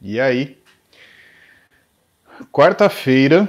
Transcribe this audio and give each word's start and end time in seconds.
E 0.00 0.20
aí? 0.20 0.58
Quarta-feira. 2.52 3.48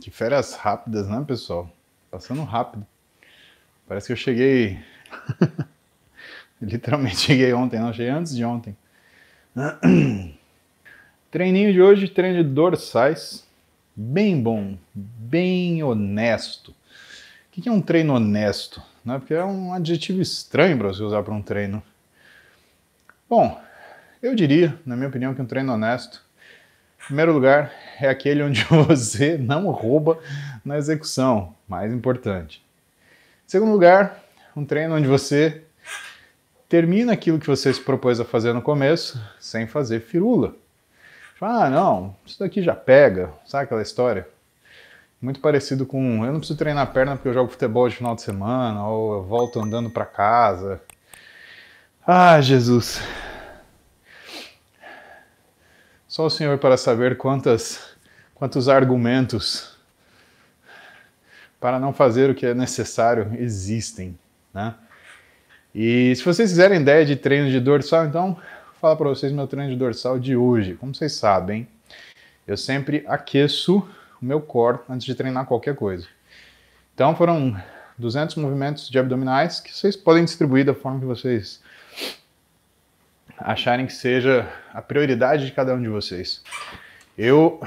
Que 0.00 0.10
férias 0.10 0.54
rápidas, 0.54 1.08
né, 1.08 1.22
pessoal? 1.26 1.70
Passando 2.10 2.42
rápido. 2.44 2.86
Parece 3.86 4.06
que 4.06 4.12
eu 4.12 4.16
cheguei. 4.16 4.78
Literalmente 6.62 7.16
cheguei 7.16 7.52
ontem, 7.52 7.80
não, 7.80 7.92
cheguei 7.92 8.10
antes 8.10 8.34
de 8.34 8.44
ontem. 8.44 8.76
Treininho 11.30 11.72
de 11.72 11.80
hoje, 11.80 12.08
treino 12.08 12.42
de 12.42 12.48
dorsais. 12.48 13.46
Bem 13.94 14.40
bom, 14.40 14.78
bem 14.94 15.82
honesto. 15.82 16.70
O 16.70 16.74
que 17.50 17.68
é 17.68 17.72
um 17.72 17.80
treino 17.80 18.14
honesto? 18.14 18.82
Né? 19.04 19.18
Porque 19.18 19.34
é 19.34 19.44
um 19.44 19.72
adjetivo 19.72 20.20
estranho 20.20 20.78
para 20.78 20.88
você 20.88 21.02
usar 21.02 21.22
para 21.22 21.34
um 21.34 21.42
treino. 21.42 21.82
Bom, 23.28 23.60
eu 24.22 24.34
diria, 24.34 24.78
na 24.84 24.96
minha 24.96 25.08
opinião, 25.08 25.34
que 25.34 25.40
um 25.40 25.46
treino 25.46 25.72
honesto, 25.72 26.22
em 27.02 27.06
primeiro 27.06 27.32
lugar, 27.32 27.72
é 28.00 28.08
aquele 28.08 28.42
onde 28.42 28.64
você 28.68 29.38
não 29.38 29.70
rouba 29.70 30.18
na 30.64 30.76
execução, 30.76 31.54
mais 31.66 31.92
importante. 31.92 32.62
Em 33.46 33.50
segundo 33.50 33.72
lugar, 33.72 34.22
um 34.54 34.64
treino 34.64 34.94
onde 34.94 35.08
você 35.08 35.62
termina 36.68 37.12
aquilo 37.12 37.38
que 37.38 37.46
você 37.46 37.72
se 37.72 37.80
propôs 37.80 38.20
a 38.20 38.24
fazer 38.24 38.52
no 38.52 38.62
começo 38.62 39.20
sem 39.40 39.66
fazer 39.66 40.00
firula. 40.00 40.54
Ah, 41.40 41.70
não, 41.70 42.14
isso 42.26 42.38
daqui 42.38 42.62
já 42.62 42.74
pega, 42.74 43.32
sabe 43.46 43.64
aquela 43.64 43.80
história? 43.80 44.28
Muito 45.20 45.40
parecido 45.40 45.86
com 45.86 46.24
eu 46.24 46.32
não 46.32 46.38
preciso 46.38 46.58
treinar 46.58 46.84
a 46.84 46.86
perna 46.86 47.16
porque 47.16 47.28
eu 47.28 47.34
jogo 47.34 47.50
futebol 47.50 47.88
de 47.88 47.96
final 47.96 48.14
de 48.14 48.22
semana 48.22 48.86
ou 48.86 49.14
eu 49.14 49.22
volto 49.22 49.58
andando 49.58 49.90
para 49.90 50.04
casa. 50.04 50.80
Ah, 52.06 52.40
Jesus. 52.40 53.00
Só 56.20 56.26
o 56.26 56.30
Senhor 56.30 56.58
para 56.58 56.76
saber 56.76 57.16
quantas, 57.16 57.80
quantos 58.34 58.68
argumentos 58.68 59.74
para 61.58 61.80
não 61.80 61.94
fazer 61.94 62.28
o 62.28 62.34
que 62.34 62.44
é 62.44 62.52
necessário 62.52 63.32
existem, 63.38 64.18
né? 64.52 64.74
E 65.74 66.14
se 66.14 66.22
vocês 66.22 66.50
quiserem 66.50 66.82
ideia 66.82 67.06
de 67.06 67.16
treino 67.16 67.48
de 67.48 67.58
dorsal, 67.58 68.04
então 68.04 68.34
vou 68.34 68.42
falar 68.78 68.96
para 68.96 69.08
vocês 69.08 69.32
meu 69.32 69.46
treino 69.46 69.70
de 69.70 69.78
dorsal 69.78 70.18
de 70.18 70.36
hoje. 70.36 70.74
Como 70.74 70.94
vocês 70.94 71.14
sabem, 71.14 71.66
eu 72.46 72.54
sempre 72.54 73.02
aqueço 73.08 73.78
o 74.20 74.24
meu 74.26 74.42
core 74.42 74.80
antes 74.90 75.06
de 75.06 75.14
treinar 75.14 75.46
qualquer 75.46 75.74
coisa. 75.74 76.06
Então 76.94 77.16
foram 77.16 77.58
200 77.96 78.36
movimentos 78.36 78.90
de 78.90 78.98
abdominais 78.98 79.58
que 79.58 79.74
vocês 79.74 79.96
podem 79.96 80.26
distribuir 80.26 80.66
da 80.66 80.74
forma 80.74 81.00
que 81.00 81.06
vocês 81.06 81.62
acharem 83.40 83.86
que 83.86 83.92
seja 83.92 84.48
a 84.72 84.82
prioridade 84.82 85.46
de 85.46 85.52
cada 85.52 85.74
um 85.74 85.82
de 85.82 85.88
vocês. 85.88 86.42
Eu 87.16 87.60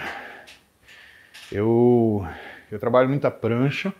eu 1.52 2.28
eu 2.72 2.80
trabalho 2.80 3.10
muita 3.10 3.30
prancha, 3.30 3.94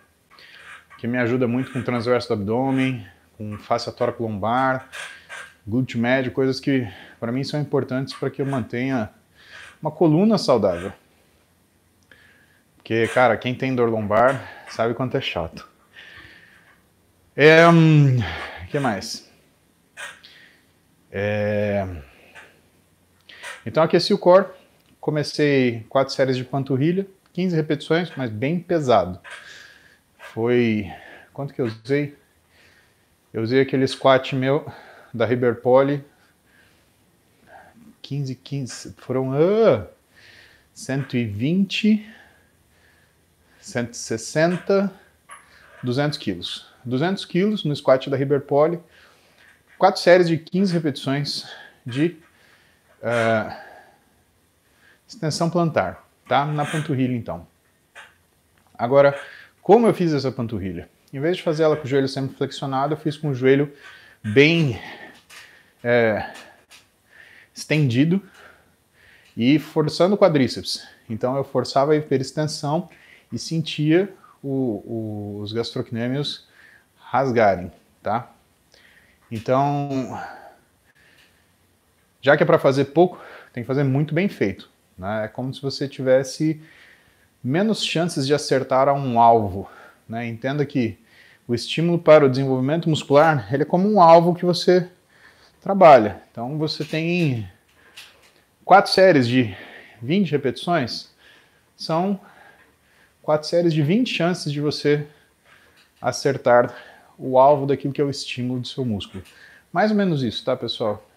que 0.98 1.08
me 1.08 1.18
ajuda 1.18 1.48
muito 1.48 1.72
com 1.72 1.80
o 1.80 1.84
transverso 1.84 2.30
do 2.30 2.34
abdômen, 2.34 3.06
com 3.38 3.58
face 3.58 3.92
tóraco 3.92 4.24
lombar, 4.24 4.90
glúteo 5.68 6.00
médio, 6.00 6.32
coisas 6.32 6.60
que 6.60 6.88
para 7.20 7.32
mim 7.32 7.44
são 7.44 7.60
importantes 7.60 8.14
para 8.14 8.30
que 8.30 8.42
eu 8.42 8.46
mantenha 8.46 9.10
uma 9.82 9.92
coluna 9.92 10.38
saudável. 10.38 10.94
Porque, 12.78 13.08
cara, 13.10 13.38
quem 13.38 13.56
tem 13.56 13.76
dor 13.76 13.90
lombar 13.90 14.66
sabe 14.70 14.94
quanto 14.94 15.16
é 15.16 15.22
chato. 15.22 15.68
É, 17.36 17.68
hum, 17.68 18.18
que 18.70 18.80
mais? 18.80 19.33
É... 21.16 21.88
Então 23.64 23.84
aqueci 23.84 24.16
o 24.16 24.18
core, 24.18 24.48
comecei 25.00 25.86
quatro 25.88 26.12
séries 26.12 26.36
de 26.36 26.44
panturrilha, 26.44 27.06
15 27.34 27.56
repetições, 27.56 28.12
mas 28.18 28.32
bem 28.32 28.60
pesado. 28.60 29.20
Foi 30.18 30.92
quanto 31.32 31.54
que 31.54 31.62
eu 31.62 31.68
usei? 31.68 32.18
Eu 33.32 33.44
usei 33.44 33.62
aquele 33.62 33.88
squat 33.88 34.36
meu 34.36 34.66
da 35.14 35.26
Riber 35.26 35.62
Poly. 35.62 36.04
15, 38.02 38.36
15, 38.36 38.96
foram 38.98 39.30
uh, 39.30 39.88
120, 40.74 42.06
160, 43.62 44.92
200 45.84 46.18
quilos. 46.18 46.68
200 46.84 47.24
quilos 47.26 47.64
no 47.64 47.76
squat 47.76 48.10
da 48.10 48.18
Riber 48.18 48.42
Poly 48.42 48.80
quatro 49.84 50.00
séries 50.00 50.30
de 50.30 50.38
15 50.38 50.72
repetições 50.72 51.46
de 51.86 52.16
uh, 53.02 53.54
extensão 55.06 55.50
plantar, 55.50 56.08
tá? 56.26 56.46
Na 56.46 56.66
panturrilha, 56.66 57.14
então. 57.14 57.46
Agora, 58.74 59.20
como 59.62 59.86
eu 59.86 59.94
fiz 59.94 60.14
essa 60.14 60.32
panturrilha? 60.32 60.88
Em 61.12 61.20
vez 61.20 61.36
de 61.36 61.44
fazer 61.44 61.64
ela 61.64 61.76
com 61.76 61.84
o 61.84 61.86
joelho 61.86 62.08
sempre 62.08 62.34
flexionado, 62.34 62.94
eu 62.94 62.98
fiz 62.98 63.18
com 63.18 63.32
o 63.32 63.36
joelho 63.36 63.74
bem 64.24 64.80
é, 65.84 66.32
estendido 67.54 68.24
e 69.36 69.60
forçando 69.60 70.16
o 70.16 70.18
quadríceps. 70.18 70.88
Então 71.10 71.36
eu 71.36 71.44
forçava 71.44 71.92
a 71.92 71.98
hiperextensão 71.98 72.88
e 73.34 73.38
sentia 73.38 74.10
o, 74.42 74.48
o, 74.48 75.40
os 75.42 75.52
gastrocnêmios 75.52 76.48
rasgarem, 76.96 77.70
tá? 78.02 78.33
Então, 79.36 80.16
já 82.22 82.38
que 82.38 82.44
é 82.44 82.46
para 82.46 82.60
fazer 82.60 82.86
pouco, 82.86 83.20
tem 83.52 83.64
que 83.64 83.68
fazer 83.68 83.84
muito 83.84 84.14
bem 84.14 84.30
feito. 84.30 84.70
Né? 84.96 85.26
É 85.26 85.28
como 85.28 85.52
se 85.52 85.60
você 85.60 85.88
tivesse 85.88 86.62
menos 87.44 87.84
chances 87.84 88.28
de 88.28 88.34
acertar 88.36 88.88
a 88.88 88.94
um 88.94 89.20
alvo. 89.20 89.68
Né? 90.08 90.28
Entenda 90.28 90.64
que 90.68 91.00
o 91.48 91.56
estímulo 91.56 91.98
para 91.98 92.24
o 92.24 92.30
desenvolvimento 92.30 92.88
muscular 92.88 93.52
ele 93.52 93.64
é 93.64 93.66
como 93.66 93.92
um 93.92 94.00
alvo 94.00 94.36
que 94.36 94.46
você 94.46 94.88
trabalha. 95.60 96.22
Então 96.32 96.56
você 96.60 96.86
tem 96.86 97.50
quatro 98.64 98.92
séries 98.92 99.28
de 99.28 99.58
20 100.00 100.30
repetições, 100.30 101.10
são 101.76 102.20
quatro 103.24 103.48
séries 103.48 103.74
de 103.74 103.82
20 103.82 104.14
chances 104.14 104.54
de 104.54 104.62
você 104.62 105.08
acertar 106.00 106.93
o 107.18 107.38
alvo 107.40 107.66
daquilo 107.66 107.94
que 107.94 108.02
é 108.02 108.04
o 108.04 108.10
estímulo 108.10 108.60
do 108.60 108.68
seu 108.68 108.84
músculo. 108.86 109.24
Mais 109.72 109.92
ou 109.92 109.98
menos 109.98 110.24
isso, 110.24 110.44
tá, 110.44 110.56
pessoal? 110.56 111.08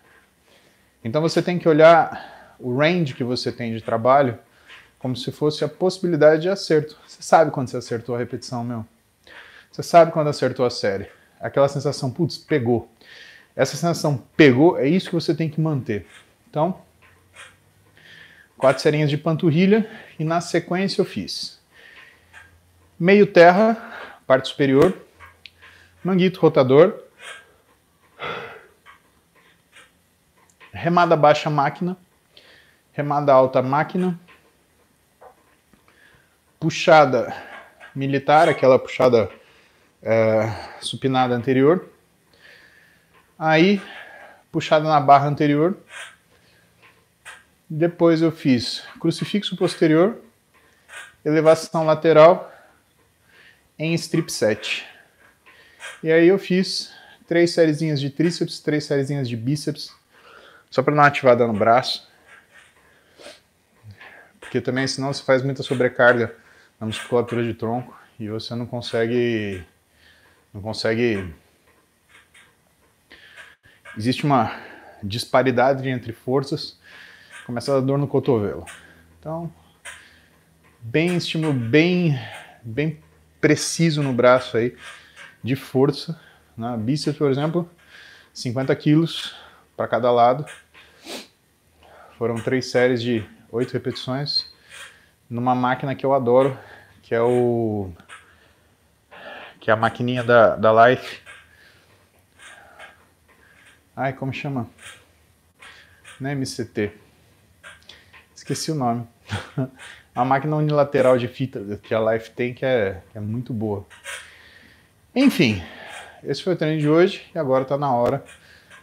Então 1.05 1.21
você 1.23 1.43
tem 1.43 1.59
que 1.59 1.69
olhar 1.69 2.57
o 2.59 2.77
range 2.77 3.15
que 3.15 3.25
você 3.25 3.53
tem 3.53 3.75
de 3.75 3.83
trabalho 3.83 4.39
como 4.99 5.15
se 5.15 5.31
fosse 5.31 5.65
a 5.65 5.69
possibilidade 5.69 6.43
de 6.43 6.49
acerto. 6.49 6.97
Você 7.07 7.23
sabe 7.23 7.51
quando 7.51 7.69
você 7.69 7.77
acertou 7.77 8.15
a 8.15 8.19
repetição, 8.19 8.65
meu? 8.65 8.84
Você 9.71 9.83
sabe 9.83 10.11
quando 10.11 10.29
acertou 10.29 10.65
a 10.65 10.71
série. 10.71 11.09
Aquela 11.39 11.69
sensação, 11.69 12.11
putz, 12.11 12.39
pegou. 12.39 12.91
Essa 13.55 13.77
sensação 13.77 14.23
pegou, 14.37 14.78
é 14.78 14.89
isso 14.89 15.09
que 15.09 15.15
você 15.15 15.34
tem 15.34 15.49
que 15.49 15.61
manter. 15.61 16.07
Então, 16.49 16.81
quatro 18.57 18.83
serinhas 18.83 19.11
de 19.11 19.19
panturrilha 19.19 19.89
e 20.19 20.25
na 20.25 20.41
sequência 20.41 21.01
eu 21.01 21.05
fiz 21.05 21.57
meio 22.99 23.27
terra, 23.27 23.77
parte 24.27 24.49
superior, 24.49 25.06
manguito 26.06 26.39
rotador, 26.39 27.03
remada 30.72 31.17
baixa 31.17 31.50
máquina, 31.50 31.97
remada 32.93 33.33
alta 33.33 33.61
máquina, 33.61 34.16
puxada 36.61 37.34
militar, 37.93 38.49
aquela 38.49 38.78
puxada 38.78 39.28
é, 40.00 40.49
supinada 40.81 41.34
anterior, 41.34 41.91
aí 43.37 43.83
puxada 44.53 44.89
na 44.89 45.00
barra 45.00 45.27
anterior, 45.27 45.77
depois 47.69 48.22
eu 48.22 48.30
fiz 48.30 48.84
crucifixo 49.01 49.57
posterior, 49.57 50.19
elevação 51.25 51.84
lateral 51.84 52.48
em 53.77 53.92
strip 53.95 54.30
set. 54.30 54.86
E 56.03 56.13
aí 56.13 56.28
eu 56.28 56.39
fiz 56.39 56.93
três 57.27 57.53
sériezinhas 57.53 58.01
de 58.01 58.10
tríceps, 58.10 58.60
três 58.60 58.84
sériezinhas 58.84 59.28
de 59.28 59.37
bíceps, 59.37 59.95
só 60.71 60.83
para 60.83 60.93
uma 60.93 61.07
ativada 61.07 61.47
no 61.47 61.54
braço. 61.54 62.09
Porque 64.39 64.60
também 64.60 64.87
senão 64.87 65.13
você 65.13 65.22
faz 65.22 65.43
muita 65.43 65.63
sobrecarga 65.63 66.34
na 66.78 66.87
musculatura 66.87 67.43
de 67.43 67.54
tronco 67.54 67.98
e 68.21 68.28
você 68.28 68.54
não 68.54 68.66
consegue 68.66 69.65
não 70.53 70.60
consegue 70.60 71.34
existe 73.97 74.25
uma 74.25 74.54
disparidade 75.03 75.89
entre 75.89 76.13
forças, 76.13 76.78
começa 77.45 77.77
a 77.77 77.81
dor 77.81 77.99
no 77.99 78.07
cotovelo. 78.07 78.65
Então, 79.19 79.53
bem 80.81 81.16
estímulo 81.16 81.53
bem 81.53 82.19
bem 82.63 83.01
preciso 83.41 84.03
no 84.03 84.13
braço 84.13 84.57
aí 84.57 84.77
de 85.42 85.56
força. 85.56 86.21
Né? 86.56 86.77
Bíceps, 86.78 87.18
por 87.18 87.30
exemplo, 87.30 87.68
50 88.33 88.74
quilos 88.77 89.34
para 89.77 89.88
cada 89.88 90.10
lado. 90.10 90.47
Foram 92.18 92.36
três 92.36 92.71
séries 92.71 93.03
de 93.03 93.24
oito 93.50 93.72
repetições 93.72 94.50
numa 95.28 95.54
máquina 95.54 95.94
que 95.94 96.06
eu 96.06 96.15
adoro, 96.15 96.59
que 97.03 97.15
é 97.15 97.21
o 97.21 97.91
que 99.60 99.71
é 99.71 99.72
a 99.72 99.77
maquininha 99.77 100.22
da, 100.22 100.56
da 100.56 100.88
Life. 100.88 101.21
Ai, 103.97 104.12
como 104.12 104.32
chama? 104.32 104.68
Não 106.21 106.30
é 106.30 106.34
MCT. 106.34 106.92
Esqueci 108.34 108.71
o 108.71 108.74
nome. 108.74 109.06
a 110.15 110.24
máquina 110.24 110.56
unilateral 110.56 111.18
de 111.18 111.28
fita 111.28 111.60
que 111.82 111.94
a 111.94 112.12
Life 112.12 112.30
tem, 112.30 112.54
que 112.54 112.65
é, 112.65 113.03
que 113.10 113.18
é 113.18 113.21
muito 113.21 113.53
boa. 113.53 113.84
Enfim, 115.18 115.63
esse 116.22 116.42
foi 116.42 116.53
o 116.53 116.57
treino 116.57 116.78
de 116.78 116.86
hoje 116.86 117.24
e 117.34 117.39
agora 117.39 117.63
está 117.63 117.78
na 117.78 117.91
hora 117.91 118.22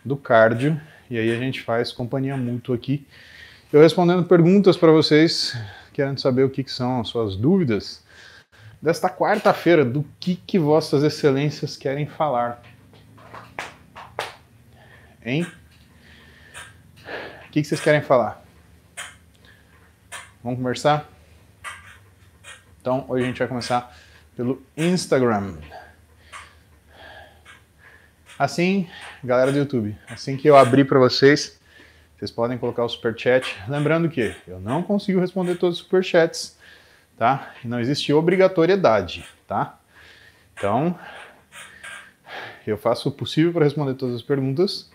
do 0.03 0.17
cardio. 0.17 0.81
E 1.07 1.19
aí 1.19 1.31
a 1.31 1.37
gente 1.37 1.61
faz 1.61 1.91
companhia 1.91 2.35
mútua 2.35 2.75
aqui. 2.75 3.05
Eu 3.71 3.79
respondendo 3.79 4.23
perguntas 4.23 4.75
para 4.75 4.91
vocês, 4.91 5.55
querendo 5.93 6.19
saber 6.19 6.43
o 6.43 6.49
que, 6.49 6.63
que 6.63 6.71
são 6.71 7.01
as 7.01 7.07
suas 7.07 7.35
dúvidas 7.35 8.03
desta 8.81 9.11
quarta-feira, 9.11 9.85
do 9.85 10.03
que, 10.19 10.35
que 10.35 10.57
vossas 10.57 11.03
excelências 11.03 11.77
querem 11.77 12.07
falar. 12.07 12.63
Hein? 15.23 15.45
O 17.47 17.51
que, 17.51 17.61
que 17.61 17.63
vocês 17.63 17.79
querem 17.79 18.01
falar? 18.01 18.43
Vamos 20.43 20.57
conversar? 20.57 21.07
Então, 22.81 23.05
hoje 23.07 23.23
a 23.23 23.27
gente 23.27 23.37
vai 23.37 23.47
começar 23.47 23.95
pelo 24.35 24.63
Instagram. 24.75 25.57
Assim, 28.37 28.89
galera 29.23 29.51
do 29.51 29.57
YouTube, 29.59 29.95
assim 30.09 30.35
que 30.35 30.49
eu 30.49 30.57
abrir 30.57 30.85
para 30.85 30.97
vocês, 30.97 31.59
vocês 32.17 32.31
podem 32.31 32.57
colocar 32.57 32.83
o 32.83 32.89
super 32.89 33.17
chat. 33.17 33.55
Lembrando 33.67 34.09
que 34.09 34.35
eu 34.47 34.59
não 34.59 34.81
consigo 34.81 35.19
responder 35.19 35.55
todos 35.55 35.77
os 35.77 35.83
super 35.83 36.03
chats, 36.03 36.57
tá? 37.15 37.53
Não 37.63 37.79
existe 37.79 38.11
obrigatoriedade, 38.11 39.23
tá? 39.47 39.77
Então, 40.57 40.97
eu 42.65 42.75
faço 42.75 43.09
o 43.09 43.11
possível 43.11 43.53
para 43.53 43.65
responder 43.65 43.93
todas 43.93 44.15
as 44.15 44.23
perguntas, 44.23 44.89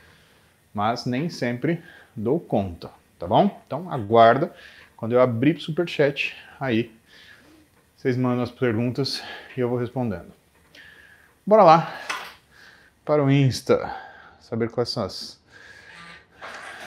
mas 0.74 1.06
nem 1.06 1.28
sempre 1.28 1.80
dou 2.16 2.40
conta, 2.40 2.90
tá 3.20 3.26
bom? 3.28 3.62
Então, 3.66 3.88
aguarda 3.88 4.52
quando 4.96 5.12
eu 5.12 5.20
abrir 5.20 5.56
o 5.56 5.60
super 5.60 5.88
chat, 5.88 6.36
aí 6.58 6.92
vocês 7.96 8.16
mandam 8.16 8.42
as 8.42 8.50
perguntas 8.50 9.22
e 9.56 9.60
eu 9.60 9.68
vou 9.68 9.78
respondendo. 9.78 10.32
Bora 11.46 11.62
lá 11.62 12.17
para 13.08 13.24
o 13.24 13.30
Insta, 13.30 13.90
saber 14.38 14.68
quais 14.68 14.90
são 14.90 15.02
as 15.02 15.40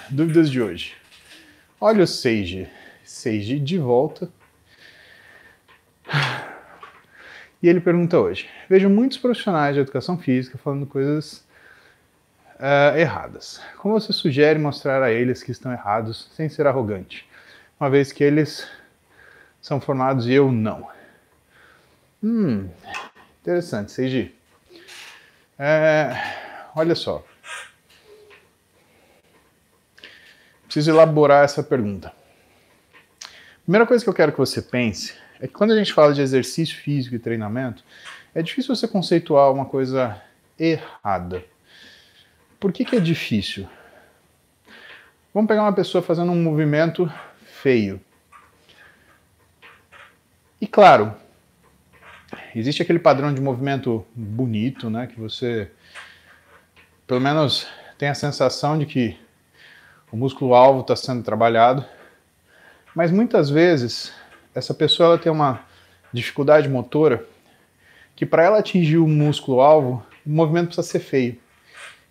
dúvidas 0.07 0.51
de 0.51 0.61
hoje. 0.61 0.93
Olha 1.79 2.03
o 2.03 2.07
Seiji, 2.07 2.69
Seiji 3.03 3.59
de 3.59 3.79
volta. 3.79 4.29
E 7.59 7.67
ele 7.67 7.81
pergunta 7.81 8.19
hoje: 8.19 8.47
Vejo 8.69 8.87
muitos 8.87 9.17
profissionais 9.17 9.73
de 9.73 9.81
educação 9.81 10.15
física 10.15 10.59
falando 10.59 10.85
coisas 10.85 11.43
uh, 12.59 12.95
erradas. 12.95 13.59
Como 13.77 13.99
você 13.99 14.13
sugere 14.13 14.59
mostrar 14.59 15.01
a 15.01 15.11
eles 15.11 15.41
que 15.41 15.49
estão 15.49 15.71
errados 15.71 16.29
sem 16.35 16.47
ser 16.49 16.67
arrogante, 16.67 17.27
uma 17.79 17.89
vez 17.89 18.11
que 18.11 18.23
eles 18.23 18.67
são 19.59 19.81
formados 19.81 20.27
e 20.27 20.33
eu 20.33 20.51
não? 20.51 20.87
Hum, 22.23 22.69
interessante, 23.41 23.91
Seiji. 23.91 24.39
É, 25.63 26.11
olha 26.75 26.95
só. 26.95 27.23
Preciso 30.63 30.89
elaborar 30.89 31.45
essa 31.45 31.61
pergunta. 31.61 32.11
Primeira 33.61 33.85
coisa 33.85 34.03
que 34.03 34.09
eu 34.09 34.13
quero 34.13 34.31
que 34.31 34.39
você 34.39 34.59
pense 34.59 35.13
é 35.39 35.45
que 35.45 35.53
quando 35.53 35.73
a 35.73 35.77
gente 35.77 35.93
fala 35.93 36.15
de 36.15 36.21
exercício 36.21 36.75
físico 36.75 37.13
e 37.15 37.19
treinamento, 37.19 37.83
é 38.33 38.41
difícil 38.41 38.75
você 38.75 38.87
conceituar 38.87 39.51
uma 39.51 39.65
coisa 39.65 40.19
errada. 40.57 41.45
Por 42.59 42.73
que, 42.73 42.83
que 42.83 42.95
é 42.95 42.99
difícil? 42.99 43.69
Vamos 45.31 45.47
pegar 45.47 45.61
uma 45.61 45.73
pessoa 45.73 46.01
fazendo 46.01 46.31
um 46.31 46.41
movimento 46.41 47.07
feio. 47.45 48.01
E 50.59 50.65
claro, 50.65 51.15
existe 52.59 52.81
aquele 52.81 52.99
padrão 52.99 53.33
de 53.33 53.41
movimento 53.41 54.05
bonito, 54.15 54.89
né, 54.89 55.07
que 55.07 55.19
você 55.19 55.71
pelo 57.07 57.19
menos 57.19 57.67
tem 57.97 58.09
a 58.09 58.15
sensação 58.15 58.77
de 58.77 58.85
que 58.85 59.17
o 60.11 60.17
músculo 60.17 60.53
alvo 60.53 60.81
está 60.81 60.95
sendo 60.95 61.23
trabalhado, 61.23 61.85
mas 62.95 63.11
muitas 63.11 63.49
vezes 63.49 64.13
essa 64.53 64.73
pessoa 64.73 65.09
ela 65.09 65.17
tem 65.17 65.31
uma 65.31 65.61
dificuldade 66.11 66.67
motora 66.67 67.25
que 68.15 68.25
para 68.25 68.43
ela 68.43 68.59
atingir 68.59 68.97
o 68.97 69.07
músculo 69.07 69.61
alvo, 69.61 70.05
o 70.25 70.29
movimento 70.29 70.67
precisa 70.67 70.87
ser 70.87 70.99
feio. 70.99 71.39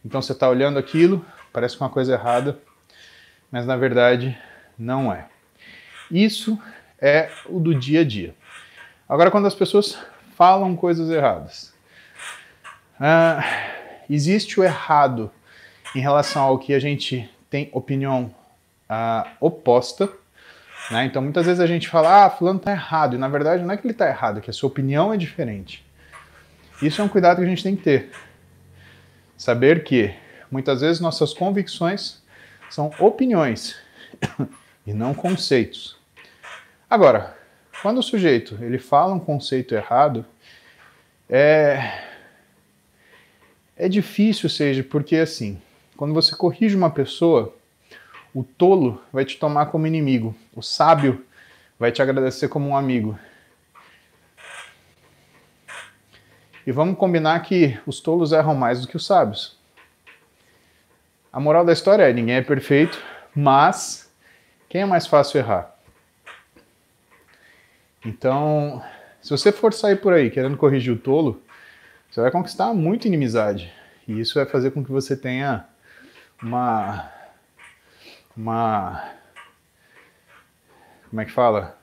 Então 0.05 0.21
você 0.21 0.33
está 0.33 0.49
olhando 0.49 0.79
aquilo, 0.79 1.25
parece 1.53 1.79
uma 1.79 1.91
coisa 1.91 2.15
errada, 2.15 2.59
mas 3.51 3.67
na 3.67 3.77
verdade 3.77 4.37
não 4.79 5.13
é. 5.13 5.27
Isso 6.11 6.59
é 7.01 7.31
o 7.47 7.61
do 7.61 7.75
dia 7.75 8.01
a 8.01 8.05
dia. 8.05 8.35
Agora, 9.09 9.31
quando 9.31 9.47
as 9.47 9.55
pessoas 9.55 9.99
falam 10.41 10.75
coisas 10.75 11.11
erradas. 11.11 11.71
Ah, 12.99 13.45
existe 14.09 14.59
o 14.59 14.65
errado 14.65 15.31
em 15.95 16.01
relação 16.01 16.41
ao 16.41 16.59
que 16.59 16.73
a 16.73 16.79
gente 16.79 17.29
tem 17.51 17.69
opinião 17.75 18.35
ah, 18.89 19.33
oposta. 19.39 20.09
Né? 20.91 21.05
Então 21.05 21.21
muitas 21.21 21.45
vezes 21.45 21.61
a 21.61 21.67
gente 21.67 21.91
fala, 21.91 22.25
ah, 22.25 22.31
fulano 22.31 22.59
está 22.59 22.73
errado, 22.73 23.17
e 23.17 23.19
na 23.19 23.29
verdade 23.29 23.63
não 23.63 23.75
é 23.75 23.77
que 23.77 23.87
ele 23.87 23.93
está 23.93 24.09
errado, 24.09 24.39
é 24.39 24.41
que 24.41 24.49
a 24.49 24.53
sua 24.55 24.71
opinião 24.71 25.13
é 25.13 25.19
diferente. 25.19 25.85
Isso 26.81 27.03
é 27.03 27.05
um 27.05 27.09
cuidado 27.09 27.37
que 27.37 27.45
a 27.45 27.47
gente 27.47 27.63
tem 27.63 27.77
que 27.77 27.83
ter. 27.83 28.11
Saber 29.37 29.85
que 29.85 30.15
muitas 30.51 30.81
vezes 30.81 31.03
nossas 31.03 31.35
convicções 31.35 32.23
são 32.71 32.91
opiniões 32.99 33.77
e 34.87 34.95
não 34.95 35.13
conceitos. 35.13 35.99
Agora, 36.89 37.39
quando 37.83 37.99
o 37.99 38.03
sujeito 38.03 38.59
ele 38.63 38.79
fala 38.79 39.15
um 39.15 39.21
conceito 39.21 39.75
errado, 39.75 40.25
é, 41.29 42.05
é 43.77 43.89
difícil, 43.89 44.49
seja, 44.49 44.83
porque 44.83 45.17
assim, 45.17 45.61
quando 45.97 46.13
você 46.13 46.35
corrige 46.35 46.77
uma 46.77 46.91
pessoa, 46.91 47.55
o 48.35 48.43
tolo 48.43 49.03
vai 49.13 49.25
te 49.25 49.39
tomar 49.39 49.67
como 49.67 49.87
inimigo, 49.87 50.35
o 50.55 50.63
sábio 50.63 51.25
vai 51.79 51.91
te 51.91 52.03
agradecer 52.03 52.49
como 52.49 52.69
um 52.69 52.77
amigo. 52.77 53.19
E 56.67 56.73
vamos 56.73 56.99
combinar 56.99 57.41
que 57.41 57.79
os 57.87 58.01
tolos 58.01 58.33
erram 58.33 58.55
mais 58.55 58.83
do 58.83 58.87
que 58.87 58.97
os 58.97 59.07
sábios. 59.07 59.59
A 61.33 61.41
moral 61.41 61.65
da 61.65 61.73
história 61.73 62.03
é: 62.05 62.13
ninguém 62.13 62.37
é 62.37 62.43
perfeito, 62.43 63.03
mas 63.35 64.13
quem 64.69 64.83
é 64.83 64.87
mais 64.87 65.07
fácil 65.07 65.39
errar? 65.39 65.75
Então, 68.05 68.83
se 69.21 69.31
você 69.31 69.53
for 69.53 69.73
sair 69.75 69.97
por 69.97 70.13
aí 70.13 70.31
querendo 70.31 70.57
corrigir 70.57 70.93
o 70.93 70.99
tolo, 70.99 71.43
você 72.11 72.21
vai 72.21 72.31
conquistar 72.31 72.73
muita 72.73 73.07
inimizade. 73.07 73.73
E 74.09 74.19
isso 74.19 74.35
vai 74.35 74.47
fazer 74.47 74.71
com 74.71 74.85
que 74.85 74.91
você 74.91 75.17
tenha 75.17 75.67
uma. 76.43 77.11
Uma. 78.37 79.11
Como 81.09 81.21
é 81.21 81.25
que 81.25 81.33
fala? 81.33 81.79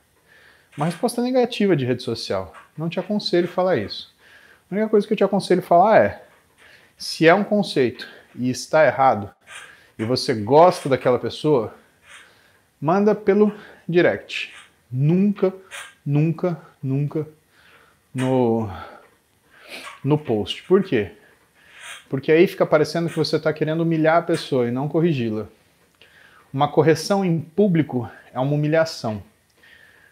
Uma 0.75 0.87
resposta 0.87 1.21
negativa 1.21 1.75
de 1.75 1.85
rede 1.85 2.01
social. 2.01 2.53
Não 2.77 2.89
te 2.89 2.99
aconselho 2.99 3.47
falar 3.47 3.77
isso. 3.77 4.13
A 4.69 4.75
única 4.75 4.89
coisa 4.89 5.07
que 5.07 5.13
eu 5.13 5.17
te 5.17 5.23
aconselho 5.23 5.61
falar 5.61 5.99
é: 5.99 6.23
se 6.97 7.27
é 7.27 7.33
um 7.33 7.43
conceito 7.43 8.07
e 8.35 8.49
está 8.49 8.85
errado, 8.85 9.33
e 9.97 10.03
você 10.03 10.33
gosta 10.33 10.89
daquela 10.89 11.19
pessoa, 11.19 11.73
manda 12.81 13.13
pelo 13.13 13.53
direct. 13.87 14.53
Nunca 14.91 15.53
nunca, 16.07 16.57
nunca 16.81 17.27
no, 18.15 18.69
no 20.01 20.17
post. 20.17 20.63
Por 20.63 20.81
quê? 20.81 21.11
Porque 22.09 22.31
aí 22.31 22.47
fica 22.47 22.65
parecendo 22.65 23.09
que 23.09 23.17
você 23.17 23.35
está 23.35 23.51
querendo 23.51 23.81
humilhar 23.81 24.17
a 24.17 24.21
pessoa 24.21 24.69
e 24.69 24.71
não 24.71 24.87
corrigi-la. 24.87 25.47
Uma 26.53 26.69
correção 26.69 27.25
em 27.25 27.41
público 27.41 28.09
é 28.33 28.39
uma 28.39 28.53
humilhação. 28.53 29.21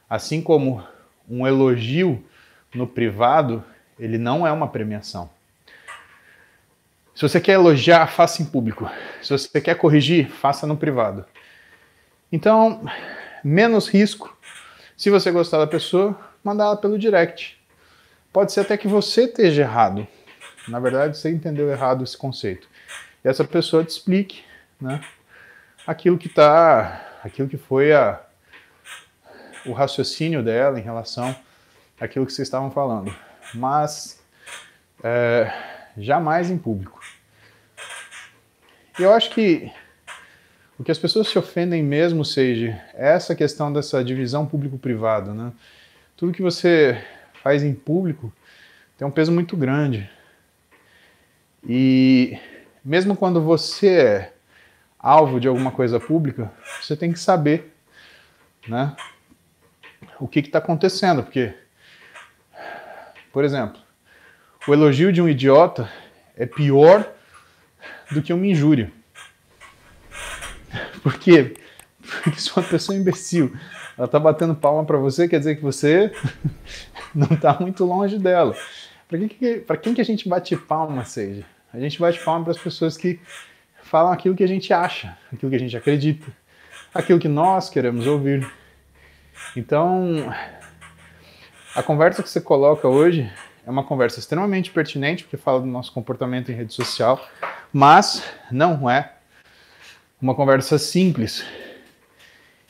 Assim 0.10 0.42
como 0.42 0.84
um 1.30 1.48
elogio 1.48 2.22
no 2.74 2.86
privado, 2.86 3.64
ele 3.98 4.18
não 4.18 4.46
é 4.46 4.52
uma 4.52 4.68
premiação. 4.68 5.30
Se 7.16 7.22
você 7.22 7.40
quer 7.40 7.54
elogiar, 7.54 8.06
faça 8.08 8.42
em 8.42 8.46
público. 8.46 8.92
Se 9.22 9.30
você 9.30 9.62
quer 9.62 9.76
corrigir, 9.76 10.30
faça 10.30 10.68
no 10.68 10.76
privado. 10.76 11.26
Então, 12.30 12.84
menos 13.42 13.88
risco 13.88 14.35
se 14.98 15.10
você 15.10 15.32
gostar 15.32 15.58
da 15.58 15.68
pessoa, 15.68 16.18
manda 16.44 16.64
ela 16.64 16.78
pelo 16.78 16.98
direct. 16.98 17.60
Pode 18.32 18.52
ser 18.52 18.62
até 18.62 18.78
que 18.78 18.88
você 18.88 19.24
esteja 19.24 19.64
errado. 19.64 20.08
Na 20.68 20.80
verdade, 20.80 21.18
você 21.18 21.30
entendeu 21.30 21.70
errado 21.70 22.04
esse 22.04 22.18
conceito. 22.18 22.68
E 23.24 23.28
essa 23.28 23.44
pessoa 23.44 23.84
te 23.84 23.90
explique 23.90 24.44
né, 24.80 25.02
aquilo 25.86 26.18
que 26.18 26.28
está 26.28 27.02
aquilo 27.24 27.50
que 27.50 27.58
foi 27.58 27.92
a, 27.92 28.22
o 29.66 29.72
raciocínio 29.72 30.44
dela 30.44 30.80
em 30.80 30.84
relação 30.84 31.36
àquilo 32.00 32.26
que 32.26 32.32
vocês 32.32 32.48
estavam 32.48 32.70
falando, 32.70 33.14
mas 33.54 34.24
é, 35.04 35.52
jamais 35.98 36.52
em 36.52 36.58
público. 36.58 37.00
E 39.00 39.04
eu 39.04 39.12
acho 39.12 39.32
que 39.32 39.72
o 40.78 40.84
que 40.84 40.92
as 40.92 41.00
pessoas 41.00 41.28
se 41.28 41.38
ofendem 41.40 41.82
mesmo 41.82 42.26
seja 42.26 42.82
essa 42.94 43.34
questão 43.34 43.72
dessa 43.72 44.04
divisão 44.04 44.46
público-privado, 44.46 45.34
né? 45.34 45.52
Tudo 46.18 46.34
que 46.34 46.42
você 46.42 47.02
faz 47.42 47.64
em 47.64 47.74
público 47.74 48.32
tem 48.98 49.08
um 49.08 49.12
peso 49.12 49.32
muito 49.32 49.56
grande. 49.56 50.10
E 51.68 52.38
mesmo 52.84 53.16
quando 53.16 53.42
você 53.42 53.88
é 53.88 54.34
alvo 55.00 55.40
de 55.40 55.48
alguma 55.48 55.72
coisa 55.72 56.00
pública, 56.00 56.52
você 56.82 56.96
tem 56.96 57.12
que 57.12 57.20
saber, 57.20 57.74
né? 58.68 58.96
O 60.20 60.28
que 60.28 60.40
está 60.40 60.60
acontecendo, 60.60 61.24
porque, 61.24 61.54
por 63.32 63.44
exemplo, 63.44 63.80
o 64.68 64.74
elogio 64.74 65.12
de 65.12 65.22
um 65.22 65.30
idiota 65.30 65.90
é 66.36 66.46
pior 66.46 67.14
do 68.12 68.22
que 68.22 68.34
uma 68.34 68.46
injúria. 68.46 68.92
Por 71.06 71.20
quê? 71.20 71.54
Porque 72.24 72.40
se 72.40 72.52
uma 72.58 72.66
pessoa 72.66 72.98
é 72.98 73.00
imbecil, 73.00 73.56
ela 73.96 74.08
tá 74.08 74.20
batendo 74.20 74.56
palma 74.56 74.84
para 74.84 74.98
você, 74.98 75.28
quer 75.28 75.38
dizer 75.38 75.56
que 75.56 75.62
você 75.62 76.12
não 77.14 77.28
está 77.28 77.56
muito 77.60 77.86
longe 77.86 78.18
dela. 78.18 78.56
Para 79.08 79.20
quem, 79.20 79.28
que, 79.28 79.66
quem 79.84 79.94
que 79.94 80.02
a 80.02 80.04
gente 80.04 80.28
bate 80.28 80.58
palma, 80.58 81.06
seja? 81.06 81.46
A 81.72 81.80
gente 81.80 82.00
bate 82.00 82.20
palma 82.24 82.46
para 82.46 82.54
as 82.54 82.58
pessoas 82.58 82.98
que 82.98 83.20
falam 83.84 84.12
aquilo 84.12 84.34
que 84.34 84.44
a 84.44 84.48
gente 84.48 84.74
acha, 84.74 85.16
aquilo 85.32 85.52
que 85.52 85.56
a 85.56 85.60
gente 85.60 85.78
acredita, 85.78 86.26
aquilo 86.92 87.20
que 87.20 87.28
nós 87.28 87.70
queremos 87.70 88.08
ouvir. 88.08 88.52
Então, 89.56 90.34
a 91.76 91.84
conversa 91.84 92.24
que 92.24 92.30
você 92.32 92.42
coloca 92.42 92.88
hoje 92.88 93.32
é 93.64 93.70
uma 93.70 93.84
conversa 93.84 94.18
extremamente 94.18 94.72
pertinente, 94.72 95.24
porque 95.24 95.38
fala 95.38 95.60
do 95.60 95.68
nosso 95.68 95.94
comportamento 95.94 96.52
em 96.52 96.56
rede 96.56 96.74
social, 96.74 97.24
mas 97.72 98.24
não 98.52 98.90
é 98.90 99.15
uma 100.22 100.36
conversa 100.36 100.78
simples. 100.78 101.46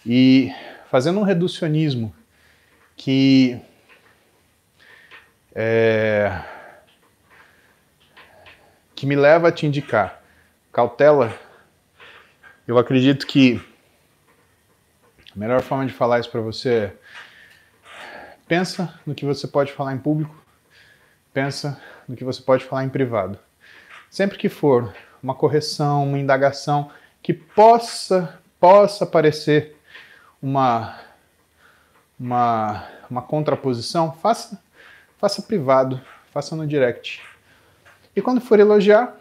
E 0.06 0.52
fazendo 0.90 1.20
um 1.20 1.24
reducionismo 1.24 2.16
que 2.96 3.60
é, 5.54 6.44
que 8.96 9.06
me 9.06 9.16
leva 9.16 9.48
a 9.48 9.52
te 9.52 9.66
indicar 9.66 10.22
cautela, 10.72 11.34
eu 12.68 12.78
acredito 12.78 13.26
que 13.26 13.62
a 15.36 15.40
melhor 15.40 15.62
forma 15.62 15.86
de 15.86 15.94
falar 15.94 16.20
isso 16.20 16.30
para 16.30 16.42
você 16.42 16.70
é 16.70 16.96
pensa 18.48 18.94
no 19.06 19.16
que 19.16 19.26
você 19.26 19.48
pode 19.48 19.72
falar 19.72 19.94
em 19.94 19.98
público, 19.98 20.36
pensa 21.34 21.82
no 22.08 22.16
que 22.16 22.24
você 22.24 22.42
pode 22.42 22.64
falar 22.64 22.84
em 22.84 22.90
privado. 22.90 23.40
Sempre 24.10 24.38
que 24.38 24.50
for 24.50 24.94
uma 25.22 25.34
correção, 25.34 26.04
uma 26.04 26.20
indagação 26.20 26.92
que 27.26 27.34
possa 27.34 28.40
possa 28.60 29.04
parecer 29.04 29.76
uma 30.40 30.96
uma, 32.20 32.88
uma 33.10 33.22
contraposição, 33.24 34.14
faça 34.14 34.62
faça 35.18 35.42
privado, 35.42 36.00
faça 36.32 36.56
no 36.56 36.68
direct. 36.68 37.24
E 38.16 38.22
quando 38.22 38.40
for 38.40 38.60
elogiar, 38.60 39.18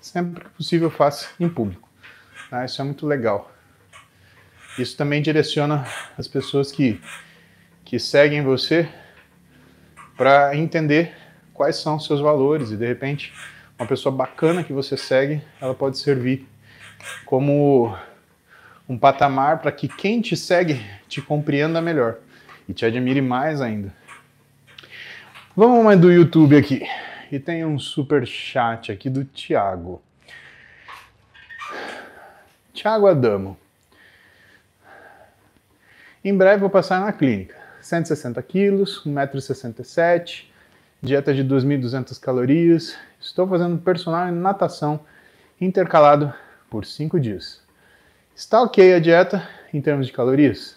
sempre 0.00 0.44
que 0.44 0.50
possível 0.50 0.88
faça 0.88 1.30
em 1.40 1.48
público. 1.48 1.88
Ah, 2.48 2.64
isso 2.64 2.80
é 2.80 2.84
muito 2.84 3.04
legal. 3.04 3.50
Isso 4.78 4.96
também 4.96 5.20
direciona 5.20 5.84
as 6.16 6.28
pessoas 6.28 6.70
que, 6.70 7.02
que 7.84 7.98
seguem 7.98 8.44
você 8.44 8.88
para 10.16 10.56
entender 10.56 11.12
quais 11.52 11.74
são 11.74 11.98
seus 11.98 12.20
valores 12.20 12.70
e 12.70 12.76
de 12.76 12.86
repente 12.86 13.34
uma 13.76 13.88
pessoa 13.88 14.14
bacana 14.14 14.62
que 14.62 14.72
você 14.72 14.96
segue, 14.96 15.42
ela 15.60 15.74
pode 15.74 15.98
servir 15.98 16.48
como 17.24 17.96
um 18.88 18.96
patamar 18.96 19.60
para 19.60 19.72
que 19.72 19.88
quem 19.88 20.20
te 20.20 20.36
segue 20.36 20.80
te 21.08 21.20
compreenda 21.20 21.80
melhor 21.80 22.18
e 22.68 22.72
te 22.72 22.84
admire 22.84 23.20
mais 23.20 23.60
ainda. 23.60 23.92
Vamos 25.56 25.84
mais 25.84 25.98
do 25.98 26.12
YouTube 26.12 26.56
aqui. 26.56 26.86
E 27.30 27.38
tem 27.40 27.64
um 27.64 27.78
super 27.78 28.26
chat 28.26 28.92
aqui 28.92 29.10
do 29.10 29.24
Thiago. 29.24 30.02
Thiago 32.72 33.06
Adamo. 33.06 33.56
Em 36.22 36.36
breve 36.36 36.60
vou 36.60 36.70
passar 36.70 37.00
na 37.00 37.12
clínica. 37.12 37.56
160 37.80 38.42
quilos, 38.42 39.02
1,67m, 39.06 40.44
dieta 41.00 41.32
de 41.32 41.44
2.200 41.44 42.20
calorias. 42.20 42.96
Estou 43.20 43.46
fazendo 43.46 43.78
personal 43.78 44.28
em 44.28 44.32
natação 44.32 45.00
intercalado 45.60 46.34
por 46.76 46.84
5 46.84 47.18
dias. 47.18 47.62
Está 48.34 48.60
ok 48.60 48.92
a 48.92 48.98
dieta 48.98 49.48
em 49.72 49.80
termos 49.80 50.08
de 50.08 50.12
calorias? 50.12 50.76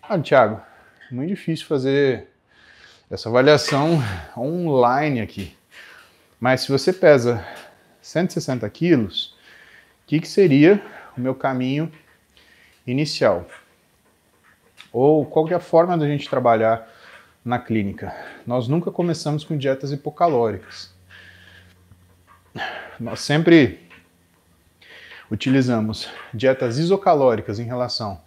Ah, 0.00 0.16
Thiago, 0.16 0.62
é 1.10 1.12
muito 1.12 1.28
difícil 1.28 1.66
fazer 1.66 2.28
essa 3.10 3.28
avaliação 3.28 4.00
online 4.38 5.20
aqui. 5.20 5.56
Mas 6.38 6.60
se 6.60 6.70
você 6.70 6.92
pesa 6.92 7.44
160 8.00 8.70
quilos, 8.70 9.34
o 10.04 10.06
que, 10.06 10.20
que 10.20 10.28
seria 10.28 10.80
o 11.18 11.20
meu 11.20 11.34
caminho 11.34 11.90
inicial? 12.86 13.44
Ou 14.92 15.26
qual 15.26 15.48
é 15.48 15.54
a 15.54 15.58
forma 15.58 15.98
da 15.98 16.06
gente 16.06 16.30
trabalhar 16.30 16.88
na 17.44 17.58
clínica? 17.58 18.14
Nós 18.46 18.68
nunca 18.68 18.88
começamos 18.92 19.42
com 19.42 19.56
dietas 19.56 19.90
hipocalóricas. 19.90 20.94
Nós 23.00 23.18
sempre 23.18 23.81
utilizamos 25.32 26.10
dietas 26.34 26.76
isocalóricas 26.76 27.58
em 27.58 27.64
relação 27.64 28.20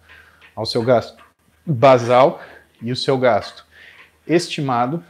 ao 0.56 0.66
seu 0.66 0.82
gasto 0.82 1.22
basal 1.64 2.42
e 2.82 2.90
o 2.90 2.96
seu 2.96 3.16
gasto 3.16 3.64
estimado 4.26 5.04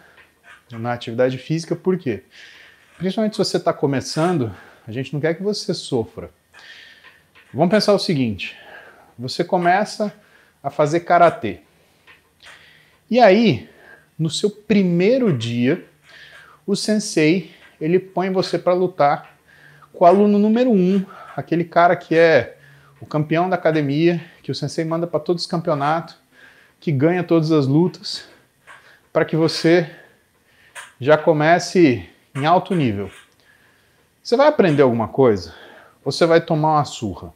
na 0.70 0.92
atividade 0.92 1.38
física, 1.38 1.74
por 1.74 1.96
quê? 1.96 2.24
Principalmente 2.98 3.32
se 3.32 3.38
você 3.38 3.56
está 3.56 3.72
começando, 3.72 4.54
a 4.86 4.92
gente 4.92 5.14
não 5.14 5.20
quer 5.22 5.32
que 5.34 5.42
você 5.42 5.72
sofra. 5.72 6.28
Vamos 7.52 7.70
pensar 7.70 7.94
o 7.94 7.98
seguinte: 7.98 8.54
você 9.18 9.42
começa 9.42 10.12
a 10.62 10.68
fazer 10.68 11.00
karatê. 11.00 11.60
E 13.10 13.18
aí, 13.18 13.70
no 14.18 14.28
seu 14.28 14.50
primeiro 14.50 15.32
dia, 15.32 15.82
o 16.66 16.76
sensei 16.76 17.54
ele 17.80 17.98
põe 17.98 18.30
você 18.30 18.58
para 18.58 18.74
lutar 18.74 19.38
com 19.94 20.04
o 20.04 20.06
aluno 20.06 20.38
número 20.38 20.70
um 20.70 21.02
aquele 21.37 21.64
cara 21.64 21.95
que 21.95 22.16
é 22.16 22.57
o 22.99 23.05
campeão 23.05 23.49
da 23.49 23.57
academia, 23.57 24.25
que 24.43 24.50
o 24.50 24.55
sensei 24.55 24.85
manda 24.85 25.07
para 25.07 25.21
todos 25.21 25.43
os 25.43 25.49
campeonatos, 25.49 26.16
que 26.81 26.90
ganha 26.90 27.23
todas 27.23 27.52
as 27.52 27.66
lutas, 27.66 28.26
para 29.12 29.25
que 29.25 29.37
você 29.37 29.90
já 30.99 31.19
comece 31.19 32.09
em 32.35 32.47
alto 32.47 32.75
nível. 32.75 33.11
Você 34.23 34.37
vai 34.37 34.49
aprender 34.49 34.83
alguma 34.83 35.09
coisa 35.09 35.55
ou 36.02 36.11
você 36.11 36.25
vai 36.25 36.40
tomar 36.40 36.73
uma 36.73 36.85
surra? 36.85 37.33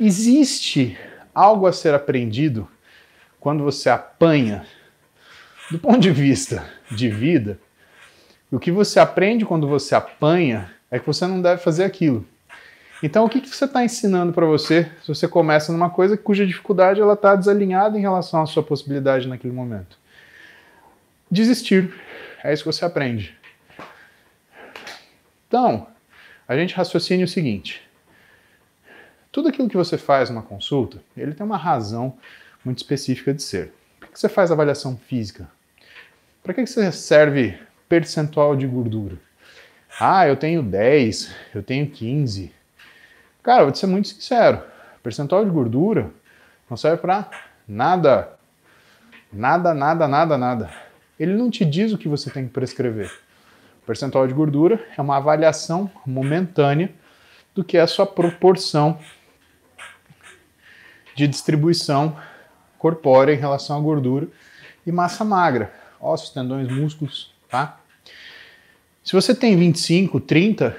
Existe 0.00 0.98
algo 1.34 1.66
a 1.66 1.72
ser 1.72 1.94
aprendido 1.94 2.66
quando 3.38 3.62
você 3.62 3.90
apanha? 3.90 4.66
Do 5.70 5.78
ponto 5.78 6.00
de 6.00 6.10
vista 6.10 6.64
de 6.90 7.08
vida, 7.08 7.58
o 8.50 8.58
que 8.58 8.70
você 8.70 8.98
aprende 8.98 9.44
quando 9.44 9.68
você 9.68 9.94
apanha 9.94 10.72
é 10.90 10.98
que 10.98 11.06
você 11.06 11.26
não 11.26 11.42
deve 11.42 11.62
fazer 11.62 11.84
aquilo. 11.84 12.26
Então, 13.06 13.26
o 13.26 13.28
que, 13.28 13.38
que 13.38 13.54
você 13.54 13.66
está 13.66 13.84
ensinando 13.84 14.32
para 14.32 14.46
você 14.46 14.90
se 15.02 15.08
você 15.08 15.28
começa 15.28 15.70
numa 15.70 15.90
coisa 15.90 16.16
cuja 16.16 16.46
dificuldade 16.46 17.02
ela 17.02 17.12
está 17.12 17.36
desalinhada 17.36 17.98
em 17.98 18.00
relação 18.00 18.40
à 18.40 18.46
sua 18.46 18.62
possibilidade 18.62 19.28
naquele 19.28 19.52
momento? 19.52 19.98
Desistir. 21.30 21.92
É 22.42 22.50
isso 22.50 22.62
que 22.62 22.72
você 22.72 22.82
aprende. 22.82 23.36
Então, 25.46 25.86
a 26.48 26.56
gente 26.56 26.74
raciocina 26.74 27.22
o 27.22 27.28
seguinte: 27.28 27.86
tudo 29.30 29.48
aquilo 29.48 29.68
que 29.68 29.76
você 29.76 29.98
faz 29.98 30.30
numa 30.30 30.40
consulta, 30.40 30.98
ele 31.14 31.34
tem 31.34 31.44
uma 31.44 31.58
razão 31.58 32.16
muito 32.64 32.78
específica 32.78 33.34
de 33.34 33.42
ser. 33.42 33.74
Por 34.00 34.08
que 34.08 34.18
você 34.18 34.30
faz 34.30 34.50
avaliação 34.50 34.96
física? 34.96 35.46
Para 36.42 36.54
que 36.54 36.64
você 36.64 36.90
serve 36.90 37.58
percentual 37.86 38.56
de 38.56 38.66
gordura? 38.66 39.18
Ah, 40.00 40.26
eu 40.26 40.36
tenho 40.36 40.62
10, 40.62 41.34
eu 41.54 41.62
tenho 41.62 41.86
15. 41.86 42.63
Cara, 43.44 43.62
vou 43.64 43.72
te 43.72 43.78
ser 43.78 43.86
muito 43.86 44.08
sincero. 44.08 44.62
Percentual 45.02 45.44
de 45.44 45.50
gordura 45.50 46.10
não 46.68 46.78
serve 46.78 46.96
para 46.96 47.28
nada. 47.68 48.30
Nada, 49.30 49.74
nada, 49.74 50.08
nada, 50.08 50.38
nada. 50.38 50.70
Ele 51.20 51.34
não 51.34 51.50
te 51.50 51.62
diz 51.62 51.92
o 51.92 51.98
que 51.98 52.08
você 52.08 52.30
tem 52.30 52.46
que 52.46 52.54
prescrever. 52.54 53.12
O 53.82 53.86
percentual 53.86 54.26
de 54.26 54.32
gordura 54.32 54.82
é 54.96 55.02
uma 55.02 55.18
avaliação 55.18 55.90
momentânea 56.06 56.90
do 57.54 57.62
que 57.62 57.76
é 57.76 57.82
a 57.82 57.86
sua 57.86 58.06
proporção 58.06 58.98
de 61.14 61.28
distribuição 61.28 62.16
corpórea 62.78 63.34
em 63.34 63.38
relação 63.38 63.76
à 63.76 63.80
gordura 63.80 64.26
e 64.86 64.90
massa 64.90 65.22
magra, 65.22 65.70
ossos, 66.00 66.30
tendões, 66.30 66.66
músculos, 66.68 67.34
tá? 67.50 67.78
Se 69.02 69.12
você 69.12 69.34
tem 69.34 69.54
25, 69.54 70.18
30, 70.18 70.74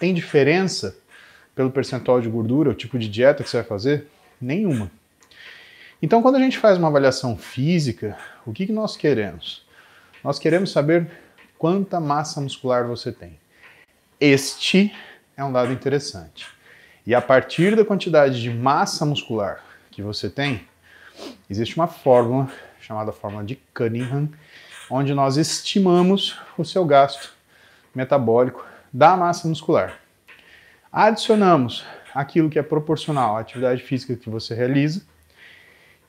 tem 0.00 0.14
diferença 0.14 0.96
pelo 1.56 1.70
percentual 1.70 2.20
de 2.20 2.28
gordura, 2.28 2.70
o 2.70 2.74
tipo 2.74 2.98
de 2.98 3.08
dieta 3.08 3.42
que 3.42 3.48
você 3.48 3.56
vai 3.56 3.66
fazer? 3.66 4.06
Nenhuma. 4.38 4.90
Então, 6.02 6.20
quando 6.20 6.36
a 6.36 6.38
gente 6.38 6.58
faz 6.58 6.76
uma 6.76 6.88
avaliação 6.88 7.36
física, 7.38 8.18
o 8.44 8.52
que, 8.52 8.66
que 8.66 8.72
nós 8.72 8.96
queremos? 8.96 9.66
Nós 10.22 10.38
queremos 10.38 10.70
saber 10.70 11.10
quanta 11.56 11.98
massa 11.98 12.40
muscular 12.42 12.86
você 12.86 13.10
tem. 13.10 13.38
Este 14.20 14.94
é 15.34 15.42
um 15.42 15.50
dado 15.50 15.72
interessante. 15.72 16.46
E 17.06 17.14
a 17.14 17.22
partir 17.22 17.74
da 17.74 17.84
quantidade 17.84 18.42
de 18.42 18.50
massa 18.50 19.06
muscular 19.06 19.64
que 19.90 20.02
você 20.02 20.28
tem, 20.28 20.68
existe 21.48 21.74
uma 21.76 21.86
fórmula 21.86 22.52
chamada 22.80 23.12
fórmula 23.12 23.42
de 23.42 23.56
Cunningham, 23.74 24.28
onde 24.90 25.14
nós 25.14 25.38
estimamos 25.38 26.38
o 26.58 26.64
seu 26.64 26.84
gasto 26.84 27.32
metabólico 27.94 28.64
da 28.92 29.16
massa 29.16 29.48
muscular. 29.48 29.98
Adicionamos 30.92 31.84
aquilo 32.14 32.48
que 32.48 32.58
é 32.58 32.62
proporcional 32.62 33.36
à 33.36 33.40
atividade 33.40 33.82
física 33.82 34.16
que 34.16 34.30
você 34.30 34.54
realiza, 34.54 35.02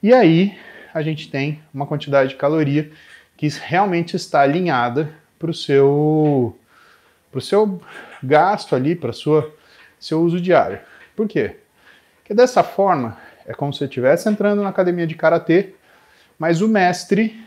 e 0.01 0.13
aí 0.13 0.57
a 0.93 1.01
gente 1.01 1.29
tem 1.29 1.61
uma 1.73 1.85
quantidade 1.85 2.29
de 2.29 2.35
caloria 2.35 2.91
que 3.35 3.47
realmente 3.47 4.15
está 4.15 4.41
alinhada 4.41 5.13
para 5.37 5.51
o 5.51 5.53
seu, 5.53 6.57
pro 7.31 7.41
seu 7.41 7.81
gasto 8.23 8.75
ali, 8.75 8.95
para 8.95 9.11
o 9.11 9.13
seu 9.99 10.21
uso 10.21 10.39
diário. 10.39 10.79
Por 11.15 11.27
quê? 11.27 11.57
Porque 12.17 12.33
dessa 12.33 12.63
forma 12.63 13.17
é 13.45 13.53
como 13.53 13.71
se 13.71 13.79
você 13.79 13.85
estivesse 13.85 14.27
entrando 14.29 14.61
na 14.61 14.69
academia 14.69 15.07
de 15.07 15.15
karatê, 15.15 15.73
mas 16.37 16.61
o 16.61 16.67
mestre 16.67 17.43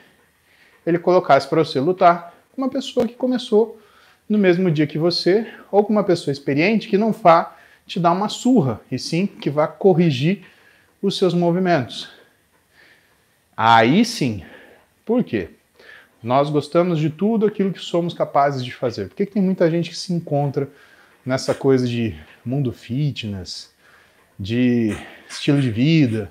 ele 0.87 0.99
colocasse 0.99 1.49
para 1.49 1.65
você 1.65 1.79
lutar 1.79 2.35
com 2.53 2.63
uma 2.63 2.71
pessoa 2.71 3.07
que 3.07 3.15
começou 3.15 3.81
no 4.31 4.39
mesmo 4.39 4.71
dia 4.71 4.87
que 4.87 4.97
você, 4.97 5.45
ou 5.73 5.83
com 5.83 5.93
uma 5.93 6.05
pessoa 6.05 6.31
experiente 6.31 6.89
que 6.89 6.97
não 6.97 7.11
vá 7.11 7.57
te 7.85 7.99
dar 7.99 8.13
uma 8.13 8.29
surra, 8.29 8.81
e 8.89 8.97
sim 8.97 9.27
que 9.27 9.51
vá 9.51 9.67
corrigir 9.67 10.45
os 11.03 11.19
seus 11.19 11.35
movimentos. 11.35 12.09
Aí 13.57 14.05
sim. 14.05 14.45
Por 15.05 15.25
quê? 15.25 15.49
Nós 16.23 16.49
gostamos 16.49 17.01
de 17.01 17.11
tudo 17.11 17.45
aquilo 17.45 17.73
que 17.73 17.81
somos 17.81 18.15
capazes 18.15 18.65
de 18.65 18.73
fazer. 18.73 19.09
Por 19.09 19.17
que, 19.17 19.27
que 19.27 19.33
tem 19.33 19.43
muita 19.43 19.69
gente 19.69 19.91
que 19.91 19.97
se 19.97 20.13
encontra 20.13 20.69
nessa 21.27 21.53
coisa 21.53 21.85
de 21.85 22.15
mundo 22.45 22.73
fitness, 22.73 23.75
de 24.39 24.97
estilo 25.29 25.61
de 25.61 25.73
vida? 25.73 26.31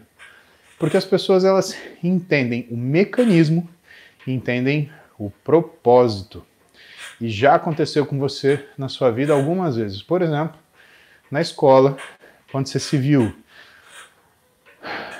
Porque 0.77 0.96
as 0.96 1.03
pessoas 1.03 1.44
elas 1.44 1.75
entendem 2.01 2.65
o 2.72 2.77
mecanismo, 2.77 3.68
entendem 4.25 4.89
o 5.18 5.29
propósito 5.29 6.46
e 7.19 7.29
já 7.29 7.55
aconteceu 7.55 8.05
com 8.05 8.17
você 8.17 8.65
na 8.77 8.88
sua 8.88 9.11
vida 9.11 9.33
algumas 9.33 9.75
vezes. 9.75 10.01
Por 10.01 10.21
exemplo, 10.21 10.57
na 11.29 11.41
escola, 11.41 11.97
quando 12.51 12.67
você 12.67 12.79
se 12.79 12.97
viu 12.97 13.35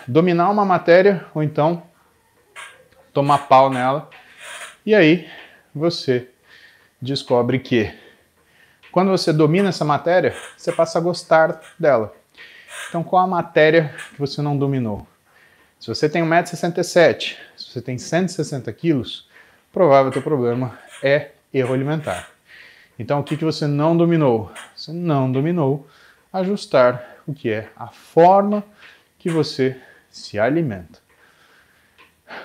dominar 0.08 0.50
uma 0.50 0.66
matéria 0.66 1.26
ou 1.34 1.44
então 1.44 1.84
tomar 3.14 3.40
pau 3.48 3.70
nela, 3.70 4.10
e 4.86 4.96
aí 4.96 5.30
você 5.74 6.30
descobre 7.02 7.60
que 7.60 7.94
quando 8.92 9.10
você 9.10 9.32
domina 9.32 9.70
essa 9.70 9.86
matéria, 9.86 10.36
você 10.58 10.72
passa 10.72 10.98
a 10.98 11.02
gostar 11.02 11.62
dela. 11.78 12.16
Então, 12.88 13.04
qual 13.04 13.24
a 13.24 13.28
matéria 13.28 13.94
que 14.12 14.20
você 14.20 14.42
não 14.42 14.58
dominou? 14.58 15.06
Se 15.80 15.88
você 15.88 16.10
tem 16.10 16.24
1,67m, 16.24 17.36
se 17.56 17.72
você 17.72 17.82
tem 17.82 17.98
160 17.98 18.72
quilos, 18.74 19.30
provável 19.72 20.12
que 20.12 20.18
o 20.18 20.24
problema 20.24 20.78
é 21.04 21.32
erro 21.54 21.74
alimentar. 21.74 22.30
Então, 22.98 23.20
o 23.20 23.24
que, 23.24 23.38
que 23.38 23.46
você 23.46 23.66
não 23.66 23.96
dominou? 23.96 24.52
Você 24.76 24.92
não 24.92 25.32
dominou 25.32 25.88
ajustar 26.32 27.18
o 27.26 27.34
que 27.34 27.50
é 27.50 27.70
a 27.76 27.88
forma 27.88 28.64
que 29.18 29.30
você 29.30 29.78
se 30.10 30.40
alimenta. 30.40 31.00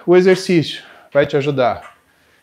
O 0.06 0.16
exercício 0.16 0.82
vai 1.12 1.26
te 1.26 1.36
ajudar 1.36 1.96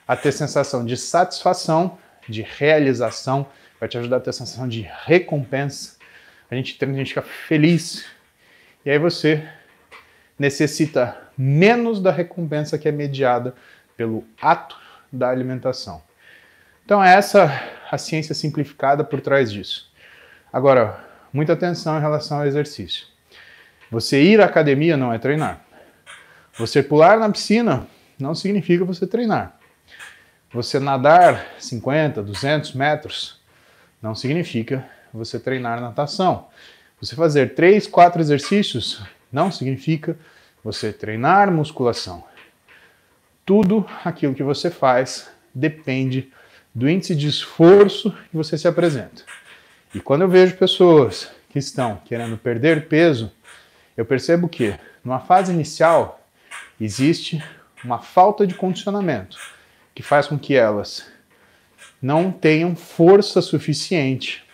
a 0.07 0.15
ter 0.15 0.31
sensação 0.31 0.85
de 0.85 0.97
satisfação, 0.97 1.97
de 2.27 2.41
realização, 2.41 3.47
vai 3.79 3.87
te 3.87 3.97
ajudar 3.97 4.17
a 4.17 4.19
ter 4.19 4.33
sensação 4.33 4.67
de 4.67 4.81
recompensa. 5.05 5.97
A 6.49 6.55
gente 6.55 6.77
treina, 6.77 6.95
a 6.95 6.99
gente 6.99 7.09
fica 7.09 7.21
feliz. 7.21 8.05
E 8.85 8.89
aí 8.89 8.99
você 8.99 9.47
necessita 10.37 11.17
menos 11.37 12.01
da 12.01 12.11
recompensa 12.11 12.77
que 12.77 12.87
é 12.87 12.91
mediada 12.91 13.55
pelo 13.95 14.25
ato 14.41 14.75
da 15.11 15.29
alimentação. 15.29 16.03
Então, 16.91 17.01
é 17.01 17.15
essa 17.15 17.49
a 17.89 17.97
ciência 17.97 18.35
simplificada 18.35 19.01
por 19.01 19.21
trás 19.21 19.49
disso. 19.49 19.89
Agora, 20.51 21.01
muita 21.31 21.53
atenção 21.53 21.97
em 21.97 22.01
relação 22.01 22.39
ao 22.39 22.45
exercício. 22.45 23.07
Você 23.89 24.21
ir 24.21 24.41
à 24.41 24.45
academia 24.45 24.97
não 24.97 25.13
é 25.13 25.17
treinar. 25.17 25.61
Você 26.57 26.83
pular 26.83 27.17
na 27.17 27.29
piscina 27.29 27.87
não 28.19 28.35
significa 28.35 28.83
você 28.83 29.07
treinar. 29.07 29.57
Você 30.51 30.81
nadar 30.81 31.47
50, 31.59 32.21
200 32.23 32.73
metros 32.73 33.39
não 34.01 34.13
significa 34.13 34.85
você 35.13 35.39
treinar 35.39 35.79
natação. 35.79 36.49
Você 36.99 37.15
fazer 37.15 37.55
3, 37.55 37.87
4 37.87 38.19
exercícios 38.19 39.01
não 39.31 39.49
significa 39.49 40.17
você 40.61 40.91
treinar 40.91 41.49
musculação. 41.53 42.21
Tudo 43.45 43.89
aquilo 44.03 44.35
que 44.35 44.43
você 44.43 44.69
faz 44.69 45.31
depende 45.55 46.29
do 46.73 46.89
índice 46.89 47.15
de 47.15 47.27
esforço 47.27 48.11
que 48.29 48.37
você 48.37 48.57
se 48.57 48.67
apresenta. 48.67 49.23
E 49.93 49.99
quando 49.99 50.21
eu 50.21 50.29
vejo 50.29 50.55
pessoas 50.55 51.29
que 51.49 51.59
estão 51.59 51.97
querendo 52.05 52.37
perder 52.37 52.87
peso, 52.87 53.31
eu 53.97 54.05
percebo 54.05 54.47
que, 54.47 54.73
numa 55.03 55.19
fase 55.19 55.51
inicial, 55.51 56.25
existe 56.79 57.43
uma 57.83 57.99
falta 57.99 58.47
de 58.47 58.55
condicionamento 58.55 59.37
que 59.93 60.01
faz 60.01 60.27
com 60.27 60.39
que 60.39 60.55
elas 60.55 61.11
não 62.01 62.31
tenham 62.31 62.75
força 62.75 63.41
suficiente. 63.41 64.47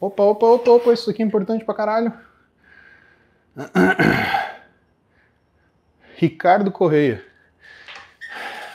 Opa, 0.00 0.22
opa, 0.22 0.46
opa, 0.46 0.70
opa, 0.70 0.92
isso 0.92 1.10
aqui 1.10 1.22
é 1.22 1.26
importante 1.26 1.64
pra 1.64 1.74
caralho. 1.74 2.12
Ricardo 6.16 6.70
Correia. 6.70 7.24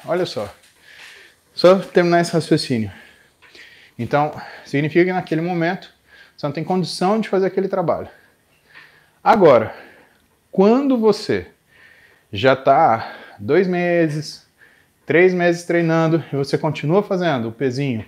Olha 0.06 0.26
só. 0.26 0.54
Só 1.60 1.78
terminar 1.78 2.22
esse 2.22 2.32
raciocínio. 2.32 2.90
Então, 3.98 4.32
significa 4.64 5.04
que 5.04 5.12
naquele 5.12 5.42
momento 5.42 5.94
você 6.38 6.46
não 6.46 6.54
tem 6.54 6.64
condição 6.64 7.20
de 7.20 7.28
fazer 7.28 7.48
aquele 7.48 7.68
trabalho. 7.68 8.08
Agora, 9.22 9.76
quando 10.50 10.98
você 10.98 11.48
já 12.32 12.54
está 12.54 13.14
dois 13.38 13.68
meses, 13.68 14.48
três 15.06 15.34
meses 15.34 15.66
treinando 15.66 16.24
e 16.32 16.36
você 16.38 16.58
continua 16.58 17.04
fazendo 17.04 17.50
o 17.50 17.52
pezinho 17.52 18.06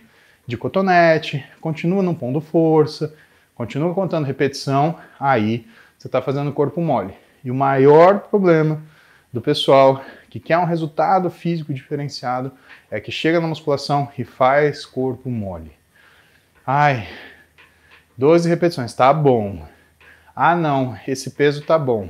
de 0.47 0.55
cotonete, 0.55 1.45
continua 1.59 2.01
não 2.01 2.15
pondo 2.15 2.39
força, 2.39 3.13
continua 3.53 3.93
contando 3.93 4.23
repetição, 4.23 4.97
aí 5.19 5.67
você 5.99 6.07
está 6.07 6.21
fazendo 6.21 6.53
corpo 6.53 6.79
mole. 6.79 7.13
E 7.43 7.51
o 7.51 7.55
maior 7.55 8.19
problema 8.19 8.81
do 9.31 9.41
pessoal 9.41 10.03
que 10.29 10.39
quer 10.39 10.57
um 10.57 10.65
resultado 10.65 11.29
físico 11.29 11.73
diferenciado 11.73 12.51
é 12.89 12.99
que 12.99 13.11
chega 13.11 13.39
na 13.39 13.47
musculação 13.47 14.09
e 14.17 14.23
faz 14.23 14.85
corpo 14.85 15.29
mole. 15.29 15.71
Ai, 16.65 17.07
12 18.17 18.47
repetições, 18.47 18.93
tá 18.93 19.13
bom. 19.13 19.65
Ah, 20.35 20.55
não, 20.55 20.97
esse 21.07 21.31
peso 21.31 21.61
tá 21.63 21.77
bom. 21.77 22.09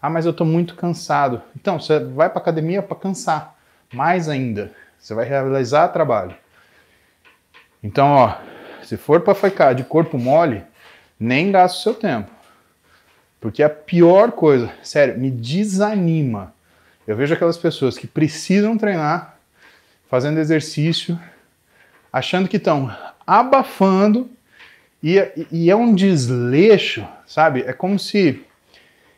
Ah, 0.00 0.10
mas 0.10 0.26
eu 0.26 0.32
tô 0.32 0.44
muito 0.44 0.74
cansado. 0.74 1.42
Então, 1.56 1.80
você 1.80 1.98
vai 1.98 2.28
para 2.28 2.40
academia 2.40 2.82
para 2.82 2.96
cansar. 2.96 3.56
Mais 3.92 4.28
ainda, 4.28 4.72
você 4.98 5.14
vai 5.14 5.24
realizar 5.24 5.88
trabalho. 5.88 6.36
Então, 7.82 8.08
ó, 8.08 8.36
se 8.82 8.96
for 8.96 9.20
para 9.20 9.34
ficar 9.34 9.72
de 9.72 9.84
corpo 9.84 10.18
mole, 10.18 10.62
nem 11.18 11.50
gasta 11.50 11.78
o 11.78 11.82
seu 11.82 11.94
tempo. 11.94 12.30
Porque 13.40 13.62
a 13.62 13.70
pior 13.70 14.32
coisa, 14.32 14.72
sério, 14.82 15.18
me 15.18 15.30
desanima. 15.30 16.52
Eu 17.06 17.16
vejo 17.16 17.32
aquelas 17.32 17.56
pessoas 17.56 17.96
que 17.96 18.06
precisam 18.06 18.76
treinar 18.76 19.38
fazendo 20.10 20.38
exercício, 20.38 21.18
achando 22.12 22.48
que 22.48 22.56
estão 22.56 22.94
abafando 23.26 24.28
e, 25.02 25.46
e, 25.52 25.70
é 25.70 25.76
um 25.76 25.94
desleixo, 25.94 27.06
sabe? 27.26 27.62
É 27.62 27.72
como 27.72 27.98
se 27.98 28.44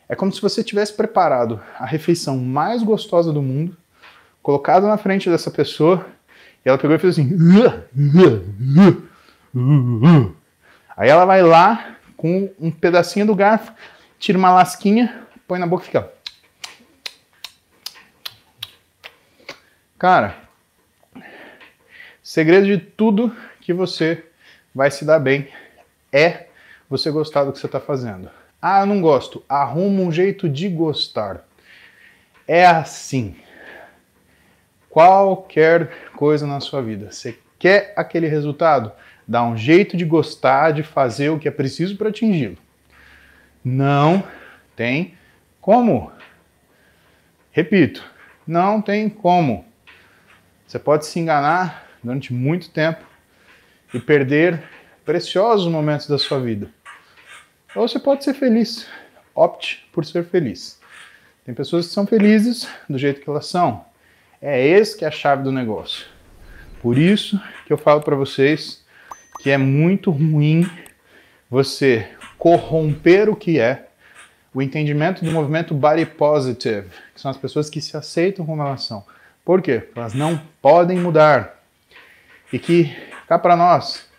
é 0.07 0.15
como 0.15 0.31
se 0.31 0.41
você 0.41 0.63
tivesse 0.63 0.93
preparado 0.93 1.59
a 1.79 1.85
refeição 1.85 2.37
mais 2.37 2.83
gostosa 2.83 3.31
do 3.31 3.41
mundo, 3.41 3.75
colocado 4.43 4.85
na 4.85 4.97
frente 4.97 5.29
dessa 5.29 5.49
pessoa 5.49 6.05
e 6.65 6.69
ela 6.69 6.77
pegou 6.77 6.95
e 6.95 6.99
fez 6.99 7.17
assim. 7.17 7.29
Aí 10.95 11.09
ela 11.09 11.25
vai 11.25 11.41
lá 11.41 11.95
com 12.17 12.51
um 12.59 12.69
pedacinho 12.69 13.25
do 13.25 13.33
garfo 13.33 13.71
tira 14.21 14.37
uma 14.37 14.53
lasquinha, 14.53 15.25
põe 15.47 15.59
na 15.59 15.65
boca 15.65 15.83
e 15.83 15.85
fica. 15.87 16.11
Cara, 19.97 20.37
segredo 22.21 22.67
de 22.67 22.77
tudo 22.77 23.35
que 23.59 23.73
você 23.73 24.23
vai 24.73 24.91
se 24.91 25.03
dar 25.03 25.17
bem 25.17 25.49
é 26.13 26.47
você 26.87 27.09
gostar 27.09 27.43
do 27.43 27.51
que 27.51 27.57
você 27.57 27.65
está 27.65 27.79
fazendo. 27.79 28.29
Ah, 28.61 28.81
eu 28.81 28.85
não 28.85 29.01
gosto. 29.01 29.43
Arruma 29.49 30.03
um 30.03 30.11
jeito 30.11 30.47
de 30.47 30.69
gostar. 30.69 31.43
É 32.47 32.65
assim. 32.65 33.35
Qualquer 34.87 36.11
coisa 36.15 36.45
na 36.45 36.59
sua 36.59 36.81
vida. 36.81 37.11
Você 37.11 37.39
quer 37.57 37.93
aquele 37.95 38.27
resultado? 38.27 38.91
Dá 39.27 39.43
um 39.43 39.57
jeito 39.57 39.97
de 39.97 40.05
gostar, 40.05 40.73
de 40.73 40.83
fazer 40.83 41.29
o 41.29 41.39
que 41.39 41.47
é 41.47 41.51
preciso 41.51 41.95
para 41.97 42.09
atingi-lo. 42.09 42.57
Não 43.63 44.23
tem 44.75 45.15
como. 45.59 46.11
Repito, 47.51 48.03
não 48.47 48.81
tem 48.81 49.09
como. 49.09 49.65
Você 50.65 50.79
pode 50.79 51.05
se 51.05 51.19
enganar 51.19 51.87
durante 52.03 52.33
muito 52.33 52.69
tempo 52.69 53.05
e 53.93 53.99
perder 53.99 54.63
preciosos 55.05 55.71
momentos 55.71 56.07
da 56.07 56.17
sua 56.17 56.39
vida. 56.39 56.69
Ou 57.75 57.87
você 57.87 57.99
pode 57.99 58.23
ser 58.23 58.33
feliz. 58.33 58.87
Opte 59.35 59.87
por 59.91 60.05
ser 60.05 60.23
feliz. 60.25 60.79
Tem 61.45 61.53
pessoas 61.53 61.87
que 61.87 61.93
são 61.93 62.07
felizes 62.07 62.67
do 62.89 62.97
jeito 62.97 63.21
que 63.21 63.29
elas 63.29 63.45
são. 63.45 63.85
É 64.41 64.65
esse 64.65 64.97
que 64.97 65.05
é 65.05 65.07
a 65.07 65.11
chave 65.11 65.43
do 65.43 65.51
negócio. 65.51 66.05
Por 66.81 66.97
isso 66.97 67.39
que 67.65 67.73
eu 67.73 67.77
falo 67.77 68.01
para 68.01 68.15
vocês 68.15 68.83
que 69.41 69.49
é 69.49 69.57
muito 69.57 70.11
ruim 70.11 70.69
você 71.49 72.09
corromper 72.41 73.29
o 73.29 73.35
que 73.35 73.59
é 73.59 73.85
o 74.51 74.63
entendimento 74.63 75.23
do 75.23 75.31
movimento 75.31 75.75
body 75.75 76.07
positive, 76.07 76.89
que 77.13 77.21
são 77.21 77.29
as 77.29 77.37
pessoas 77.37 77.69
que 77.69 77.79
se 77.79 77.95
aceitam 77.95 78.43
como 78.47 78.63
elas 78.63 78.83
são. 78.83 79.05
Por 79.45 79.61
quê? 79.61 79.87
Elas 79.95 80.15
não 80.15 80.41
podem 80.59 80.97
mudar. 80.97 81.59
E 82.51 82.57
que, 82.57 82.97
cá 83.27 83.37
para 83.37 83.55
nós, 83.55 84.09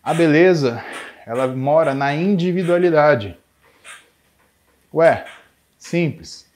a 0.00 0.14
beleza, 0.14 0.80
ela 1.26 1.48
mora 1.48 1.92
na 1.92 2.14
individualidade. 2.14 3.36
Ué, 4.94 5.26
simples. 5.76 6.48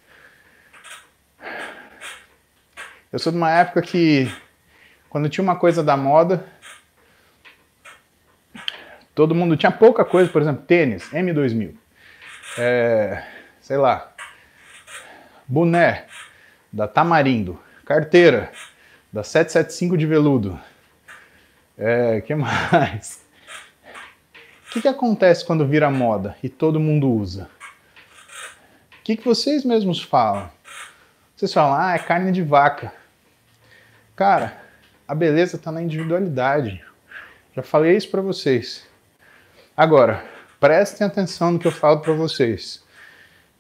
Eu 3.12 3.18
sou 3.18 3.32
de 3.32 3.38
uma 3.38 3.50
época 3.50 3.82
que, 3.82 4.32
quando 5.10 5.28
tinha 5.28 5.42
uma 5.42 5.56
coisa 5.56 5.82
da 5.82 5.96
moda, 5.96 6.46
todo 9.18 9.34
mundo 9.34 9.56
tinha 9.56 9.72
pouca 9.72 10.04
coisa, 10.04 10.30
por 10.30 10.40
exemplo, 10.40 10.62
tênis, 10.64 11.10
M2000 11.10 11.74
é, 12.56 13.20
sei 13.60 13.76
lá, 13.76 14.12
boné 15.44 16.06
da 16.72 16.86
Tamarindo, 16.86 17.60
carteira 17.84 18.52
da 19.12 19.24
775 19.24 19.98
de 19.98 20.06
veludo. 20.06 20.60
É, 21.76 22.20
que 22.20 22.32
mais? 22.32 23.26
O 24.68 24.70
que, 24.70 24.82
que 24.82 24.88
acontece 24.88 25.44
quando 25.44 25.66
vira 25.66 25.90
moda 25.90 26.36
e 26.40 26.48
todo 26.48 26.78
mundo 26.78 27.10
usa? 27.10 27.50
O 29.00 29.02
que, 29.02 29.16
que 29.16 29.24
vocês 29.24 29.64
mesmos 29.64 30.00
falam? 30.00 30.48
Vocês 31.34 31.52
falam, 31.52 31.74
ah, 31.76 31.96
é 31.96 31.98
carne 31.98 32.30
de 32.30 32.42
vaca. 32.42 32.92
Cara, 34.14 34.62
a 35.08 35.14
beleza 35.14 35.56
está 35.56 35.72
na 35.72 35.82
individualidade. 35.82 36.84
Já 37.56 37.64
falei 37.64 37.96
isso 37.96 38.08
para 38.12 38.22
vocês. 38.22 38.87
Agora, 39.78 40.24
prestem 40.58 41.06
atenção 41.06 41.52
no 41.52 41.58
que 41.60 41.68
eu 41.68 41.70
falo 41.70 42.00
para 42.00 42.12
vocês. 42.12 42.82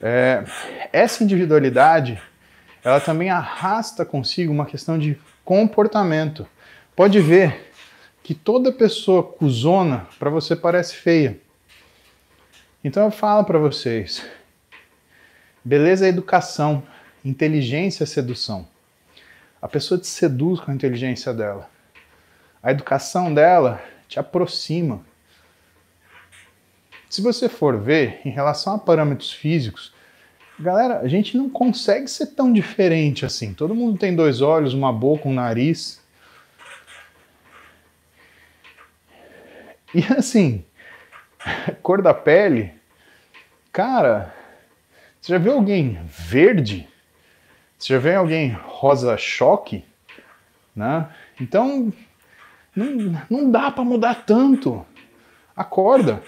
É, 0.00 0.42
essa 0.92 1.22
individualidade, 1.22 2.20
ela 2.82 3.00
também 3.00 3.30
arrasta 3.30 4.04
consigo 4.04 4.52
uma 4.52 4.66
questão 4.66 4.98
de 4.98 5.16
comportamento. 5.44 6.44
Pode 6.96 7.20
ver 7.20 7.72
que 8.20 8.34
toda 8.34 8.72
pessoa 8.72 9.22
cuzona 9.22 10.08
para 10.18 10.28
você 10.28 10.56
parece 10.56 10.96
feia. 10.96 11.38
Então 12.82 13.04
eu 13.04 13.12
falo 13.12 13.44
para 13.44 13.60
vocês, 13.60 14.26
beleza 15.64 16.04
é 16.04 16.08
educação, 16.08 16.82
inteligência 17.24 18.02
é 18.02 18.06
sedução. 18.08 18.66
A 19.62 19.68
pessoa 19.68 20.00
te 20.00 20.08
seduz 20.08 20.58
com 20.58 20.72
a 20.72 20.74
inteligência 20.74 21.32
dela. 21.32 21.70
A 22.60 22.72
educação 22.72 23.32
dela 23.32 23.80
te 24.08 24.18
aproxima. 24.18 25.06
Se 27.08 27.22
você 27.22 27.48
for 27.48 27.78
ver, 27.78 28.20
em 28.24 28.30
relação 28.30 28.74
a 28.74 28.78
parâmetros 28.78 29.32
físicos, 29.32 29.94
galera, 30.60 31.00
a 31.00 31.08
gente 31.08 31.36
não 31.36 31.48
consegue 31.48 32.08
ser 32.08 32.28
tão 32.28 32.52
diferente 32.52 33.24
assim. 33.24 33.54
Todo 33.54 33.74
mundo 33.74 33.98
tem 33.98 34.14
dois 34.14 34.42
olhos, 34.42 34.74
uma 34.74 34.92
boca, 34.92 35.28
um 35.28 35.32
nariz. 35.32 36.00
E 39.94 40.04
assim, 40.12 40.64
cor 41.82 42.02
da 42.02 42.12
pele, 42.12 42.74
cara, 43.72 44.34
você 45.20 45.32
já 45.32 45.38
viu 45.38 45.54
alguém 45.54 45.98
verde? 46.04 46.86
Você 47.78 47.94
já 47.94 47.98
viu 47.98 48.18
alguém 48.18 48.52
rosa 48.52 49.16
choque? 49.16 49.82
Né? 50.76 51.08
Então, 51.40 51.92
não, 52.76 53.22
não 53.30 53.50
dá 53.50 53.70
para 53.70 53.84
mudar 53.84 54.26
tanto. 54.26 54.84
Acorda. 55.56 56.22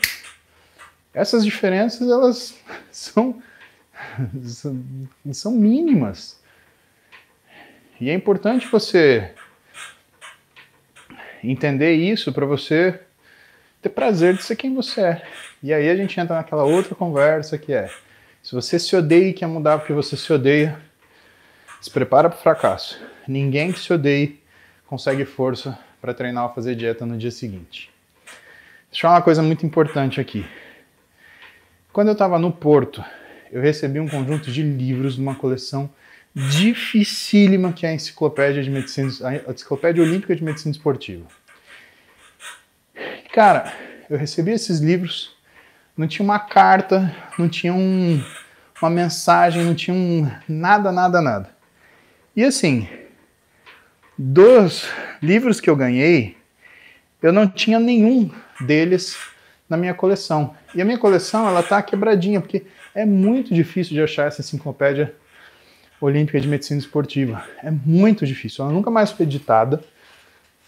Essas 1.12 1.44
diferenças 1.44 2.08
elas 2.08 2.58
são, 2.90 3.42
são 5.32 5.52
mínimas. 5.52 6.40
E 8.00 8.08
é 8.08 8.14
importante 8.14 8.66
você 8.68 9.34
entender 11.42 11.92
isso 11.92 12.32
para 12.32 12.46
você 12.46 13.00
ter 13.82 13.88
prazer 13.90 14.34
de 14.36 14.42
ser 14.42 14.56
quem 14.56 14.74
você 14.74 15.00
é. 15.02 15.22
E 15.62 15.72
aí 15.72 15.88
a 15.88 15.96
gente 15.96 16.18
entra 16.18 16.36
naquela 16.36 16.64
outra 16.64 16.94
conversa 16.94 17.58
que 17.58 17.72
é: 17.72 17.90
se 18.42 18.54
você 18.54 18.78
se 18.78 18.94
odeia 18.96 19.28
e 19.28 19.32
quer 19.32 19.46
mudar 19.46 19.78
porque 19.78 19.92
você 19.92 20.16
se 20.16 20.32
odeia, 20.32 20.78
se 21.80 21.90
prepara 21.90 22.28
para 22.30 22.38
o 22.38 22.42
fracasso. 22.42 23.00
Ninguém 23.26 23.72
que 23.72 23.80
se 23.80 23.92
odeie 23.92 24.40
consegue 24.86 25.24
força 25.24 25.78
para 26.00 26.14
treinar 26.14 26.48
ou 26.48 26.54
fazer 26.54 26.74
dieta 26.74 27.04
no 27.04 27.16
dia 27.18 27.30
seguinte. 27.30 27.90
Deixa 28.90 29.06
eu 29.06 29.08
falar 29.08 29.16
uma 29.16 29.22
coisa 29.22 29.42
muito 29.42 29.64
importante 29.64 30.20
aqui. 30.20 30.44
Quando 31.92 32.08
eu 32.08 32.12
estava 32.12 32.38
no 32.38 32.52
Porto, 32.52 33.04
eu 33.50 33.60
recebi 33.60 33.98
um 33.98 34.08
conjunto 34.08 34.52
de 34.52 34.62
livros 34.62 35.16
de 35.16 35.20
uma 35.20 35.34
coleção 35.34 35.90
dificílima 36.32 37.72
que 37.72 37.84
é 37.84 37.88
a 37.88 37.94
Enciclopédia 37.94 38.62
de 38.62 38.70
Medicina, 38.70 39.10
a 39.46 39.50
Enciclopédia 39.50 40.00
Olímpica 40.00 40.36
de 40.36 40.44
Medicina 40.44 40.70
Esportiva. 40.70 41.26
Cara, 43.32 43.72
eu 44.08 44.16
recebi 44.16 44.52
esses 44.52 44.78
livros, 44.78 45.36
não 45.96 46.06
tinha 46.06 46.24
uma 46.24 46.38
carta, 46.38 47.12
não 47.36 47.48
tinha 47.48 47.74
um, 47.74 48.22
uma 48.80 48.90
mensagem, 48.90 49.64
não 49.64 49.74
tinha 49.74 49.94
um 49.94 50.30
nada, 50.48 50.92
nada, 50.92 51.20
nada. 51.20 51.50
E 52.36 52.44
assim, 52.44 52.88
dos 54.16 54.88
livros 55.20 55.60
que 55.60 55.68
eu 55.68 55.74
ganhei, 55.74 56.36
eu 57.20 57.32
não 57.32 57.48
tinha 57.48 57.80
nenhum 57.80 58.30
deles 58.60 59.16
na 59.70 59.76
minha 59.76 59.94
coleção. 59.94 60.54
E 60.74 60.82
a 60.82 60.84
minha 60.84 60.98
coleção, 60.98 61.48
ela 61.48 61.62
tá 61.62 61.80
quebradinha, 61.80 62.40
porque 62.40 62.66
é 62.92 63.06
muito 63.06 63.54
difícil 63.54 63.94
de 63.94 64.02
achar 64.02 64.26
essa 64.26 64.40
enciclopédia 64.40 65.14
olímpica 66.00 66.40
de 66.40 66.48
medicina 66.48 66.80
esportiva. 66.80 67.44
É 67.62 67.70
muito 67.70 68.26
difícil. 68.26 68.64
Ela 68.64 68.74
nunca 68.74 68.90
mais 68.90 69.12
foi 69.12 69.24
editada. 69.24 69.82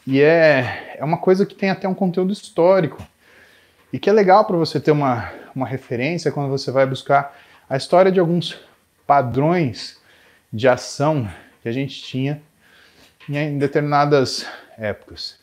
E 0.06 0.20
é, 0.20 0.96
é 0.98 1.04
uma 1.04 1.18
coisa 1.18 1.44
que 1.44 1.54
tem 1.54 1.68
até 1.68 1.88
um 1.88 1.94
conteúdo 1.94 2.32
histórico. 2.32 3.04
E 3.92 3.98
que 3.98 4.08
é 4.08 4.12
legal 4.12 4.44
para 4.44 4.56
você 4.56 4.78
ter 4.78 4.92
uma, 4.92 5.30
uma 5.54 5.66
referência 5.66 6.30
quando 6.30 6.48
você 6.48 6.70
vai 6.70 6.86
buscar 6.86 7.36
a 7.68 7.76
história 7.76 8.12
de 8.12 8.20
alguns 8.20 8.58
padrões 9.06 10.00
de 10.52 10.68
ação 10.68 11.28
que 11.62 11.68
a 11.68 11.72
gente 11.72 12.02
tinha 12.02 12.40
em 13.28 13.58
determinadas 13.58 14.46
épocas. 14.78 15.38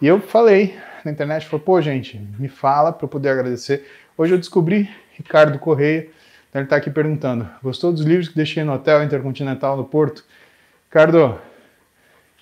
E 0.00 0.06
eu 0.06 0.20
falei 0.20 0.78
na 1.04 1.12
internet, 1.12 1.46
falou, 1.46 1.64
pô, 1.64 1.80
gente, 1.80 2.18
me 2.38 2.48
fala 2.48 2.92
para 2.92 3.04
eu 3.04 3.08
poder 3.08 3.30
agradecer. 3.30 3.86
Hoje 4.16 4.34
eu 4.34 4.38
descobri 4.38 4.88
Ricardo 5.12 5.58
Correia, 5.58 6.08
então 6.48 6.60
ele 6.60 6.66
está 6.66 6.76
aqui 6.76 6.90
perguntando, 6.90 7.48
gostou 7.62 7.92
dos 7.92 8.02
livros 8.02 8.28
que 8.28 8.36
deixei 8.36 8.64
no 8.64 8.72
Hotel 8.72 9.02
Intercontinental 9.02 9.76
no 9.76 9.84
Porto? 9.84 10.24
Ricardo, 10.86 11.38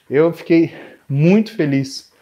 eu 0.09 0.33
fiquei 0.33 0.75
muito 1.09 1.55
feliz. 1.57 2.13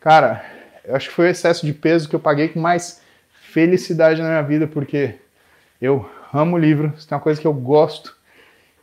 Cara, 0.00 0.44
eu 0.84 0.96
acho 0.96 1.08
que 1.08 1.14
foi 1.14 1.26
o 1.26 1.30
excesso 1.30 1.64
de 1.64 1.72
peso 1.72 2.08
que 2.08 2.16
eu 2.16 2.20
paguei 2.20 2.48
com 2.48 2.60
mais 2.60 3.00
felicidade 3.32 4.20
na 4.20 4.28
minha 4.28 4.42
vida, 4.42 4.66
porque 4.66 5.16
eu 5.80 6.08
amo 6.32 6.58
livro, 6.58 6.92
isso 6.96 7.06
é 7.10 7.14
uma 7.14 7.20
coisa 7.20 7.40
que 7.40 7.46
eu 7.46 7.52
gosto 7.54 8.16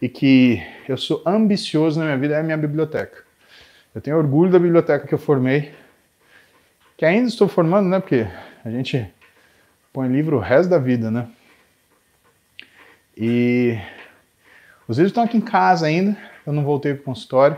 e 0.01 0.07
que 0.07 0.63
eu 0.87 0.95
sou 0.95 1.21
ambicioso 1.25 1.99
na 1.99 2.05
minha 2.05 2.17
vida, 2.17 2.35
é 2.35 2.39
a 2.39 2.43
minha 2.43 2.57
biblioteca. 2.57 3.23
Eu 3.93 3.99
tenho 3.99 4.17
orgulho 4.17 4.51
da 4.51 4.59
biblioteca 4.59 5.07
que 5.07 5.13
eu 5.13 5.17
formei, 5.17 5.73
que 6.99 7.05
ainda 7.05 7.29
estou 7.29 7.47
formando, 7.47 7.87
né? 7.87 7.97
Porque 8.01 8.27
a 8.63 8.69
gente 8.69 9.09
põe 9.93 10.09
livro 10.09 10.35
o 10.35 10.39
resto 10.41 10.69
da 10.69 10.77
vida, 10.77 11.09
né? 11.09 11.29
E 13.15 13.79
os 14.85 14.97
livros 14.97 15.11
estão 15.11 15.23
aqui 15.23 15.37
em 15.37 15.41
casa 15.41 15.85
ainda, 15.85 16.17
eu 16.45 16.51
não 16.51 16.61
voltei 16.61 16.93
para 16.93 17.01
o 17.01 17.05
consultório, 17.05 17.55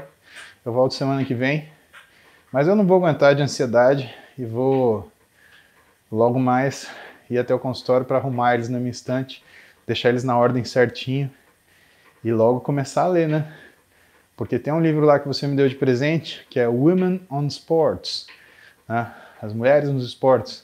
eu 0.64 0.72
volto 0.72 0.94
semana 0.94 1.26
que 1.26 1.34
vem, 1.34 1.68
mas 2.52 2.68
eu 2.68 2.76
não 2.76 2.86
vou 2.86 2.98
aguentar 2.98 3.34
de 3.34 3.42
ansiedade 3.42 4.14
e 4.38 4.46
vou 4.46 5.12
logo 6.12 6.40
mais 6.40 6.88
ir 7.28 7.40
até 7.40 7.52
o 7.52 7.58
consultório 7.58 8.06
para 8.06 8.18
arrumar 8.18 8.54
eles 8.54 8.70
na 8.70 8.78
minha 8.78 8.92
estante, 8.92 9.44
deixar 9.88 10.10
eles 10.10 10.24
na 10.24 10.38
ordem 10.38 10.64
certinho 10.64 11.32
e 12.24 12.32
logo 12.32 12.60
começar 12.62 13.06
a 13.06 13.08
ler, 13.08 13.28
né? 13.28 13.52
Porque 14.38 14.60
tem 14.60 14.72
um 14.72 14.82
livro 14.82 15.04
lá 15.04 15.20
que 15.20 15.28
você 15.28 15.48
me 15.48 15.56
deu 15.56 15.68
de 15.68 15.74
presente, 15.74 16.46
que 16.48 16.60
é 16.60 16.68
Women 16.68 17.26
on 17.28 17.48
Sports, 17.48 18.28
né? 18.88 19.12
As 19.42 19.54
Mulheres 19.54 19.90
nos 19.90 20.06
Esportes. 20.06 20.64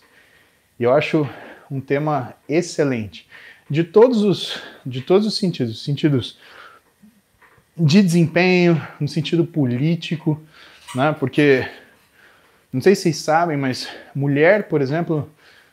E 0.79 0.83
eu 0.83 0.93
acho 0.93 1.27
um 1.69 1.81
tema 1.81 2.35
excelente. 2.47 3.27
De 3.69 3.83
todos 3.83 4.21
os, 4.21 4.61
de 4.85 5.01
todos 5.01 5.25
os 5.25 5.37
sentidos, 5.37 5.83
sentidos 5.83 6.37
de 7.75 8.01
desempenho, 8.01 8.81
no 8.99 9.07
sentido 9.07 9.45
político, 9.45 10.41
né? 10.95 11.15
Porque 11.19 11.67
não 12.71 12.81
sei 12.81 12.95
se 12.95 13.03
vocês 13.03 13.17
sabem, 13.17 13.57
mas 13.57 13.89
mulher, 14.15 14.67
por 14.67 14.81
exemplo, 14.81 15.29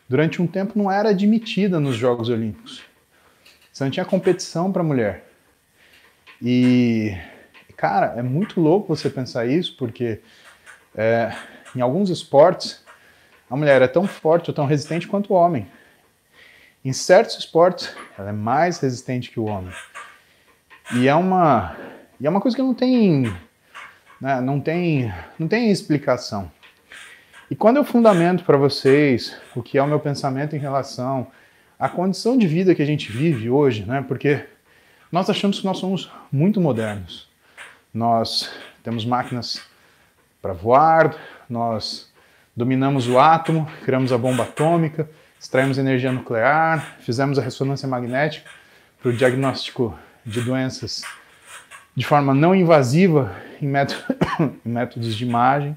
durante 0.09 0.41
um 0.41 0.47
tempo 0.47 0.79
não 0.79 0.91
era 0.91 1.11
admitida 1.11 1.79
nos 1.79 1.97
Jogos 1.97 2.29
Olímpicos. 2.29 2.83
Você 3.73 3.85
não 3.85 3.91
tinha 3.91 4.05
competição 4.05 4.73
para 4.73 4.83
mulher. 4.83 5.25
E, 6.41 7.17
cara, 7.77 8.15
é 8.17 8.23
muito 8.23 8.61
louco 8.61 8.95
você 8.95 9.09
pensar 9.09 9.47
isso, 9.47 9.77
porque 9.77 10.21
é, 10.95 11.35
em 11.75 11.81
alguns 11.81 12.11
esportes 12.11 12.84
a 13.55 13.57
mulher 13.57 13.81
é 13.81 13.87
tão 13.87 14.05
forte 14.05 14.51
ou 14.51 14.55
tão 14.55 14.67
resistente 14.67 15.07
quanto 15.07 15.33
o 15.33 15.37
homem. 15.37 15.69
Em 16.85 16.93
certos 16.93 17.39
esportes, 17.39 17.95
ela 18.19 18.31
é 18.31 18.33
mais 18.33 18.81
resistente 18.81 19.31
que 19.31 19.39
o 19.39 19.45
homem. 19.45 19.73
E 20.93 21.07
é 21.07 21.15
uma, 21.15 21.77
e 22.19 22.27
é 22.27 22.31
uma 22.31 22.41
coisa 22.41 22.57
que 22.57 22.63
não 22.63 22.75
tem, 22.75 23.33
né, 24.21 24.41
não 24.41 24.61
tem, 24.61 25.15
não 25.39 25.47
tem 25.47 25.71
explicação. 25.71 26.51
E 27.49 27.55
quando 27.55 27.77
eu 27.77 27.85
fundamento 27.85 28.43
para 28.43 28.57
vocês 28.57 29.37
o 29.55 29.63
que 29.63 29.79
é 29.79 29.83
o 29.85 29.87
meu 29.87 30.01
pensamento 30.01 30.57
em 30.57 30.59
relação 30.59 31.29
à 31.79 31.89
condição 31.89 32.37
de 32.37 32.49
vida 32.49 32.75
que 32.75 32.83
a 32.83 32.87
gente 32.87 33.13
vive 33.13 33.49
hoje, 33.49 33.85
né, 33.85 34.05
porque 34.09 34.45
nós 35.13 35.31
achamos 35.31 35.61
que 35.61 35.65
nós 35.65 35.79
somos 35.79 36.11
muito 36.33 36.61
modernos. 36.61 37.29
Nós 37.95 38.51
temos 38.83 39.05
máquinas 39.05 39.63
para 40.43 40.53
voar, 40.53 41.15
nós 41.49 42.13
dominamos 42.57 43.09
o 43.09 43.19
átomo, 43.19 43.69
criamos 43.85 44.13
a 44.13 44.19
bomba 44.19 44.45
atômica, 44.45 45.09
extraímos 45.41 45.79
energia 45.79 46.13
nuclear, 46.13 46.97
fizemos 47.01 47.39
a 47.39 47.43
ressonância 47.43 47.89
magnética 47.89 48.49
para 49.01 49.11
o 49.11 49.13
diagnóstico 49.13 49.97
de 50.25 50.41
doenças 50.41 51.03
de 51.97 52.05
forma 52.05 52.35
não 52.35 52.55
invasiva 52.55 53.35
em, 53.61 53.67
método, 53.67 54.03
em 54.65 54.69
métodos 54.69 55.15
de 55.15 55.25
imagem. 55.25 55.77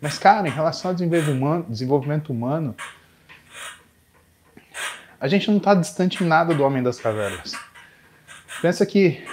Mas, 0.00 0.18
cara, 0.18 0.48
em 0.48 0.50
relação 0.50 0.90
ao 0.90 0.96
desenvolvimento 1.68 2.32
humano, 2.32 2.74
a 5.20 5.28
gente 5.28 5.48
não 5.48 5.58
está 5.58 5.74
distante 5.74 6.22
em 6.22 6.26
nada 6.26 6.52
do 6.52 6.64
homem 6.64 6.82
das 6.82 6.98
cavernas. 6.98 7.52
Pensa 8.60 8.84
que 8.84 9.24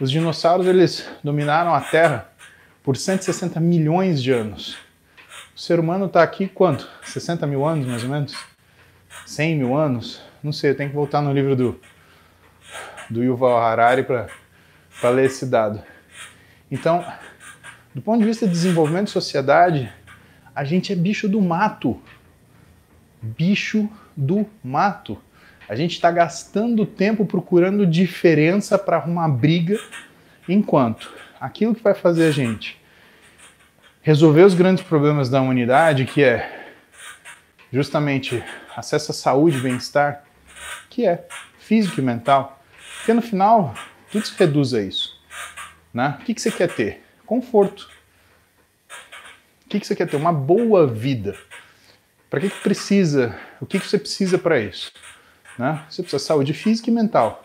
os 0.00 0.10
dinossauros 0.10 0.66
eles 0.66 1.08
dominaram 1.22 1.72
a 1.72 1.80
Terra 1.80 2.28
por 2.88 2.96
160 2.96 3.60
milhões 3.60 4.22
de 4.22 4.32
anos. 4.32 4.78
O 5.54 5.60
ser 5.60 5.78
humano 5.78 6.06
está 6.06 6.22
aqui 6.22 6.48
quanto? 6.48 6.88
60 7.04 7.46
mil 7.46 7.66
anos, 7.66 7.86
mais 7.86 8.02
ou 8.02 8.08
menos? 8.08 8.34
100 9.26 9.56
mil 9.58 9.76
anos? 9.76 10.22
Não 10.42 10.52
sei, 10.52 10.70
eu 10.70 10.74
tenho 10.74 10.88
que 10.88 10.96
voltar 10.96 11.20
no 11.20 11.30
livro 11.30 11.54
do, 11.54 11.78
do 13.10 13.22
Yuval 13.22 13.58
Harari 13.58 14.04
para 14.04 15.10
ler 15.10 15.26
esse 15.26 15.44
dado. 15.44 15.82
Então, 16.70 17.04
do 17.94 18.00
ponto 18.00 18.20
de 18.20 18.24
vista 18.24 18.46
de 18.46 18.52
desenvolvimento 18.52 19.08
de 19.08 19.12
sociedade, 19.12 19.92
a 20.54 20.64
gente 20.64 20.90
é 20.90 20.96
bicho 20.96 21.28
do 21.28 21.42
mato. 21.42 22.00
Bicho 23.20 23.86
do 24.16 24.46
mato. 24.64 25.18
A 25.68 25.76
gente 25.76 25.92
está 25.92 26.10
gastando 26.10 26.86
tempo 26.86 27.26
procurando 27.26 27.86
diferença 27.86 28.78
para 28.78 28.96
arrumar 28.96 29.28
briga, 29.28 29.78
enquanto 30.48 31.12
aquilo 31.38 31.74
que 31.74 31.82
vai 31.82 31.92
fazer 31.92 32.28
a 32.28 32.30
gente 32.30 32.77
resolver 34.08 34.42
os 34.42 34.54
grandes 34.54 34.82
problemas 34.82 35.28
da 35.28 35.38
humanidade, 35.38 36.06
que 36.06 36.24
é 36.24 36.72
justamente 37.70 38.42
acesso 38.74 39.10
à 39.10 39.14
saúde 39.14 39.58
e 39.58 39.60
bem-estar, 39.60 40.24
que 40.88 41.06
é 41.06 41.28
físico 41.58 42.00
e 42.00 42.02
mental, 42.02 42.58
porque 42.96 43.12
no 43.12 43.20
final 43.20 43.74
tudo 44.10 44.26
se 44.26 44.34
reduz 44.38 44.72
a 44.72 44.80
isso. 44.80 45.14
Né? 45.92 46.16
O 46.18 46.24
que, 46.24 46.32
que 46.32 46.40
você 46.40 46.50
quer 46.50 46.74
ter? 46.74 47.04
Conforto. 47.26 47.86
O 49.66 49.68
que, 49.68 49.78
que 49.78 49.86
você 49.86 49.94
quer 49.94 50.08
ter? 50.08 50.16
Uma 50.16 50.32
boa 50.32 50.86
vida. 50.86 51.36
Para 52.30 52.40
que, 52.40 52.48
que 52.48 52.60
precisa? 52.60 53.38
O 53.60 53.66
que, 53.66 53.78
que 53.78 53.86
você 53.86 53.98
precisa 53.98 54.38
para 54.38 54.58
isso? 54.58 54.90
Né? 55.58 55.84
Você 55.90 56.00
precisa 56.00 56.16
de 56.16 56.26
saúde 56.26 56.54
física 56.54 56.88
e 56.88 56.92
mental. 56.94 57.44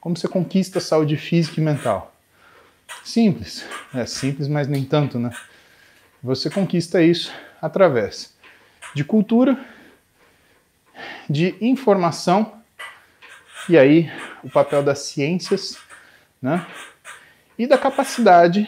Como 0.00 0.16
você 0.16 0.28
conquista 0.28 0.78
saúde 0.78 1.16
física 1.16 1.60
e 1.60 1.64
mental? 1.64 2.14
Simples. 3.02 3.64
É 3.92 4.06
simples, 4.06 4.46
mas 4.46 4.68
nem 4.68 4.84
tanto, 4.84 5.18
né? 5.18 5.32
Você 6.24 6.48
conquista 6.48 7.02
isso 7.02 7.30
através 7.60 8.34
de 8.94 9.04
cultura, 9.04 9.62
de 11.28 11.54
informação, 11.60 12.62
e 13.68 13.76
aí 13.76 14.10
o 14.42 14.48
papel 14.48 14.82
das 14.82 15.00
ciências, 15.00 15.78
né? 16.40 16.66
E 17.58 17.66
da 17.66 17.76
capacidade 17.76 18.66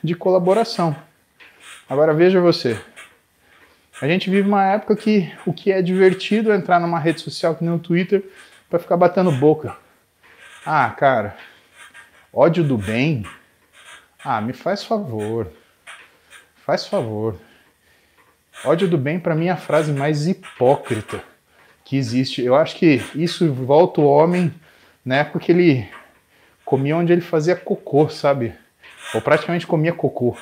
de 0.00 0.14
colaboração. 0.14 0.94
Agora 1.88 2.14
veja 2.14 2.40
você. 2.40 2.80
A 4.00 4.06
gente 4.06 4.30
vive 4.30 4.46
uma 4.46 4.64
época 4.64 4.94
que 4.94 5.28
o 5.44 5.52
que 5.52 5.72
é 5.72 5.82
divertido 5.82 6.52
é 6.52 6.56
entrar 6.56 6.78
numa 6.78 7.00
rede 7.00 7.20
social 7.20 7.56
que 7.56 7.64
nem 7.64 7.74
o 7.74 7.80
Twitter 7.80 8.22
para 8.70 8.78
ficar 8.78 8.96
batendo 8.96 9.32
boca. 9.32 9.76
Ah, 10.64 10.88
cara, 10.90 11.36
ódio 12.32 12.62
do 12.62 12.78
bem? 12.78 13.26
Ah, 14.24 14.40
me 14.40 14.52
faz 14.52 14.84
favor. 14.84 15.50
Faz 16.64 16.86
favor. 16.86 17.36
Ódio 18.64 18.86
do 18.86 18.96
bem 18.96 19.18
para 19.18 19.34
mim 19.34 19.46
é 19.46 19.50
a 19.50 19.56
frase 19.56 19.92
mais 19.92 20.28
hipócrita 20.28 21.20
que 21.84 21.96
existe. 21.96 22.40
Eu 22.40 22.54
acho 22.54 22.76
que 22.76 23.02
isso 23.16 23.52
volta 23.52 24.00
o 24.00 24.06
homem 24.06 24.54
na 25.04 25.16
época 25.16 25.40
que 25.40 25.50
ele 25.50 25.88
comia 26.64 26.96
onde 26.96 27.12
ele 27.12 27.20
fazia 27.20 27.56
cocô, 27.56 28.08
sabe? 28.08 28.54
Ou 29.12 29.20
praticamente 29.20 29.66
comia 29.66 29.92
cocô. 29.92 30.36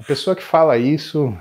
A 0.00 0.02
pessoa 0.02 0.34
que 0.34 0.42
fala 0.42 0.76
isso, 0.76 1.32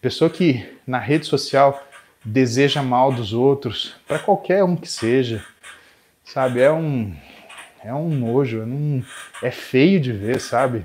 pessoa 0.00 0.28
que 0.28 0.76
na 0.84 0.98
rede 0.98 1.26
social 1.26 1.86
deseja 2.24 2.82
mal 2.82 3.12
dos 3.12 3.32
outros, 3.32 3.94
para 4.08 4.18
qualquer 4.18 4.64
um 4.64 4.74
que 4.74 4.88
seja, 4.88 5.44
sabe? 6.24 6.60
É 6.60 6.72
um 6.72 7.14
é 7.84 7.94
um 7.94 8.08
nojo, 8.08 8.60
é, 8.60 8.64
um, 8.64 9.04
é 9.40 9.52
feio 9.52 10.00
de 10.00 10.10
ver, 10.10 10.40
sabe? 10.40 10.84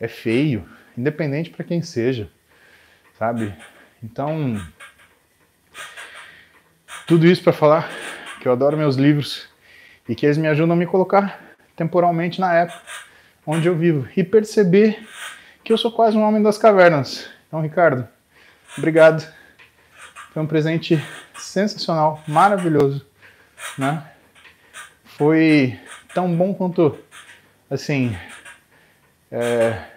É 0.00 0.08
feio, 0.08 0.66
independente 1.00 1.50
para 1.50 1.64
quem 1.64 1.82
seja, 1.82 2.30
sabe? 3.18 3.54
Então, 4.02 4.60
tudo 7.06 7.26
isso 7.26 7.42
para 7.42 7.52
falar 7.52 7.90
que 8.40 8.46
eu 8.46 8.52
adoro 8.52 8.76
meus 8.76 8.96
livros 8.96 9.48
e 10.08 10.14
que 10.14 10.26
eles 10.26 10.38
me 10.38 10.48
ajudam 10.48 10.74
a 10.74 10.78
me 10.78 10.86
colocar 10.86 11.40
temporalmente 11.74 12.40
na 12.40 12.54
época 12.54 12.80
onde 13.46 13.66
eu 13.66 13.74
vivo 13.74 14.08
e 14.16 14.22
perceber 14.22 15.06
que 15.64 15.72
eu 15.72 15.78
sou 15.78 15.90
quase 15.90 16.16
um 16.16 16.22
homem 16.22 16.42
das 16.42 16.58
cavernas. 16.58 17.28
Então, 17.48 17.60
Ricardo, 17.60 18.06
obrigado. 18.76 19.26
Foi 20.32 20.42
um 20.42 20.46
presente 20.46 21.02
sensacional, 21.34 22.22
maravilhoso, 22.28 23.04
né? 23.76 24.04
Foi 25.04 25.78
tão 26.14 26.34
bom 26.36 26.54
quanto, 26.54 26.96
assim, 27.68 28.16
é... 29.32 29.89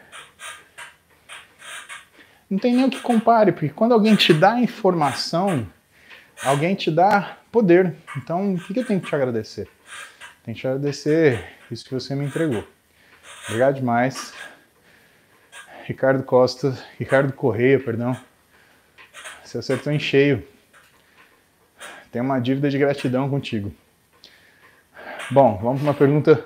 não 2.50 2.58
tem 2.58 2.76
nem 2.76 2.86
o 2.86 2.90
que 2.90 3.00
compare, 3.00 3.52
porque 3.52 3.70
quando 3.70 3.94
alguém 3.94 4.16
te 4.16 4.34
dá 4.34 4.60
informação, 4.60 5.68
alguém 6.44 6.76
te 6.76 6.92
dá 6.92 7.38
poder. 7.52 7.96
Então, 8.18 8.56
o 8.56 8.60
que 8.60 8.78
eu 8.78 8.86
tenho 8.86 9.00
que 9.00 9.08
te 9.08 9.16
agradecer? 9.16 9.68
Tenho 10.44 10.56
que 10.56 10.62
te 10.62 10.68
agradecer 10.68 11.44
isso 11.72 11.86
que 11.86 11.94
você 11.94 12.16
me 12.16 12.26
entregou. 12.26 12.68
Obrigado 13.48 13.76
demais. 13.76 14.34
Ricardo 15.86 16.24
Costa, 16.24 16.78
Ricardo 16.98 17.34
Correia, 17.34 17.80
perdão. 17.80 18.16
Você 19.44 19.58
acertou 19.58 19.92
em 19.92 20.00
cheio. 20.00 20.46
Tenho 22.12 22.26
uma 22.26 22.40
dívida 22.40 22.70
de 22.70 22.78
gratidão 22.78 23.30
contigo. 23.30 23.74
Bom, 25.32 25.58
vamos 25.62 25.82
para 25.82 25.90
uma 25.90 25.94
pergunta 25.94 26.46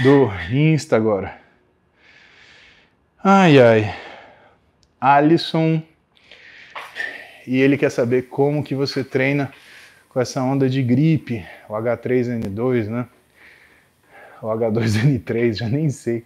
do 0.00 0.30
Insta 0.50 0.96
agora. 0.96 1.38
Ai, 3.22 3.58
ai. 3.58 4.05
Alisson 5.00 5.82
e 7.46 7.60
ele 7.60 7.78
quer 7.78 7.90
saber 7.90 8.22
como 8.22 8.64
que 8.64 8.74
você 8.74 9.04
treina 9.04 9.52
com 10.08 10.20
essa 10.20 10.42
onda 10.42 10.68
de 10.68 10.82
gripe, 10.82 11.46
o 11.68 11.74
H3N2, 11.74 12.88
né? 12.88 13.06
O 14.42 14.46
H2N3, 14.46 15.54
já 15.58 15.68
nem 15.68 15.88
sei. 15.90 16.24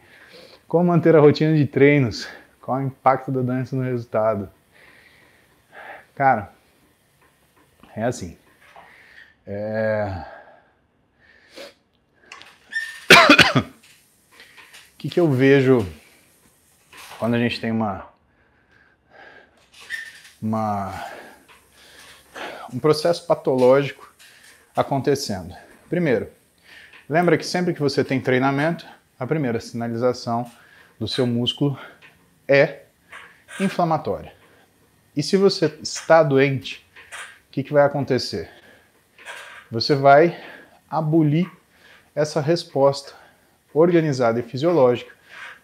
Como 0.66 0.84
manter 0.84 1.14
a 1.14 1.20
rotina 1.20 1.54
de 1.56 1.66
treinos? 1.66 2.28
Qual 2.60 2.78
o 2.78 2.82
impacto 2.82 3.32
da 3.32 3.42
doença 3.42 3.74
no 3.74 3.82
resultado? 3.82 4.48
Cara, 6.14 6.52
é 7.96 8.04
assim. 8.04 8.36
É... 9.46 10.24
o 13.58 13.62
que, 14.96 15.08
que 15.08 15.18
eu 15.18 15.30
vejo 15.30 15.86
quando 17.18 17.34
a 17.34 17.38
gente 17.38 17.60
tem 17.60 17.70
uma, 17.70 18.09
uma 20.40 21.06
um 22.72 22.78
processo 22.78 23.26
patológico 23.26 24.12
acontecendo? 24.76 25.54
Primeiro, 25.88 26.28
lembra 27.08 27.36
que 27.36 27.44
sempre 27.44 27.74
que 27.74 27.80
você 27.80 28.04
tem 28.04 28.20
treinamento, 28.20 28.86
a 29.18 29.26
primeira 29.26 29.60
sinalização 29.60 30.50
do 30.98 31.08
seu 31.08 31.26
músculo 31.26 31.78
é 32.46 32.82
inflamatória. 33.58 34.32
E 35.16 35.22
se 35.22 35.36
você 35.36 35.66
está 35.82 36.22
doente, 36.22 36.86
o 37.48 37.52
que, 37.52 37.64
que 37.64 37.72
vai 37.72 37.84
acontecer? 37.84 38.48
Você 39.70 39.94
vai 39.94 40.40
abolir 40.88 41.50
essa 42.14 42.40
resposta 42.40 43.12
organizada 43.72 44.40
e 44.40 44.42
fisiológica 44.42 45.12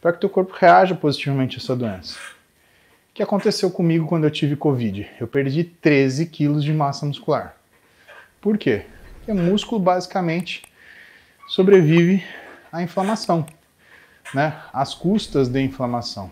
para 0.00 0.12
que 0.12 0.18
o 0.18 0.20
teu 0.20 0.30
corpo 0.30 0.54
reaja 0.56 0.94
positivamente 0.94 1.56
a 1.56 1.60
essa 1.60 1.74
doença. 1.74 2.18
Que 3.16 3.22
aconteceu 3.22 3.70
comigo 3.70 4.07
quando 4.07 4.24
eu 4.24 4.31
tive 4.31 4.57
Covid? 4.57 5.11
Eu 5.18 5.26
perdi 5.26 5.64
13 5.64 6.26
quilos 6.26 6.62
de 6.62 6.70
massa 6.70 7.07
muscular. 7.07 7.57
Por 8.42 8.59
quê? 8.59 8.85
Porque 9.14 9.33
músculo 9.33 9.81
basicamente 9.81 10.62
sobrevive 11.48 12.22
à 12.70 12.83
inflamação, 12.83 13.46
né? 14.35 14.61
às 14.70 14.92
custas 14.92 15.48
da 15.48 15.59
inflamação. 15.59 16.31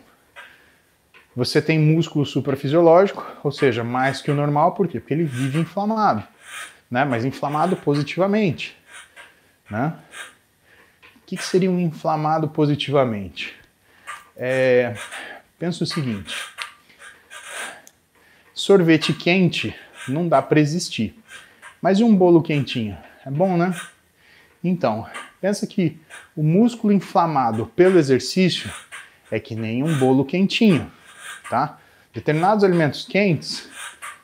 Você 1.34 1.62
tem 1.62 1.78
músculo 1.78 2.26
suprafisiológico, 2.26 3.24
ou 3.42 3.50
seja, 3.50 3.82
mais 3.82 4.20
que 4.20 4.30
o 4.30 4.34
normal, 4.34 4.72
por 4.72 4.86
quê? 4.86 5.00
Porque 5.00 5.14
ele 5.14 5.24
vive 5.24 5.58
inflamado, 5.58 6.22
né? 6.90 7.02
mas 7.06 7.24
inflamado 7.24 7.78
positivamente. 7.78 8.76
Né? 9.70 9.94
O 11.16 11.20
que, 11.24 11.38
que 11.38 11.44
seria 11.44 11.70
um 11.70 11.80
inflamado 11.80 12.46
positivamente? 12.46 13.56
É, 14.36 14.94
pensa 15.58 15.82
o 15.82 15.86
seguinte: 15.86 16.52
sorvete 18.54 19.12
quente 19.12 19.74
não 20.08 20.28
dá 20.28 20.40
para 20.40 20.60
existir, 20.60 21.18
mas 21.82 21.98
e 21.98 22.04
um 22.04 22.14
bolo 22.14 22.42
quentinho? 22.42 22.96
É 23.26 23.30
bom, 23.30 23.56
né? 23.56 23.74
Então, 24.62 25.06
pensa 25.40 25.66
que 25.66 25.98
o 26.34 26.42
músculo 26.42 26.92
inflamado 26.92 27.66
pelo 27.66 27.98
exercício 27.98 28.72
é 29.30 29.38
que 29.38 29.54
nem 29.54 29.82
um 29.82 29.98
bolo 29.98 30.24
quentinho 30.24 30.90
tá? 31.48 31.78
Determinados 32.12 32.64
alimentos 32.64 33.04
quentes 33.04 33.68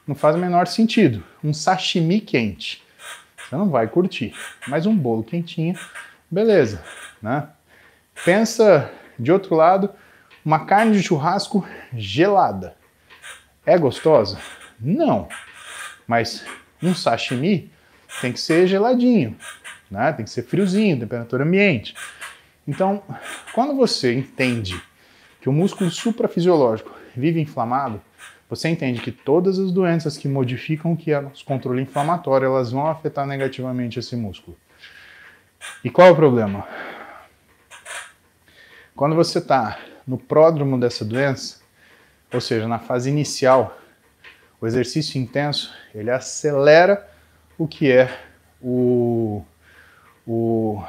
não 0.06 0.14
faz 0.14 0.36
o 0.36 0.38
menor 0.38 0.66
sentido. 0.66 1.22
Um 1.42 1.52
sashimi 1.52 2.20
quente, 2.20 2.82
você 3.36 3.56
não 3.56 3.70
vai 3.70 3.86
curtir. 3.88 4.34
Mas 4.66 4.86
um 4.86 4.96
bolo 4.96 5.22
quentinho, 5.22 5.78
beleza, 6.30 6.82
né? 7.20 7.48
Pensa 8.24 8.90
de 9.18 9.32
outro 9.32 9.54
lado, 9.54 9.90
uma 10.44 10.64
carne 10.64 10.96
de 10.96 11.02
churrasco 11.02 11.66
gelada. 11.92 12.76
É 13.64 13.76
gostosa? 13.78 14.38
Não. 14.78 15.28
Mas 16.06 16.44
um 16.82 16.94
sashimi 16.94 17.70
tem 18.20 18.32
que 18.32 18.40
ser 18.40 18.66
geladinho, 18.66 19.36
né? 19.90 20.12
Tem 20.12 20.24
que 20.24 20.30
ser 20.30 20.42
friozinho, 20.42 20.98
temperatura 20.98 21.44
ambiente. 21.44 21.94
Então, 22.66 23.02
quando 23.52 23.74
você 23.74 24.14
entende 24.14 24.80
que 25.40 25.48
o 25.48 25.52
músculo 25.52 25.90
suprafisiológico 25.90 26.94
vive 27.16 27.40
inflamado, 27.40 28.00
você 28.48 28.68
entende 28.68 29.00
que 29.00 29.12
todas 29.12 29.58
as 29.58 29.70
doenças 29.70 30.18
que 30.18 30.26
modificam 30.26 30.92
o 30.92 30.96
que 30.96 31.12
é 31.12 31.20
nosso 31.20 31.44
controle 31.44 31.82
inflamatório, 31.82 32.46
elas 32.46 32.72
vão 32.72 32.88
afetar 32.88 33.26
negativamente 33.26 33.98
esse 33.98 34.16
músculo. 34.16 34.56
E 35.84 35.90
qual 35.90 36.08
é 36.08 36.10
o 36.10 36.16
problema? 36.16 36.66
Quando 38.96 39.14
você 39.14 39.38
está 39.38 39.78
no 40.06 40.18
pródromo 40.18 40.78
dessa 40.78 41.04
doença, 41.04 41.59
ou 42.32 42.40
seja, 42.40 42.68
na 42.68 42.78
fase 42.78 43.10
inicial, 43.10 43.78
o 44.60 44.66
exercício 44.66 45.20
intenso, 45.20 45.72
ele 45.94 46.10
acelera 46.10 47.08
o 47.58 47.66
que 47.66 47.90
é 47.90 48.10
o, 48.60 49.42
o, 50.26 50.82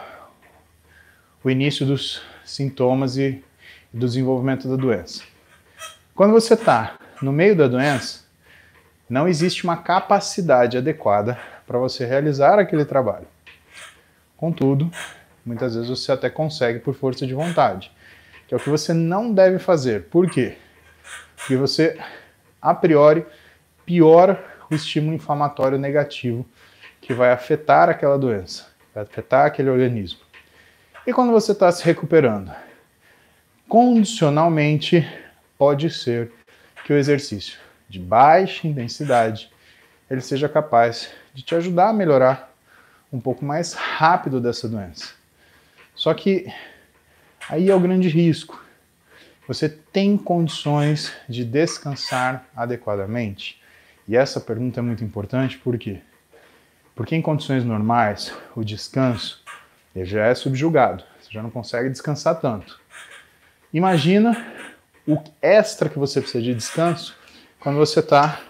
o 1.43 1.49
início 1.49 1.85
dos 1.85 2.21
sintomas 2.45 3.17
e 3.17 3.43
do 3.93 4.05
desenvolvimento 4.05 4.67
da 4.67 4.75
doença. 4.75 5.23
Quando 6.13 6.31
você 6.31 6.53
está 6.53 6.97
no 7.21 7.31
meio 7.31 7.55
da 7.55 7.67
doença, 7.67 8.25
não 9.09 9.27
existe 9.27 9.63
uma 9.63 9.77
capacidade 9.77 10.77
adequada 10.77 11.37
para 11.65 11.77
você 11.77 12.05
realizar 12.05 12.59
aquele 12.59 12.85
trabalho. 12.85 13.27
Contudo, 14.37 14.91
muitas 15.45 15.75
vezes 15.75 15.89
você 15.89 16.11
até 16.11 16.29
consegue 16.29 16.79
por 16.79 16.93
força 16.93 17.25
de 17.25 17.33
vontade, 17.33 17.91
que 18.47 18.53
é 18.53 18.57
o 18.57 18.59
que 18.59 18.69
você 18.69 18.93
não 18.93 19.33
deve 19.33 19.59
fazer. 19.59 20.03
Por 20.03 20.29
quê? 20.29 20.57
Porque 21.41 21.55
você, 21.55 21.99
a 22.61 22.73
priori, 22.73 23.25
piora 23.85 24.43
o 24.69 24.75
estímulo 24.75 25.15
inflamatório 25.15 25.77
negativo 25.77 26.45
que 27.01 27.13
vai 27.13 27.31
afetar 27.31 27.89
aquela 27.89 28.17
doença, 28.17 28.67
vai 28.93 29.03
afetar 29.03 29.47
aquele 29.47 29.69
organismo. 29.69 30.19
E 31.05 31.11
quando 31.11 31.31
você 31.31 31.51
está 31.51 31.71
se 31.71 31.83
recuperando? 31.83 32.51
Condicionalmente, 33.67 35.07
pode 35.57 35.89
ser 35.89 36.31
que 36.85 36.93
o 36.93 36.97
exercício 36.97 37.59
de 37.89 37.99
baixa 37.99 38.67
intensidade 38.67 39.51
ele 40.09 40.21
seja 40.21 40.47
capaz 40.47 41.09
de 41.33 41.41
te 41.41 41.55
ajudar 41.55 41.89
a 41.89 41.93
melhorar 41.93 42.53
um 43.11 43.19
pouco 43.19 43.43
mais 43.43 43.73
rápido 43.73 44.39
dessa 44.39 44.67
doença. 44.67 45.13
Só 45.95 46.13
que 46.13 46.45
aí 47.49 47.69
é 47.69 47.75
o 47.75 47.79
grande 47.79 48.09
risco. 48.09 48.63
Você 49.47 49.67
tem 49.67 50.17
condições 50.17 51.11
de 51.27 51.43
descansar 51.43 52.45
adequadamente? 52.55 53.59
E 54.07 54.15
essa 54.15 54.39
pergunta 54.39 54.79
é 54.79 54.83
muito 54.83 55.03
importante, 55.03 55.57
por 55.57 55.77
quê? 55.77 55.99
Porque 56.95 57.15
em 57.15 57.21
condições 57.21 57.63
normais, 57.63 58.33
o 58.55 58.63
descanso 58.63 59.43
já 59.95 60.27
é 60.27 60.35
subjugado, 60.35 61.03
você 61.19 61.31
já 61.31 61.41
não 61.41 61.49
consegue 61.49 61.89
descansar 61.89 62.39
tanto. 62.39 62.79
Imagina 63.73 64.45
o 65.07 65.17
extra 65.41 65.89
que 65.89 65.97
você 65.97 66.21
precisa 66.21 66.43
de 66.43 66.53
descanso 66.53 67.15
quando 67.59 67.77
você 67.77 67.99
está 67.99 68.41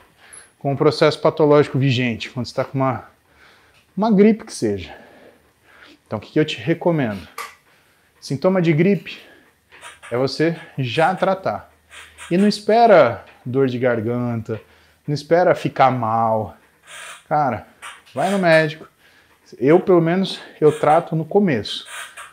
com 0.60 0.74
um 0.74 0.76
processo 0.76 1.20
patológico 1.22 1.80
vigente, 1.80 2.30
quando 2.30 2.46
você 2.46 2.52
está 2.52 2.66
com 2.66 2.78
uma, 2.78 3.10
uma 3.96 4.12
gripe 4.12 4.46
que 4.46 4.54
seja. 4.54 4.96
Então, 6.06 6.20
o 6.20 6.22
que 6.22 6.38
eu 6.40 6.46
te 6.46 6.58
recomendo? 6.58 7.28
Sintoma 8.20 8.62
de 8.62 8.74
gripe 8.74 9.31
é 10.12 10.18
você 10.18 10.56
já 10.78 11.16
tratar. 11.16 11.72
E 12.30 12.38
não 12.38 12.48
espera 12.48 13.24
dor 13.46 13.68
de 13.68 13.80
garganta, 13.80 14.62
não 15.08 15.16
espera 15.16 15.56
ficar 15.56 15.90
mal. 15.90 16.56
Cara, 17.28 17.66
vai 18.14 18.30
no 18.30 18.38
médico. 18.38 18.88
Eu, 19.58 19.80
pelo 19.80 20.02
menos, 20.02 20.40
eu 20.60 20.78
trato 20.78 21.16
no 21.16 21.26
começo. 21.26 21.86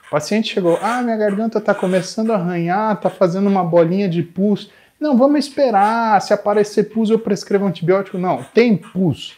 O 0.08 0.10
paciente 0.10 0.52
chegou, 0.52 0.78
ah, 0.82 1.02
minha 1.02 1.16
garganta 1.16 1.58
está 1.58 1.74
começando 1.74 2.32
a 2.32 2.36
arranhar, 2.36 2.94
está 2.94 3.10
fazendo 3.10 3.48
uma 3.48 3.64
bolinha 3.64 4.08
de 4.08 4.22
pus. 4.22 4.70
Não, 4.98 5.16
vamos 5.16 5.44
esperar, 5.44 6.20
se 6.20 6.32
aparecer 6.32 6.84
pus 6.84 7.10
eu 7.10 7.18
prescrevo 7.18 7.66
antibiótico. 7.66 8.18
Não, 8.18 8.42
tem 8.42 8.76
pus. 8.76 9.36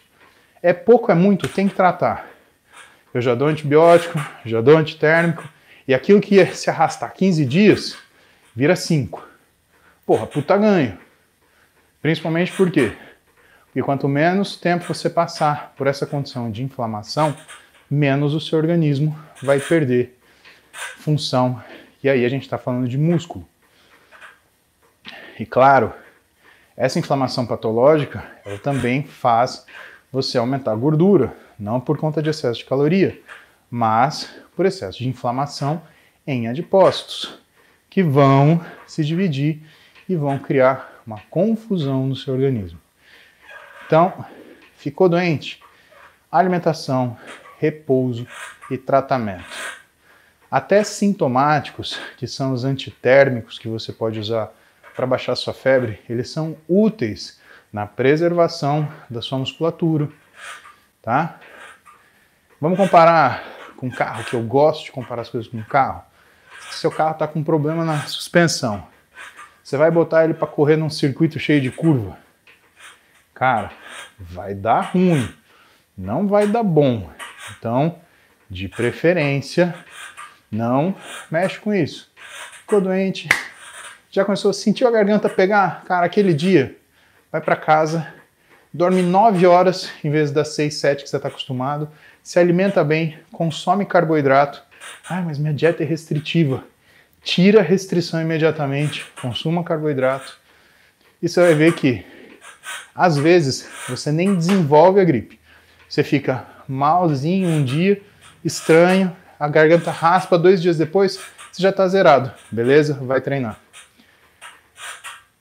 É 0.63 0.73
pouco, 0.73 1.11
é 1.11 1.15
muito, 1.15 1.49
tem 1.49 1.69
que 1.69 1.75
tratar. 1.75 2.27
Eu 3.13 3.21
já 3.21 3.35
dou 3.35 3.49
antibiótico, 3.49 4.19
já 4.45 4.61
dou 4.61 4.77
antitérmico, 4.77 5.47
e 5.89 5.93
aquilo 5.93 6.21
que 6.21 6.37
ia 6.37 6.55
se 6.55 6.71
arrastar 6.71 7.13
15 7.13 7.45
dias, 7.45 7.97
vira 8.55 8.77
5. 8.77 9.27
Porra, 10.07 10.27
puta 10.27 10.57
ganho. 10.57 10.99
Principalmente 12.03 12.53
por 12.53 12.71
quê? 12.71 12.93
Porque 13.67 13.83
quanto 13.83 14.09
menos 14.09 14.57
tempo 14.57 14.93
você 14.93 15.09
passar 15.09 15.75
por 15.77 15.87
essa 15.87 16.07
condição 16.07 16.51
de 16.51 16.63
inflamação, 16.63 17.37
menos 17.91 18.35
o 18.35 18.41
seu 18.41 18.59
organismo 18.59 19.17
vai 19.43 19.61
perder 19.61 20.19
função. 20.73 21.63
E 22.03 22.09
aí 22.09 22.25
a 22.25 22.29
gente 22.29 22.43
está 22.43 22.59
falando 22.59 22.89
de 22.89 22.99
músculo. 22.99 23.47
E 25.39 25.47
claro, 25.47 25.93
essa 26.77 26.99
inflamação 26.99 27.47
patológica 27.47 28.25
ela 28.45 28.59
também 28.59 29.05
faz 29.05 29.65
você 30.11 30.39
aumentar 30.39 30.73
a 30.73 30.77
gordura, 30.77 31.37
não 31.59 31.81
por 31.81 31.97
conta 31.99 32.23
de 32.23 32.31
excesso 32.31 32.61
de 32.61 32.65
caloria, 32.65 33.21
mas 33.71 34.35
por 34.57 34.67
excesso 34.67 34.99
de 34.99 35.09
inflamação 35.09 35.81
em 36.27 36.49
adipócitos, 36.49 37.40
que 37.91 38.03
vão 38.03 38.65
se 38.87 39.05
dividir 39.05 39.61
e 40.09 40.15
vão 40.15 40.39
criar 40.39 41.03
uma 41.05 41.19
confusão 41.29 42.07
no 42.07 42.15
seu 42.15 42.33
organismo. 42.33 42.81
Então, 43.85 44.25
ficou 44.77 45.09
doente? 45.09 45.61
Alimentação, 46.31 47.19
repouso 47.59 48.27
e 48.71 48.79
tratamento. 48.79 49.45
Até 50.49 50.83
sintomáticos, 50.85 52.01
que 52.17 52.27
são 52.27 52.53
os 52.53 52.65
antitérmicos 52.65 53.59
que 53.59 53.69
você 53.69 53.93
pode 53.93 54.19
usar 54.19 54.53
para 54.95 55.07
baixar 55.07 55.35
sua 55.37 55.53
febre, 55.55 56.01
eles 56.09 56.31
são 56.31 56.57
úteis 56.69 57.41
na 57.73 57.87
preservação 57.87 58.89
da 59.09 59.23
sua 59.23 59.39
musculatura, 59.39 60.09
tá? 61.03 61.39
Vamos 62.61 62.77
comparar 62.77 63.45
com 63.77 63.91
carro, 63.91 64.25
que 64.25 64.35
eu 64.35 64.43
gosto 64.43 64.85
de 64.85 64.93
comparar 64.93 65.23
as 65.23 65.31
coisas 65.31 65.51
com 65.51 65.63
carro. 65.63 66.03
Se 66.71 66.79
seu 66.79 66.91
carro 66.91 67.13
está 67.13 67.27
com 67.27 67.43
problema 67.43 67.85
na 67.85 68.01
suspensão, 68.07 68.87
você 69.63 69.77
vai 69.77 69.91
botar 69.91 70.25
ele 70.25 70.35
para 70.35 70.47
correr 70.47 70.77
num 70.77 70.91
circuito 70.91 71.39
cheio 71.39 71.61
de 71.61 71.71
curva? 71.71 72.19
Cara, 73.35 73.71
vai 74.19 74.55
dar 74.55 74.81
ruim, 74.93 75.33
não 75.97 76.27
vai 76.27 76.47
dar 76.47 76.63
bom. 76.63 77.11
Então, 77.57 77.99
de 78.49 78.69
preferência, 78.69 79.75
não 80.51 80.95
mexe 81.31 81.59
com 81.59 81.73
isso. 81.73 82.11
Ficou 82.61 82.81
doente, 82.81 83.29
já 84.11 84.25
começou 84.25 84.51
a 84.51 84.55
sentir 84.55 84.85
a 84.87 84.91
garganta 84.91 85.29
pegar? 85.29 85.85
Cara, 85.85 86.07
aquele 86.07 86.35
dia, 86.35 86.77
vai 87.31 87.41
para 87.41 87.57
casa, 87.57 88.07
dorme 88.73 89.03
9 89.03 89.47
horas 89.47 89.91
em 90.03 90.11
vez 90.11 90.31
das 90.31 90.49
6, 90.49 90.75
7 90.75 91.03
que 91.05 91.11
você 91.11 91.17
está 91.17 91.29
acostumado, 91.29 91.89
se 92.23 92.39
alimenta 92.39 92.83
bem, 92.85 93.19
consome 93.33 93.87
carboidrato. 93.87 94.63
Ah, 95.09 95.23
mas 95.23 95.39
minha 95.39 95.53
dieta 95.53 95.83
é 95.83 95.87
restritiva. 95.87 96.65
Tira 97.23 97.61
a 97.61 97.63
restrição 97.63 98.21
imediatamente, 98.21 99.07
consuma 99.21 99.63
carboidrato. 99.63 100.39
E 101.23 101.29
você 101.29 101.41
vai 101.41 101.55
ver 101.55 101.75
que, 101.75 102.05
às 102.95 103.17
vezes, 103.17 103.69
você 103.89 104.11
nem 104.11 104.35
desenvolve 104.35 105.01
a 105.01 105.05
gripe. 105.05 105.39
Você 105.89 106.03
fica 106.03 106.47
malzinho 106.67 107.49
um 107.49 107.65
dia, 107.65 108.01
estranho, 108.45 109.15
a 109.39 109.49
garganta 109.49 109.91
raspa, 109.91 110.39
dois 110.39 110.63
dias 110.63 110.79
depois, 110.79 111.19
você 111.51 111.63
já 111.63 111.71
está 111.71 111.87
zerado. 111.89 112.33
Beleza? 112.51 112.95
Vai 112.95 113.21
treinar. 113.21 113.59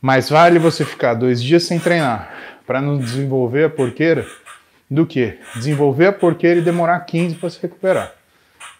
Mais 0.02 0.30
vale 0.30 0.60
você 0.60 0.86
ficar 0.86 1.14
dois 1.14 1.44
dias 1.44 1.64
sem 1.64 1.80
treinar 1.80 2.34
para 2.66 2.82
não 2.82 2.98
desenvolver 2.98 3.66
a 3.66 3.70
porqueira 3.70 4.26
do 4.90 5.06
que 5.06 5.38
desenvolver 5.56 6.08
a 6.08 6.14
porqueira 6.14 6.60
e 6.60 6.64
demorar 6.64 7.00
15 7.02 7.36
para 7.36 7.50
se 7.50 7.62
recuperar. 7.62 8.14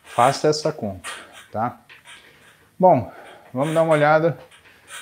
Faça 0.10 0.48
essa 0.48 0.72
conta, 0.72 1.08
tá? 1.52 1.80
Bom, 2.78 3.12
vamos 3.54 3.74
dar 3.74 3.84
uma 3.84 3.94
olhada 3.94 4.38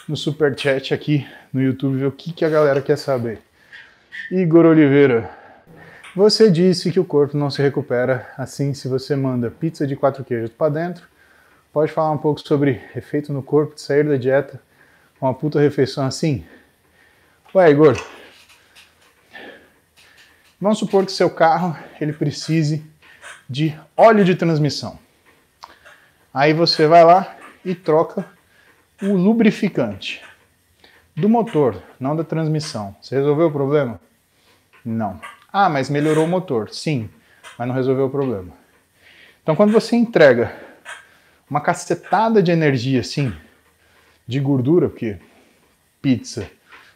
no 0.08 0.18
super 0.18 0.58
chat 0.58 0.94
aqui 0.94 1.26
no 1.52 1.62
YouTube 1.62 1.98
ver 1.98 2.06
o 2.08 2.12
que, 2.12 2.34
que 2.34 2.44
a 2.44 2.50
galera 2.50 2.82
quer 2.82 2.98
saber. 2.98 3.42
Igor 4.30 4.66
Oliveira, 4.66 5.30
você 6.14 6.52
disse 6.52 6.92
que 6.92 7.00
o 7.00 7.06
corpo 7.06 7.38
não 7.38 7.50
se 7.50 7.62
recupera 7.62 8.30
assim 8.38 8.74
se 8.74 8.90
você 8.90 9.16
manda 9.16 9.50
pizza 9.50 9.88
de 9.88 9.96
quatro 9.96 10.26
queijos 10.26 10.50
para 10.50 10.74
dentro. 10.74 11.08
Pode 11.72 11.92
falar 11.92 12.12
um 12.12 12.18
pouco 12.18 12.42
sobre 12.42 12.82
efeito 12.96 13.32
no 13.32 13.42
corpo 13.42 13.76
de 13.76 13.82
sair 13.82 14.04
da 14.04 14.18
dieta 14.18 14.62
com 15.20 15.26
uma 15.26 15.34
puta 15.34 15.60
refeição 15.60 16.06
assim? 16.06 16.46
Ué, 17.56 17.72
Igor, 17.72 17.96
vamos 20.60 20.80
supor 20.80 21.06
que 21.06 21.12
seu 21.14 21.30
carro 21.30 21.78
ele 22.00 22.12
precise 22.12 22.86
de 23.50 23.78
óleo 23.96 24.24
de 24.24 24.36
transmissão. 24.36 25.00
Aí 26.34 26.54
você 26.54 26.88
vai 26.88 27.04
lá 27.04 27.36
e 27.64 27.74
troca 27.74 28.26
o 29.02 29.14
lubrificante 29.14 30.22
do 31.16 31.28
motor, 31.28 31.82
não 32.00 32.16
da 32.16 32.24
transmissão. 32.24 32.96
Você 33.02 33.16
resolveu 33.16 33.48
o 33.48 33.52
problema? 33.52 34.00
Não. 34.86 35.20
Ah, 35.52 35.70
mas 35.70 35.90
melhorou 35.90 36.26
o 36.26 36.28
motor. 36.28 36.70
Sim, 36.70 37.10
mas 37.58 37.68
não 37.68 37.74
resolveu 37.74 38.06
o 38.06 38.10
problema. 38.10 38.54
Então, 39.42 39.56
quando 39.56 39.72
você 39.72 39.96
entrega 39.96 40.54
uma 41.50 41.62
cacetada 41.62 42.44
de 42.44 42.52
energia 42.52 43.00
assim, 43.00 43.34
de 44.28 44.40
gordura, 44.40 44.90
porque 44.90 45.18
pizza 46.02 46.50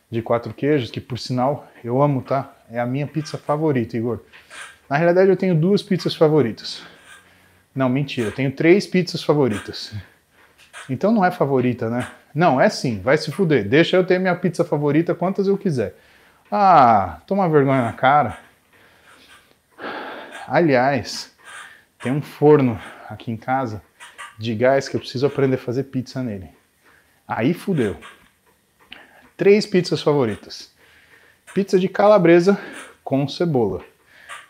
de 0.09 0.21
quatro 0.21 0.53
queijos, 0.53 0.91
que 0.91 0.99
por 0.99 1.17
sinal 1.17 1.67
eu 1.83 2.01
amo, 2.01 2.21
tá? 2.21 2.53
É 2.69 2.79
a 2.79 2.85
minha 2.85 3.07
pizza 3.07 3.37
favorita, 3.37 3.97
Igor. 3.97 4.19
Na 4.91 4.97
realidade, 4.97 5.29
eu 5.29 5.37
tenho 5.37 5.55
duas 5.55 5.81
pizzas 5.81 6.13
favoritas. 6.13 6.83
Não, 7.73 7.87
mentira, 7.87 8.27
eu 8.27 8.31
tenho 8.33 8.51
três 8.51 8.85
pizzas 8.85 9.23
favoritas. 9.23 9.93
Então 10.89 11.13
não 11.13 11.23
é 11.23 11.31
favorita, 11.31 11.89
né? 11.89 12.11
Não, 12.35 12.59
é 12.59 12.67
sim, 12.67 12.99
vai 12.99 13.17
se 13.17 13.31
fuder. 13.31 13.65
Deixa 13.65 13.95
eu 13.95 14.05
ter 14.05 14.19
minha 14.19 14.35
pizza 14.35 14.65
favorita 14.65 15.15
quantas 15.15 15.47
eu 15.47 15.57
quiser. 15.57 15.95
Ah, 16.51 17.21
toma 17.25 17.47
vergonha 17.47 17.83
na 17.83 17.93
cara. 17.93 18.37
Aliás, 20.45 21.33
tem 22.03 22.11
um 22.11 22.21
forno 22.21 22.77
aqui 23.09 23.31
em 23.31 23.37
casa 23.37 23.81
de 24.37 24.53
gás 24.53 24.89
que 24.89 24.97
eu 24.97 24.99
preciso 24.99 25.25
aprender 25.25 25.55
a 25.55 25.59
fazer 25.59 25.83
pizza 25.83 26.21
nele. 26.21 26.49
Aí 27.25 27.53
fudeu. 27.53 27.95
Três 29.37 29.65
pizzas 29.65 30.01
favoritas. 30.01 30.69
Pizza 31.53 31.79
de 31.79 31.87
calabresa 31.87 32.59
com 33.05 33.25
cebola. 33.25 33.89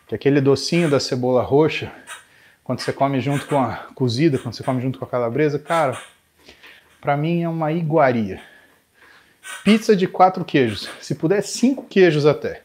Que 0.06 0.14
aquele 0.14 0.40
docinho 0.40 0.90
da 0.90 1.00
cebola 1.00 1.42
roxa, 1.42 1.92
quando 2.64 2.80
você 2.80 2.92
come 2.92 3.20
junto 3.20 3.46
com 3.46 3.58
a 3.58 3.86
cozida, 3.94 4.38
quando 4.38 4.54
você 4.54 4.62
come 4.62 4.80
junto 4.80 4.98
com 4.98 5.04
a 5.04 5.08
calabresa, 5.08 5.58
cara, 5.58 5.98
para 7.00 7.16
mim 7.16 7.42
é 7.42 7.48
uma 7.48 7.72
iguaria. 7.72 8.40
Pizza 9.64 9.96
de 9.96 10.06
quatro 10.06 10.44
queijos, 10.44 10.88
se 11.00 11.14
puder 11.14 11.42
cinco 11.42 11.84
queijos 11.84 12.26
até. 12.26 12.62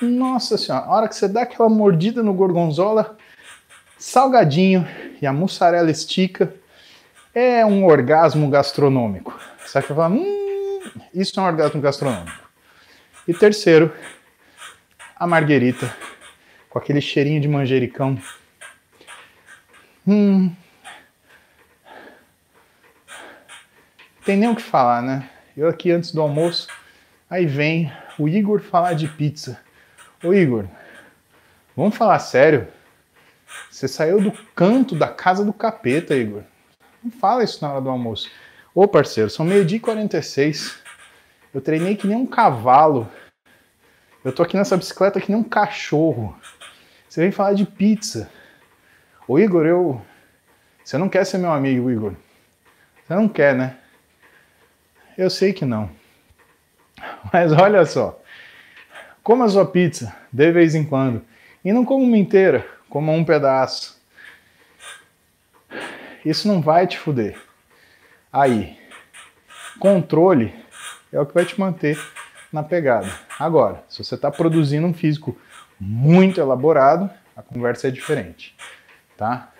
Nossa 0.00 0.56
senhora, 0.56 0.86
a 0.86 0.90
hora 0.90 1.08
que 1.08 1.14
você 1.14 1.28
dá 1.28 1.42
aquela 1.42 1.68
mordida 1.68 2.22
no 2.22 2.32
gorgonzola, 2.32 3.16
salgadinho 3.98 4.86
e 5.20 5.26
a 5.26 5.32
mussarela 5.32 5.90
estica, 5.90 6.54
é 7.34 7.64
um 7.64 7.84
orgasmo 7.84 8.48
gastronômico. 8.48 9.38
Você 9.64 9.80
vai 9.80 9.82
falar, 9.82 10.10
hum, 10.10 10.80
isso 11.14 11.38
é 11.38 11.42
um 11.42 11.46
orgasmo 11.46 11.80
gastronômico. 11.80 12.50
E 13.28 13.34
terceiro, 13.34 13.92
a 15.14 15.26
marguerita, 15.26 15.94
com 16.70 16.78
aquele 16.78 17.00
cheirinho 17.00 17.40
de 17.40 17.48
manjericão. 17.48 18.16
Hum. 20.06 20.54
Tem 24.24 24.36
nem 24.36 24.48
o 24.48 24.54
que 24.56 24.62
falar, 24.62 25.02
né? 25.02 25.28
Eu 25.56 25.68
aqui 25.68 25.90
antes 25.90 26.12
do 26.12 26.22
almoço, 26.22 26.68
aí 27.28 27.44
vem 27.44 27.92
o 28.18 28.28
Igor 28.28 28.60
falar 28.60 28.94
de 28.94 29.08
pizza. 29.08 29.60
Ô 30.22 30.32
Igor, 30.32 30.66
vamos 31.76 31.96
falar 31.96 32.18
sério? 32.20 32.68
Você 33.68 33.88
saiu 33.88 34.20
do 34.20 34.32
canto 34.54 34.94
da 34.94 35.08
casa 35.08 35.44
do 35.44 35.52
capeta, 35.52 36.14
Igor. 36.14 36.44
Não 37.02 37.10
fala 37.10 37.42
isso 37.42 37.58
na 37.62 37.72
hora 37.72 37.80
do 37.80 37.90
almoço. 37.90 38.30
Ô 38.74 38.86
parceiro, 38.86 39.28
são 39.28 39.44
meio-dia 39.44 39.78
e 39.78 39.80
46. 39.80 40.78
Eu 41.52 41.60
treinei 41.60 41.96
que 41.96 42.06
nem 42.06 42.16
um 42.16 42.26
cavalo. 42.26 43.10
Eu 44.24 44.32
tô 44.32 44.42
aqui 44.42 44.56
nessa 44.56 44.76
bicicleta 44.76 45.20
que 45.20 45.32
nem 45.32 45.40
um 45.40 45.44
cachorro. 45.44 46.38
Você 47.10 47.22
vem 47.22 47.32
falar 47.32 47.54
de 47.54 47.66
pizza. 47.66 48.30
Ô 49.26 49.36
Igor, 49.36 49.66
eu. 49.66 50.00
Você 50.84 50.96
não 50.96 51.08
quer 51.08 51.26
ser 51.26 51.38
meu 51.38 51.50
amigo, 51.50 51.90
Igor. 51.90 52.14
Você 53.04 53.14
não 53.16 53.28
quer, 53.28 53.52
né? 53.52 53.76
Eu 55.18 55.28
sei 55.28 55.52
que 55.52 55.64
não. 55.64 55.90
Mas 57.32 57.50
olha 57.50 57.84
só. 57.84 58.22
Coma 59.24 59.48
sua 59.48 59.66
pizza 59.66 60.14
de 60.32 60.52
vez 60.52 60.76
em 60.76 60.84
quando. 60.84 61.20
E 61.64 61.72
não 61.72 61.84
coma 61.84 62.04
uma 62.04 62.16
inteira, 62.16 62.64
coma 62.88 63.10
um 63.10 63.24
pedaço. 63.24 64.00
Isso 66.24 66.46
não 66.46 66.62
vai 66.62 66.86
te 66.86 66.96
fuder. 66.96 67.36
Aí, 68.32 68.78
controle 69.80 70.54
é 71.12 71.18
o 71.18 71.26
que 71.26 71.34
vai 71.34 71.44
te 71.44 71.58
manter 71.58 71.98
na 72.52 72.62
pegada. 72.62 73.12
Agora, 73.36 73.82
se 73.88 74.04
você 74.04 74.14
está 74.14 74.30
produzindo 74.30 74.86
um 74.86 74.94
físico 74.94 75.36
muito 75.80 76.40
elaborado, 76.40 77.08
a 77.34 77.42
conversa 77.42 77.88
é 77.88 77.90
diferente, 77.90 78.54
tá? 79.16 79.50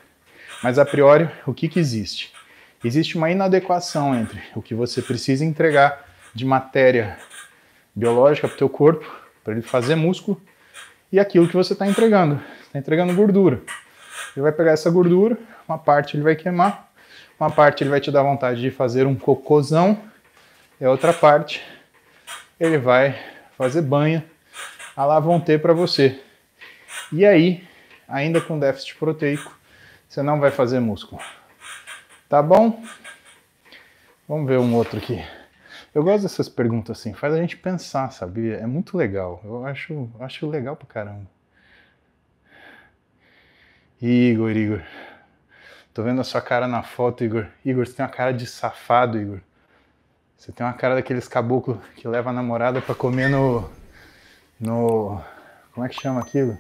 Mas 0.63 0.79
a 0.79 0.85
priori, 0.85 1.29
o 1.47 1.55
que, 1.55 1.69
que 1.69 1.81
existe? 1.81 2.33
Existe 2.85 3.17
uma 3.17 3.31
inadequação 3.31 4.15
entre 4.15 4.43
o 4.55 4.61
que 4.61 4.75
você 4.75 5.01
precisa 5.01 5.45
entregar 5.45 6.05
de 6.35 6.45
matéria 6.45 7.19
biológica 7.95 8.47
para 8.47 8.55
o 8.55 8.59
teu 8.59 8.69
corpo, 8.69 9.05
para 9.43 9.55
ele 9.55 9.63
fazer 9.63 9.95
músculo, 9.95 10.41
e 11.11 11.19
aquilo 11.19 11.49
que 11.49 11.57
você 11.57 11.73
está 11.73 11.87
entregando. 11.87 12.41
Está 12.67 12.79
entregando 12.79 13.15
gordura. 13.15 13.63
Ele 14.37 14.43
vai 14.43 14.53
pegar 14.53 14.73
essa 14.73 14.91
gordura, 14.91 15.37
uma 15.67 15.79
parte 15.79 16.17
ele 16.17 16.23
vai 16.23 16.37
queimar, 16.37 16.91
uma 17.39 17.51
parte 17.51 17.83
ele 17.83 17.91
vai 17.91 18.01
te 18.01 18.11
dar 18.11 18.23
vontade 18.23 18.61
de 18.61 18.71
fazer 18.71 19.07
um 19.07 19.15
cocôzão, 19.15 19.99
e 20.81 20.85
a 20.85 20.91
outra 20.91 21.13
parte 21.13 21.63
ele 22.59 22.79
vai 22.79 23.19
fazer 23.57 23.83
banha, 23.83 24.25
a 24.97 25.05
lá 25.05 25.21
vão 25.21 25.41
ter 25.41 25.61
para 25.61 25.73
você. 25.73 26.21
E 27.13 27.25
aí, 27.25 27.67
ainda 28.09 28.41
com 28.41 28.59
déficit 28.59 28.97
proteico, 28.97 29.59
você 30.09 30.23
não 30.23 30.41
vai 30.41 30.51
fazer 30.51 30.81
músculo. 30.81 31.21
Tá 32.29 32.43
bom? 32.43 32.83
Vamos 34.29 34.47
ver 34.47 34.59
um 34.59 34.75
outro 34.75 34.99
aqui. 34.99 35.25
Eu 35.93 36.05
gosto 36.05 36.23
dessas 36.23 36.49
perguntas 36.49 36.99
assim, 36.99 37.13
faz 37.13 37.35
a 37.35 37.37
gente 37.39 37.57
pensar, 37.57 38.13
sabia? 38.13 38.57
É 38.57 38.67
muito 38.67 38.97
legal. 38.97 39.41
Eu 39.45 39.67
acho, 39.67 40.09
acho 40.21 40.49
legal 40.49 40.77
pra 40.77 40.87
caramba. 40.87 41.27
Igor, 44.01 44.51
Igor. 44.51 44.83
Tô 45.93 46.05
vendo 46.05 46.21
a 46.21 46.25
sua 46.25 46.41
cara 46.41 46.69
na 46.69 46.83
foto, 46.83 47.25
Igor. 47.25 47.49
Igor, 47.65 47.87
você 47.87 47.93
tem 47.93 48.05
uma 48.05 48.11
cara 48.11 48.33
de 48.33 48.47
safado, 48.47 49.21
Igor. 49.21 49.41
Você 50.39 50.53
tem 50.53 50.65
uma 50.65 50.73
cara 50.73 50.95
daqueles 50.95 51.29
caboclos 51.29 51.79
que 51.97 52.09
leva 52.09 52.31
a 52.31 52.33
namorada 52.33 52.81
para 52.81 52.95
comer 52.95 53.29
no. 53.29 53.69
No. 54.61 55.23
Como 55.73 55.87
é 55.87 55.89
que 55.89 56.01
chama 56.01 56.21
aquilo? 56.21 56.59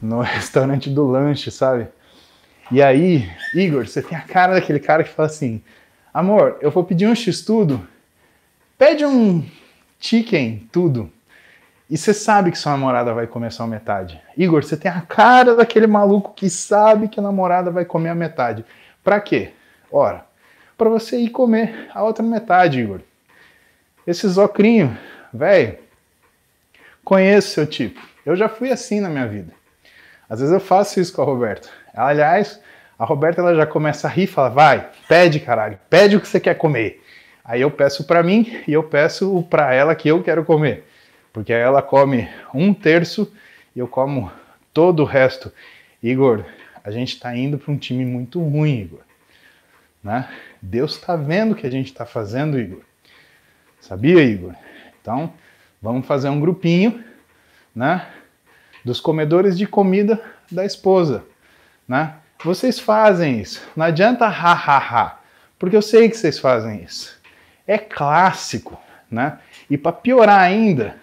No 0.00 0.20
restaurante 0.22 0.88
do 0.88 1.04
lanche, 1.06 1.50
sabe? 1.50 1.88
E 2.70 2.80
aí, 2.80 3.28
Igor, 3.54 3.86
você 3.86 4.00
tem 4.00 4.16
a 4.16 4.22
cara 4.22 4.54
daquele 4.54 4.78
cara 4.78 5.02
que 5.02 5.10
fala 5.10 5.26
assim: 5.26 5.62
Amor, 6.14 6.58
eu 6.60 6.70
vou 6.70 6.84
pedir 6.84 7.06
um 7.06 7.14
x-tudo. 7.14 7.86
Pede 8.78 9.04
um 9.04 9.44
chicken, 9.98 10.68
tudo. 10.70 11.10
E 11.90 11.98
você 11.98 12.14
sabe 12.14 12.50
que 12.50 12.58
sua 12.58 12.72
namorada 12.72 13.12
vai 13.12 13.26
comer 13.26 13.52
só 13.52 13.66
metade. 13.66 14.20
Igor, 14.36 14.62
você 14.62 14.76
tem 14.76 14.90
a 14.90 15.02
cara 15.02 15.54
daquele 15.54 15.86
maluco 15.86 16.32
que 16.34 16.48
sabe 16.48 17.08
que 17.08 17.20
a 17.20 17.22
namorada 17.22 17.70
vai 17.70 17.84
comer 17.84 18.08
a 18.08 18.14
metade. 18.14 18.64
Pra 19.04 19.20
quê? 19.20 19.52
Ora, 19.90 20.24
para 20.78 20.88
você 20.88 21.18
ir 21.18 21.28
comer 21.28 21.90
a 21.92 22.02
outra 22.02 22.22
metade, 22.22 22.80
Igor. 22.80 23.00
Esse 24.06 24.26
zocrinho, 24.28 24.96
velho, 25.32 25.78
conheço 27.04 27.50
seu 27.50 27.66
tipo. 27.66 28.00
Eu 28.24 28.36
já 28.36 28.48
fui 28.48 28.70
assim 28.70 29.00
na 29.00 29.08
minha 29.08 29.26
vida. 29.26 29.52
Às 30.28 30.40
vezes 30.40 30.52
eu 30.52 30.60
faço 30.60 31.00
isso 31.00 31.12
com 31.12 31.22
a 31.22 31.24
Roberta. 31.24 31.68
Aliás, 31.94 32.60
a 32.98 33.04
Roberta 33.04 33.40
ela 33.40 33.54
já 33.54 33.66
começa 33.66 34.06
a 34.06 34.10
rir 34.10 34.26
fala: 34.26 34.48
vai, 34.48 34.90
pede, 35.08 35.40
caralho, 35.40 35.78
pede 35.90 36.16
o 36.16 36.20
que 36.20 36.28
você 36.28 36.40
quer 36.40 36.54
comer. 36.54 37.02
Aí 37.44 37.60
eu 37.60 37.70
peço 37.70 38.04
para 38.04 38.22
mim 38.22 38.62
e 38.66 38.72
eu 38.72 38.82
peço 38.82 39.46
para 39.50 39.74
ela 39.74 39.94
que 39.94 40.08
eu 40.08 40.22
quero 40.22 40.44
comer 40.44 40.84
porque 41.32 41.52
ela 41.52 41.80
come 41.80 42.28
um 42.54 42.74
terço 42.74 43.32
e 43.74 43.78
eu 43.78 43.88
como 43.88 44.30
todo 44.72 45.00
o 45.00 45.06
resto. 45.06 45.50
Igor, 46.02 46.44
a 46.84 46.90
gente 46.90 47.14
está 47.14 47.34
indo 47.34 47.58
para 47.58 47.72
um 47.72 47.78
time 47.78 48.04
muito 48.04 48.40
ruim, 48.40 48.80
Igor. 48.80 49.00
Né? 50.02 50.28
Deus 50.60 50.96
está 50.96 51.16
vendo 51.16 51.52
o 51.52 51.54
que 51.54 51.66
a 51.66 51.70
gente 51.70 51.86
está 51.86 52.04
fazendo, 52.04 52.58
Igor. 52.58 52.80
Sabia, 53.82 54.22
Igor? 54.22 54.54
Então, 55.00 55.32
vamos 55.82 56.06
fazer 56.06 56.28
um 56.28 56.38
grupinho, 56.38 57.02
né? 57.74 58.06
Dos 58.84 59.00
comedores 59.00 59.58
de 59.58 59.66
comida 59.66 60.22
da 60.48 60.64
esposa, 60.64 61.24
né? 61.86 62.14
Vocês 62.44 62.78
fazem 62.78 63.40
isso. 63.40 63.60
Não 63.76 63.84
adianta 63.84 64.26
ha 64.26 64.52
ha 64.52 64.78
ha, 64.78 65.18
porque 65.58 65.76
eu 65.76 65.82
sei 65.82 66.08
que 66.08 66.16
vocês 66.16 66.38
fazem 66.38 66.84
isso. 66.84 67.20
É 67.66 67.76
clássico, 67.76 68.80
né? 69.10 69.38
E 69.68 69.76
para 69.76 69.90
piorar 69.90 70.40
ainda, 70.40 70.94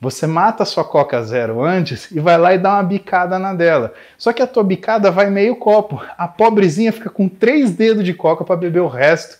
você 0.00 0.26
mata 0.26 0.64
a 0.64 0.66
sua 0.66 0.84
Coca 0.84 1.22
Zero 1.22 1.62
antes 1.62 2.10
e 2.10 2.18
vai 2.18 2.36
lá 2.36 2.52
e 2.52 2.58
dá 2.58 2.74
uma 2.74 2.82
bicada 2.82 3.38
na 3.38 3.54
dela. 3.54 3.94
Só 4.18 4.32
que 4.32 4.42
a 4.42 4.48
tua 4.48 4.64
bicada 4.64 5.12
vai 5.12 5.30
meio 5.30 5.54
copo. 5.54 6.02
A 6.18 6.26
pobrezinha 6.26 6.92
fica 6.92 7.08
com 7.08 7.28
três 7.28 7.70
dedos 7.70 8.02
de 8.02 8.14
Coca 8.14 8.44
para 8.44 8.56
beber 8.56 8.80
o 8.80 8.88
resto 8.88 9.38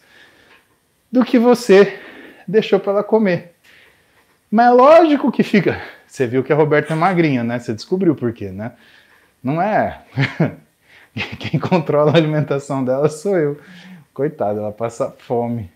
do 1.11 1.25
que 1.25 1.37
você 1.37 1.99
deixou 2.51 2.80
para 2.80 2.92
ela 2.92 3.05
comer. 3.05 3.55
Mas 4.51 4.66
é 4.66 4.70
lógico 4.70 5.30
que 5.30 5.42
fica. 5.42 5.80
Você 6.07 6.26
viu 6.26 6.42
que 6.42 6.53
a 6.53 6.57
Roberta 6.57 6.92
é 6.92 6.96
magrinha, 6.96 7.44
né? 7.44 7.59
Você 7.59 7.72
descobriu 7.72 8.14
por 8.14 8.32
quê, 8.32 8.51
né? 8.51 8.72
Não 9.42 9.62
é. 9.62 10.03
Quem 11.38 11.59
controla 11.59 12.12
a 12.12 12.16
alimentação 12.16 12.84
dela 12.84 13.09
sou 13.09 13.38
eu. 13.38 13.61
Coitada, 14.12 14.61
ela 14.61 14.72
passa 14.72 15.14
fome. 15.18 15.70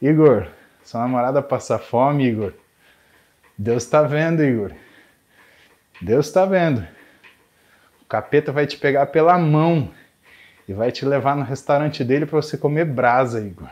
Igor, 0.00 0.46
sua 0.84 1.00
namorada 1.00 1.40
passa 1.40 1.78
fome, 1.78 2.26
Igor. 2.26 2.52
Deus 3.56 3.84
está 3.84 4.02
vendo, 4.02 4.42
Igor. 4.42 4.72
Deus 6.00 6.26
está 6.26 6.44
vendo. 6.44 6.86
O 8.02 8.04
capeta 8.04 8.52
vai 8.52 8.66
te 8.66 8.76
pegar 8.76 9.06
pela 9.06 9.38
mão 9.38 9.90
e 10.68 10.72
vai 10.74 10.92
te 10.92 11.04
levar 11.04 11.36
no 11.36 11.44
restaurante 11.44 12.04
dele 12.04 12.26
para 12.26 12.40
você 12.42 12.58
comer 12.58 12.84
brasa, 12.84 13.40
Igor. 13.40 13.70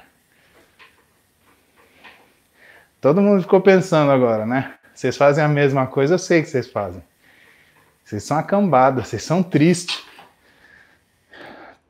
Todo 3.00 3.22
mundo 3.22 3.42
ficou 3.42 3.60
pensando 3.60 4.10
agora, 4.12 4.44
né? 4.44 4.74
Vocês 4.94 5.16
fazem 5.16 5.42
a 5.42 5.48
mesma 5.48 5.86
coisa, 5.86 6.14
eu 6.14 6.18
sei 6.18 6.42
que 6.42 6.48
vocês 6.48 6.68
fazem. 6.68 7.02
Vocês 8.04 8.22
são 8.22 8.36
acambadas, 8.36 9.08
vocês 9.08 9.22
são 9.22 9.42
tristes. 9.42 10.04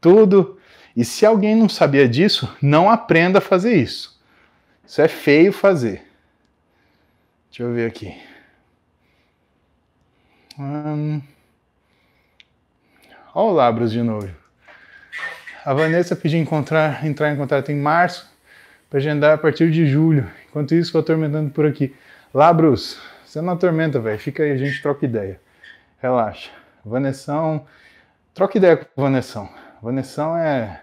Tudo. 0.00 0.60
E 0.96 1.04
se 1.04 1.26
alguém 1.26 1.56
não 1.56 1.68
sabia 1.68 2.08
disso, 2.08 2.54
não 2.60 2.90
aprenda 2.90 3.38
a 3.38 3.42
fazer 3.42 3.74
isso. 3.74 4.20
Isso 4.86 5.00
é 5.00 5.08
feio 5.08 5.52
fazer. 5.52 6.06
Deixa 7.48 7.62
eu 7.62 7.72
ver 7.72 7.88
aqui. 7.88 8.16
Hum... 10.58 11.20
Olha 13.34 13.50
o 13.50 13.52
Labros 13.52 13.92
de 13.92 14.02
novo. 14.02 14.28
A 15.64 15.72
Vanessa 15.72 16.16
pediu 16.16 16.40
encontrar, 16.40 17.06
entrar 17.06 17.32
em 17.32 17.36
contato 17.36 17.70
em 17.70 17.76
março 17.76 18.28
para 18.88 18.98
agendar 18.98 19.34
a 19.34 19.38
partir 19.38 19.70
de 19.70 19.86
julho. 19.86 20.28
Enquanto 20.50 20.74
isso, 20.74 20.88
estou 20.88 21.00
atormentando 21.00 21.50
por 21.50 21.64
aqui. 21.64 21.94
Labros, 22.34 23.00
você 23.24 23.40
não 23.40 23.52
atormenta, 23.52 24.00
velho. 24.00 24.18
Fica 24.18 24.42
aí, 24.42 24.50
a 24.50 24.56
gente 24.56 24.82
troca 24.82 25.04
ideia. 25.04 25.40
Relaxa. 26.02 26.50
Vanessão. 26.84 27.64
Troca 28.34 28.58
ideia 28.58 28.76
com 28.76 28.86
o 28.96 29.02
Vanessão. 29.02 29.48
Vanessão 29.80 30.36
é. 30.36 30.82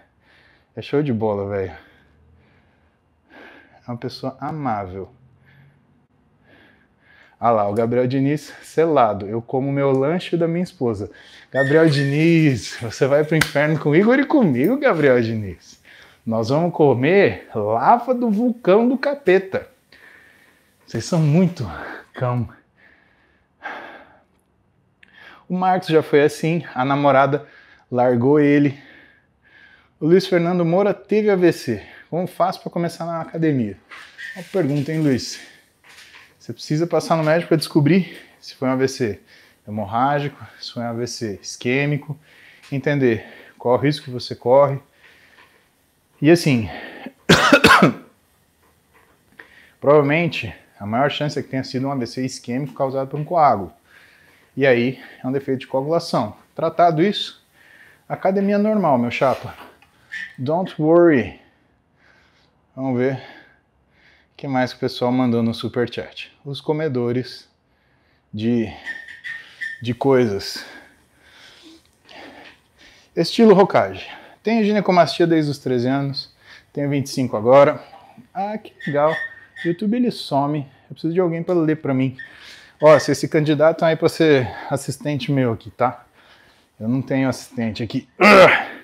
É 0.74 0.80
show 0.80 1.02
de 1.02 1.12
bola, 1.12 1.48
velho. 1.50 1.72
É 3.30 3.90
uma 3.90 3.98
pessoa 3.98 4.36
amável. 4.40 5.10
Ah 7.40 7.50
lá, 7.50 7.68
o 7.68 7.74
Gabriel 7.74 8.06
Diniz, 8.06 8.52
selado. 8.62 9.26
Eu 9.26 9.40
como 9.42 9.70
meu 9.70 9.92
lanche 9.92 10.36
da 10.36 10.48
minha 10.48 10.64
esposa. 10.64 11.10
Gabriel 11.52 11.88
Diniz, 11.88 12.78
você 12.80 13.06
vai 13.06 13.22
pro 13.22 13.36
inferno 13.36 13.78
com 13.78 13.94
Igor 13.94 14.18
e 14.18 14.24
comigo, 14.24 14.78
Gabriel 14.78 15.20
Diniz. 15.20 15.77
Nós 16.28 16.50
vamos 16.50 16.74
comer 16.74 17.48
lava 17.54 18.12
do 18.12 18.30
vulcão 18.30 18.86
do 18.86 18.98
capeta. 18.98 19.66
Vocês 20.86 21.02
são 21.06 21.22
muito 21.22 21.66
cão. 22.12 22.46
O 25.48 25.56
Marcos 25.56 25.88
já 25.88 26.02
foi 26.02 26.22
assim, 26.22 26.62
a 26.74 26.84
namorada 26.84 27.48
largou 27.90 28.38
ele. 28.38 28.78
O 29.98 30.04
Luiz 30.04 30.26
Fernando 30.26 30.66
Moura 30.66 30.92
teve 30.92 31.30
AVC. 31.30 31.82
Como 32.10 32.26
faço 32.26 32.60
para 32.60 32.70
começar 32.70 33.06
na 33.06 33.22
academia? 33.22 33.78
Uma 34.36 34.44
pergunta, 34.52 34.92
hein, 34.92 35.00
Luiz? 35.00 35.40
Você 36.38 36.52
precisa 36.52 36.86
passar 36.86 37.16
no 37.16 37.24
médico 37.24 37.48
para 37.48 37.56
descobrir 37.56 38.18
se 38.38 38.54
foi 38.54 38.68
um 38.68 38.72
AVC 38.72 39.18
hemorrágico, 39.66 40.46
se 40.60 40.74
foi 40.74 40.82
um 40.82 40.88
AVC 40.88 41.40
isquêmico, 41.42 42.14
entender 42.70 43.24
qual 43.56 43.78
risco 43.78 44.10
você 44.10 44.34
corre. 44.34 44.78
E 46.20 46.30
assim, 46.30 46.68
provavelmente 49.80 50.52
a 50.78 50.84
maior 50.84 51.10
chance 51.10 51.38
é 51.38 51.42
que 51.42 51.48
tenha 51.48 51.62
sido 51.62 51.86
um 51.86 51.92
AVC 51.92 52.24
isquêmico 52.24 52.74
causado 52.74 53.08
por 53.08 53.20
um 53.20 53.24
coágulo. 53.24 53.72
E 54.56 54.66
aí 54.66 55.00
é 55.22 55.26
um 55.26 55.30
defeito 55.30 55.60
de 55.60 55.66
coagulação. 55.68 56.36
Tratado 56.54 57.02
isso, 57.02 57.44
academia 58.08 58.58
normal, 58.58 58.98
meu 58.98 59.10
chapa. 59.10 59.54
Don't 60.36 60.74
worry. 60.80 61.40
Vamos 62.74 62.98
ver 62.98 63.22
que 64.36 64.48
mais 64.48 64.72
o 64.72 64.78
pessoal 64.78 65.12
mandou 65.12 65.42
no 65.42 65.54
super 65.54 65.92
chat? 65.92 66.36
Os 66.44 66.60
comedores 66.60 67.48
de, 68.32 68.72
de 69.80 69.94
coisas. 69.94 70.64
Estilo 73.14 73.56
Hokage. 73.56 74.08
Tenho 74.48 74.64
ginecomastia 74.64 75.26
desde 75.26 75.50
os 75.50 75.58
13 75.58 75.88
anos, 75.88 76.30
tenho 76.72 76.88
25 76.88 77.36
agora. 77.36 77.84
Ah, 78.32 78.56
que 78.56 78.72
legal. 78.86 79.12
O 79.62 79.68
YouTube 79.68 79.94
ele 79.94 80.10
some. 80.10 80.60
Eu 80.88 80.94
preciso 80.94 81.12
de 81.12 81.20
alguém 81.20 81.42
para 81.42 81.54
ler 81.54 81.76
para 81.76 81.92
mim. 81.92 82.16
Ó, 82.80 82.98
se 82.98 83.12
esse 83.12 83.28
candidato 83.28 83.84
aí 83.84 83.94
para 83.94 84.08
ser 84.08 84.50
assistente 84.70 85.30
meu 85.30 85.52
aqui, 85.52 85.70
tá? 85.70 86.02
Eu 86.80 86.88
não 86.88 87.02
tenho 87.02 87.28
assistente 87.28 87.82
aqui. 87.82 88.08
Uh! 88.18 88.78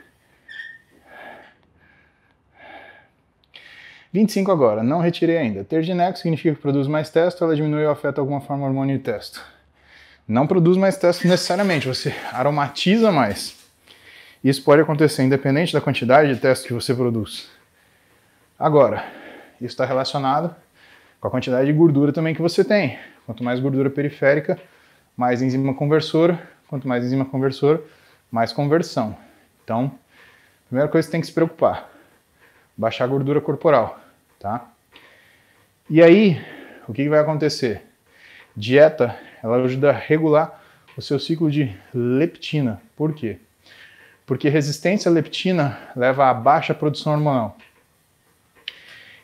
25 4.13 4.53
agora, 4.53 4.83
não 4.83 5.01
retirei 5.01 5.39
ainda. 5.39 5.65
Ter 5.65 5.83
gineco 5.83 6.19
significa 6.19 6.55
que 6.55 6.61
produz 6.61 6.87
mais 6.87 7.09
testo, 7.09 7.43
ela 7.43 7.57
diminui 7.57 7.87
ou 7.87 7.91
afeta 7.91 8.21
alguma 8.21 8.43
forma 8.43 8.65
o 8.65 8.67
hormônio 8.67 8.99
de 8.99 9.03
testo. 9.03 9.43
Não 10.29 10.47
produz 10.47 10.77
mais 10.77 10.99
testo 10.99 11.27
necessariamente, 11.27 11.89
você 11.89 12.15
aromatiza 12.35 13.11
mais. 13.11 13.64
Isso 14.45 14.63
pode 14.63 14.83
acontecer 14.83 15.23
independente 15.23 15.73
da 15.73 15.81
quantidade 15.81 16.35
de 16.35 16.39
testo 16.39 16.69
que 16.69 16.75
você 16.75 16.95
produz. 16.95 17.49
Agora, 18.59 19.03
isso 19.57 19.73
está 19.73 19.87
relacionado 19.87 20.55
com 21.19 21.29
a 21.29 21.31
quantidade 21.31 21.67
de 21.67 21.73
gordura 21.73 22.13
também 22.13 22.35
que 22.35 22.43
você 22.43 22.63
tem. 22.63 22.99
Quanto 23.25 23.43
mais 23.43 23.59
gordura 23.59 23.89
periférica, 23.89 24.61
mais 25.17 25.41
enzima 25.41 25.73
conversora. 25.73 26.39
Quanto 26.69 26.87
mais 26.87 27.05
enzima 27.05 27.25
conversora, 27.25 27.81
mais 28.31 28.53
conversão. 28.53 29.17
Então, 29.65 29.93
primeira 30.69 30.91
coisa 30.91 31.07
que 31.07 31.11
você 31.11 31.13
tem 31.13 31.21
que 31.23 31.27
se 31.27 31.33
preocupar 31.33 31.89
baixar 32.77 33.05
a 33.05 33.09
gordura 33.09 33.41
corporal, 33.41 33.99
tá? 34.39 34.69
E 35.89 36.03
aí, 36.03 36.45
o 36.89 36.93
que 36.93 37.09
vai 37.09 37.21
acontecer? 37.21 37.83
Dieta, 38.57 39.17
ela 39.43 39.57
ajuda 39.57 39.91
a 39.91 39.93
regular 39.93 40.63
o 40.97 41.03
seu 41.03 41.19
ciclo 41.19 41.51
de 41.51 41.75
leptina. 41.95 42.81
Por 42.97 43.15
quê? 43.15 43.39
Porque 44.27 44.49
resistência 44.49 45.11
à 45.11 45.13
leptina 45.13 45.79
leva 45.95 46.31
a 46.31 46.35
baixa 46.35 46.75
produção 46.75 47.13
hormonal. 47.13 47.57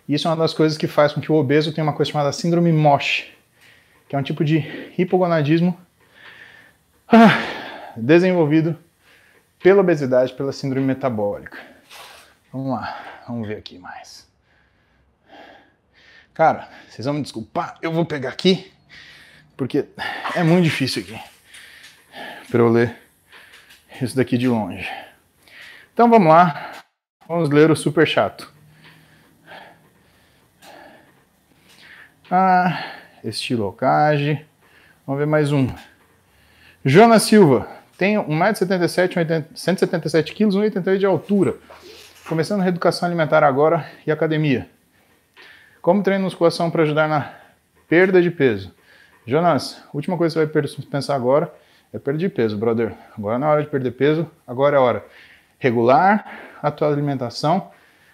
Isso 0.08 0.26
é 0.26 0.30
uma 0.30 0.36
das 0.36 0.52
coisas 0.52 0.76
que 0.76 0.86
faz 0.86 1.12
com 1.12 1.20
que 1.20 1.30
o 1.30 1.36
obeso 1.36 1.72
tenha 1.72 1.84
uma 1.84 1.92
coisa 1.92 2.10
chamada 2.10 2.32
síndrome 2.32 2.72
MOSH, 2.72 3.28
que 4.08 4.16
é 4.16 4.18
um 4.18 4.22
tipo 4.22 4.44
de 4.44 4.58
hipogonadismo 4.98 5.78
ah, 7.06 7.38
desenvolvido 7.96 8.76
pela 9.62 9.80
obesidade, 9.80 10.32
pela 10.32 10.52
síndrome 10.52 10.86
metabólica. 10.86 11.58
Vamos 12.52 12.72
lá, 12.72 13.22
vamos 13.28 13.46
ver 13.46 13.58
aqui 13.58 13.78
mais. 13.78 14.28
Cara, 16.34 16.68
vocês 16.88 17.04
vão 17.04 17.14
me 17.14 17.22
desculpar, 17.22 17.78
eu 17.80 17.92
vou 17.92 18.04
pegar 18.04 18.30
aqui, 18.30 18.72
porque 19.56 19.86
é 20.34 20.42
muito 20.42 20.64
difícil 20.64 21.02
aqui 21.02 21.20
para 22.50 22.60
eu 22.60 22.68
ler 22.68 22.96
isso 24.04 24.16
daqui 24.16 24.38
de 24.38 24.48
longe. 24.48 24.88
Então 25.92 26.08
vamos 26.08 26.28
lá, 26.28 26.72
vamos 27.28 27.50
ler 27.50 27.70
o 27.70 27.76
super 27.76 28.06
chato. 28.06 28.52
Ah, 32.30 32.84
estilo 33.24 33.66
Okage. 33.66 34.44
Vamos 35.06 35.18
ver 35.18 35.26
mais 35.26 35.50
um. 35.50 35.68
Jonas 36.84 37.24
Silva, 37.24 37.68
tem 37.98 38.16
1,77m, 38.16 39.46
177 39.54 40.32
kg, 40.32 40.44
1,88 40.46 40.96
de 40.96 41.06
altura. 41.06 41.56
Começando 42.28 42.60
a 42.60 42.62
reeducação 42.62 43.06
alimentar 43.06 43.42
agora 43.42 43.84
e 44.06 44.12
academia. 44.12 44.70
Como 45.82 46.02
treino 46.02 46.24
musculação 46.24 46.70
para 46.70 46.84
ajudar 46.84 47.08
na 47.08 47.34
perda 47.88 48.22
de 48.22 48.30
peso? 48.30 48.72
Jonas, 49.26 49.82
última 49.92 50.16
coisa 50.16 50.46
que 50.46 50.52
você 50.52 50.60
vai 50.60 50.88
pensar 50.88 51.16
agora 51.16 51.52
perda 51.98 52.18
de 52.18 52.28
peso, 52.28 52.56
brother. 52.56 52.94
Agora 53.18 53.38
não 53.38 53.48
é 53.48 53.50
hora 53.50 53.62
de 53.62 53.68
perder 53.68 53.90
peso, 53.92 54.30
agora 54.46 54.76
é 54.76 54.78
hora. 54.78 55.04
Regular 55.58 56.58
a 56.62 56.70
tua 56.70 56.88
alimentação, 56.88 57.70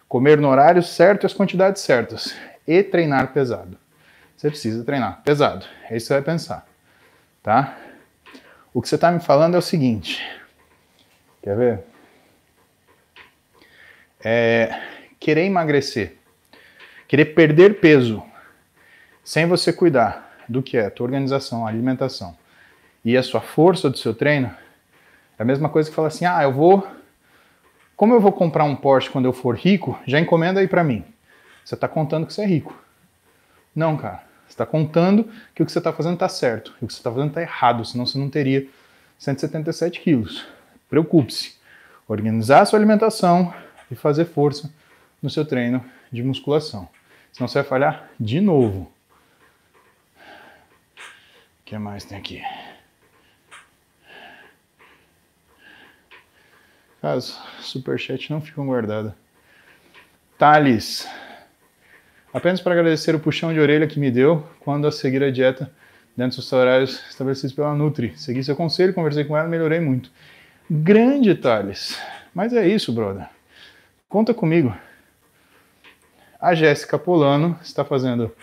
comer 0.09 0.39
no 0.39 0.49
horário 0.49 0.83
certo 0.83 1.25
e 1.25 1.27
as 1.27 1.35
quantidades 1.35 1.83
certas 1.83 2.35
e 2.67 2.83
treinar 2.83 3.33
pesado. 3.33 3.77
Você 4.37 4.49
precisa 4.49 4.83
treinar 4.85 5.23
pesado. 5.23 5.67
É 5.91 5.97
isso 5.97 6.07
que 6.07 6.09
você 6.09 6.15
vai 6.15 6.23
pensar, 6.23 6.67
tá? 7.43 7.77
O 8.73 8.81
que 8.81 8.89
você 8.89 8.95
está 8.95 9.13
me 9.13 9.21
falando 9.21 9.55
é 9.55 9.59
o 9.59 9.63
seguinte. 9.63 10.27
Quer 11.43 11.57
ver? 11.57 11.85
É, 14.25 14.83
querer 15.21 15.45
emagrecer, 15.45 16.17
querer 17.07 17.27
perder 17.27 17.79
peso, 17.79 18.23
sem 19.23 19.47
você 19.47 19.73
cuidar 19.73 20.35
do 20.49 20.63
que 20.63 20.77
é 20.77 20.87
a 20.87 20.91
tua 20.91 21.05
organização, 21.05 21.67
a 21.67 21.69
alimentação 21.69 22.37
e 23.07 23.17
a 23.17 23.23
sua 23.23 23.41
força 23.41 23.89
do 23.89 23.97
seu 23.97 24.13
treino, 24.13 24.53
é 25.39 25.43
a 25.43 25.45
mesma 25.45 25.69
coisa 25.69 25.89
que 25.89 25.95
falar 25.95 26.09
assim: 26.09 26.27
ah, 26.27 26.43
eu 26.43 26.53
vou. 26.53 26.85
Como 27.95 28.13
eu 28.13 28.21
vou 28.21 28.33
comprar 28.33 28.65
um 28.65 28.75
Porsche 28.75 29.09
quando 29.09 29.27
eu 29.27 29.33
for 29.33 29.55
rico, 29.55 29.99
já 30.07 30.19
encomenda 30.19 30.59
aí 30.59 30.67
para 30.67 30.83
mim. 30.83 31.05
Você 31.65 31.77
está 31.77 31.87
contando 31.87 32.27
que 32.27 32.35
você 32.35 32.43
é 32.43 32.47
rico. 32.47 32.77
Não, 33.75 33.97
cara. 33.97 34.25
Você 34.47 34.55
está 34.55 34.67
contando 34.67 35.31
que 35.55 35.63
o 35.63 35.67
que 35.67 35.71
você 35.73 35.79
está 35.79 35.93
fazendo 35.93 36.15
está 36.15 36.29
certo. 36.29 36.75
E 36.83 36.85
o 36.85 36.89
que 36.89 36.93
você 36.93 36.99
está 36.99 37.11
fazendo 37.11 37.29
está 37.29 37.43
errado, 37.43 37.85
senão 37.85 38.05
você 38.05 38.19
não 38.19 38.29
teria 38.29 38.67
177 39.19 40.01
quilos. 40.01 40.45
Preocupe-se. 40.91 41.55
Organizar 42.09 42.63
a 42.63 42.65
sua 42.65 42.79
alimentação 42.79 43.55
e 43.91 43.95
fazer 43.95 44.27
força 44.27 44.73
no 45.23 45.31
seu 45.31 45.45
treino 45.45 45.85
de 46.13 46.23
musculação. 46.23 46.89
Senão 47.33 47.49
você 47.49 47.61
vai 47.61 47.69
falhar 47.69 48.11
de 48.19 48.41
novo. 48.41 48.93
O 51.61 51.65
que 51.65 51.79
mais 51.79 52.05
tem 52.05 52.19
aqui? 52.19 52.43
Caso 57.01 57.39
superchat 57.61 58.31
não 58.31 58.41
ficam 58.41 58.67
guardada. 58.67 59.17
Thales. 60.39 61.09
Apenas 62.33 62.61
para 62.61 62.75
agradecer 62.75 63.15
o 63.15 63.21
puxão 63.21 63.53
de 63.53 63.61
orelha 63.61 63.87
que 63.87 63.99
me 63.99 64.11
deu 64.11 64.47
quando 64.61 64.87
a 64.87 64.93
seguir 64.93 65.23
a 65.23 65.31
dieta 65.31 65.71
dentro 66.17 66.37
dos 66.37 66.53
horários 66.53 67.03
estabelecidos 67.09 67.55
pela 67.55 67.75
Nutri. 67.75 68.13
Segui 68.17 68.43
seu 68.43 68.57
conselho, 68.57 68.95
conversei 68.95 69.25
com 69.25 69.37
ela, 69.37 69.49
melhorei 69.49 69.81
muito. 69.81 70.11
Grande 70.71 71.35
Thales. 71.35 71.99
Mas 72.35 72.53
é 72.53 72.67
isso, 72.67 72.93
brother. 72.93 73.29
Conta 74.09 74.35
comigo. 74.35 74.77
A 76.41 76.55
Jéssica 76.55 76.99
Polano 76.99 77.59
está 77.63 77.85
fazendo 77.85 78.35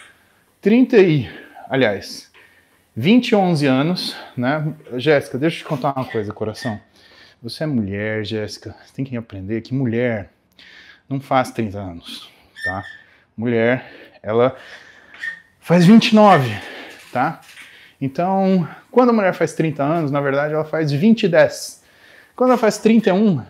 30 0.61 0.97
e, 0.97 1.29
aliás, 1.69 2.31
20 2.95 3.35
11 3.35 3.65
anos, 3.65 4.15
né? 4.35 4.73
Jéssica, 4.97 5.37
deixa 5.37 5.57
eu 5.57 5.59
te 5.59 5.65
contar 5.65 5.93
uma 5.95 6.05
coisa, 6.05 6.33
coração. 6.33 6.79
Você 7.43 7.65
é 7.65 7.67
mulher, 7.67 8.23
Jéssica. 8.23 8.73
Você 8.85 8.93
tem 8.93 9.03
que 9.03 9.17
aprender 9.17 9.59
que 9.59 9.73
mulher 9.73 10.29
não 11.09 11.19
faz 11.19 11.51
30 11.51 11.77
anos, 11.77 12.31
tá? 12.63 12.85
Mulher, 13.35 14.15
ela 14.23 14.55
faz 15.59 15.85
29, 15.85 16.49
tá? 17.11 17.41
Então, 17.99 18.65
quando 18.89 19.09
a 19.09 19.13
mulher 19.13 19.33
faz 19.33 19.53
30 19.53 19.83
anos, 19.83 20.09
na 20.09 20.21
verdade 20.21 20.53
ela 20.53 20.63
faz 20.63 20.89
20 20.93 21.23
e 21.23 21.27
10. 21.27 21.83
Quando 22.33 22.51
ela 22.51 22.57
faz 22.57 22.77
31, 22.77 23.43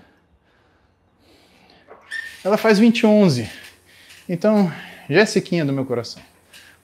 ela 2.43 2.57
faz 2.57 2.79
20 2.79 2.99
e 3.01 3.05
11. 3.05 3.47
Então, 4.27 4.73
Jessiquinha 5.07 5.63
do 5.63 5.71
meu 5.71 5.85
coração, 5.85 6.23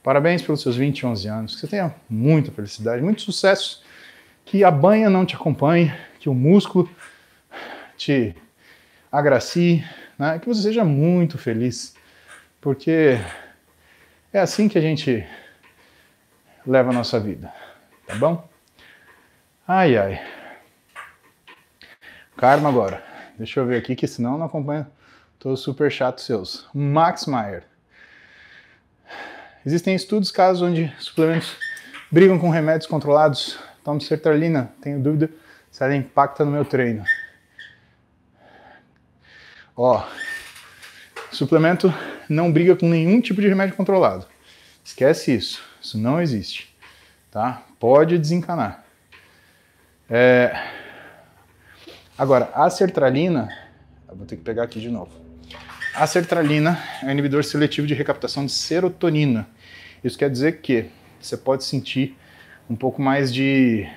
parabéns 0.00 0.42
pelos 0.42 0.62
seus 0.62 0.76
20 0.76 1.00
e 1.00 1.06
11 1.06 1.26
anos. 1.26 1.54
Que 1.56 1.62
você 1.62 1.66
tenha 1.66 1.92
muita 2.08 2.52
felicidade, 2.52 3.02
muito 3.02 3.22
sucesso. 3.22 3.82
Que 4.44 4.62
a 4.62 4.70
banha 4.70 5.10
não 5.10 5.26
te 5.26 5.34
acompanhe, 5.34 5.92
que 6.20 6.28
o 6.28 6.34
músculo 6.34 6.88
te 8.00 8.34
agracie, 9.12 9.84
né? 10.18 10.38
que 10.38 10.48
você 10.48 10.62
seja 10.62 10.82
muito 10.82 11.36
feliz 11.36 11.94
porque 12.58 13.18
é 14.32 14.40
assim 14.40 14.68
que 14.68 14.78
a 14.78 14.80
gente 14.80 15.26
leva 16.66 16.88
a 16.88 16.94
nossa 16.94 17.20
vida, 17.20 17.52
tá 18.06 18.14
bom? 18.14 18.48
Ai, 19.68 19.98
ai. 19.98 20.20
Karma 22.38 22.70
agora. 22.70 23.04
Deixa 23.36 23.60
eu 23.60 23.66
ver 23.66 23.76
aqui, 23.76 23.94
que 23.94 24.06
senão 24.06 24.38
não 24.38 24.46
acompanha 24.46 24.90
todos 25.38 25.60
super 25.60 25.92
chatos 25.92 26.24
seus. 26.24 26.68
Max 26.74 27.26
Meyer. 27.26 27.64
Existem 29.64 29.94
estudos, 29.94 30.30
casos 30.30 30.62
onde 30.62 30.90
suplementos 30.98 31.54
brigam 32.10 32.38
com 32.38 32.48
remédios 32.48 32.86
controlados. 32.86 33.58
Tomo 33.84 34.00
sertralina, 34.00 34.72
tenho 34.80 35.00
dúvida 35.00 35.30
se 35.70 35.84
ela 35.84 35.94
impacta 35.94 36.44
no 36.44 36.50
meu 36.50 36.64
treino. 36.64 37.04
Ó, 39.82 40.06
suplemento 41.32 41.90
não 42.28 42.52
briga 42.52 42.76
com 42.76 42.86
nenhum 42.86 43.18
tipo 43.18 43.40
de 43.40 43.48
remédio 43.48 43.74
controlado. 43.74 44.26
Esquece 44.84 45.34
isso. 45.34 45.62
Isso 45.80 45.96
não 45.96 46.20
existe. 46.20 46.76
Tá? 47.30 47.62
Pode 47.78 48.18
desencanar. 48.18 48.84
É... 50.10 50.52
Agora, 52.18 52.50
a 52.52 52.68
sertralina, 52.68 53.48
vou 54.06 54.26
ter 54.26 54.36
que 54.36 54.42
pegar 54.42 54.64
aqui 54.64 54.78
de 54.78 54.90
novo. 54.90 55.12
A 55.94 56.06
sertralina 56.06 56.78
é 57.02 57.06
um 57.06 57.10
inibidor 57.12 57.42
seletivo 57.42 57.86
de 57.86 57.94
recaptação 57.94 58.44
de 58.44 58.52
serotonina. 58.52 59.48
Isso 60.04 60.18
quer 60.18 60.28
dizer 60.28 60.60
que 60.60 60.90
você 61.18 61.38
pode 61.38 61.64
sentir 61.64 62.18
um 62.68 62.76
pouco 62.76 63.00
mais 63.00 63.32
de. 63.32 63.88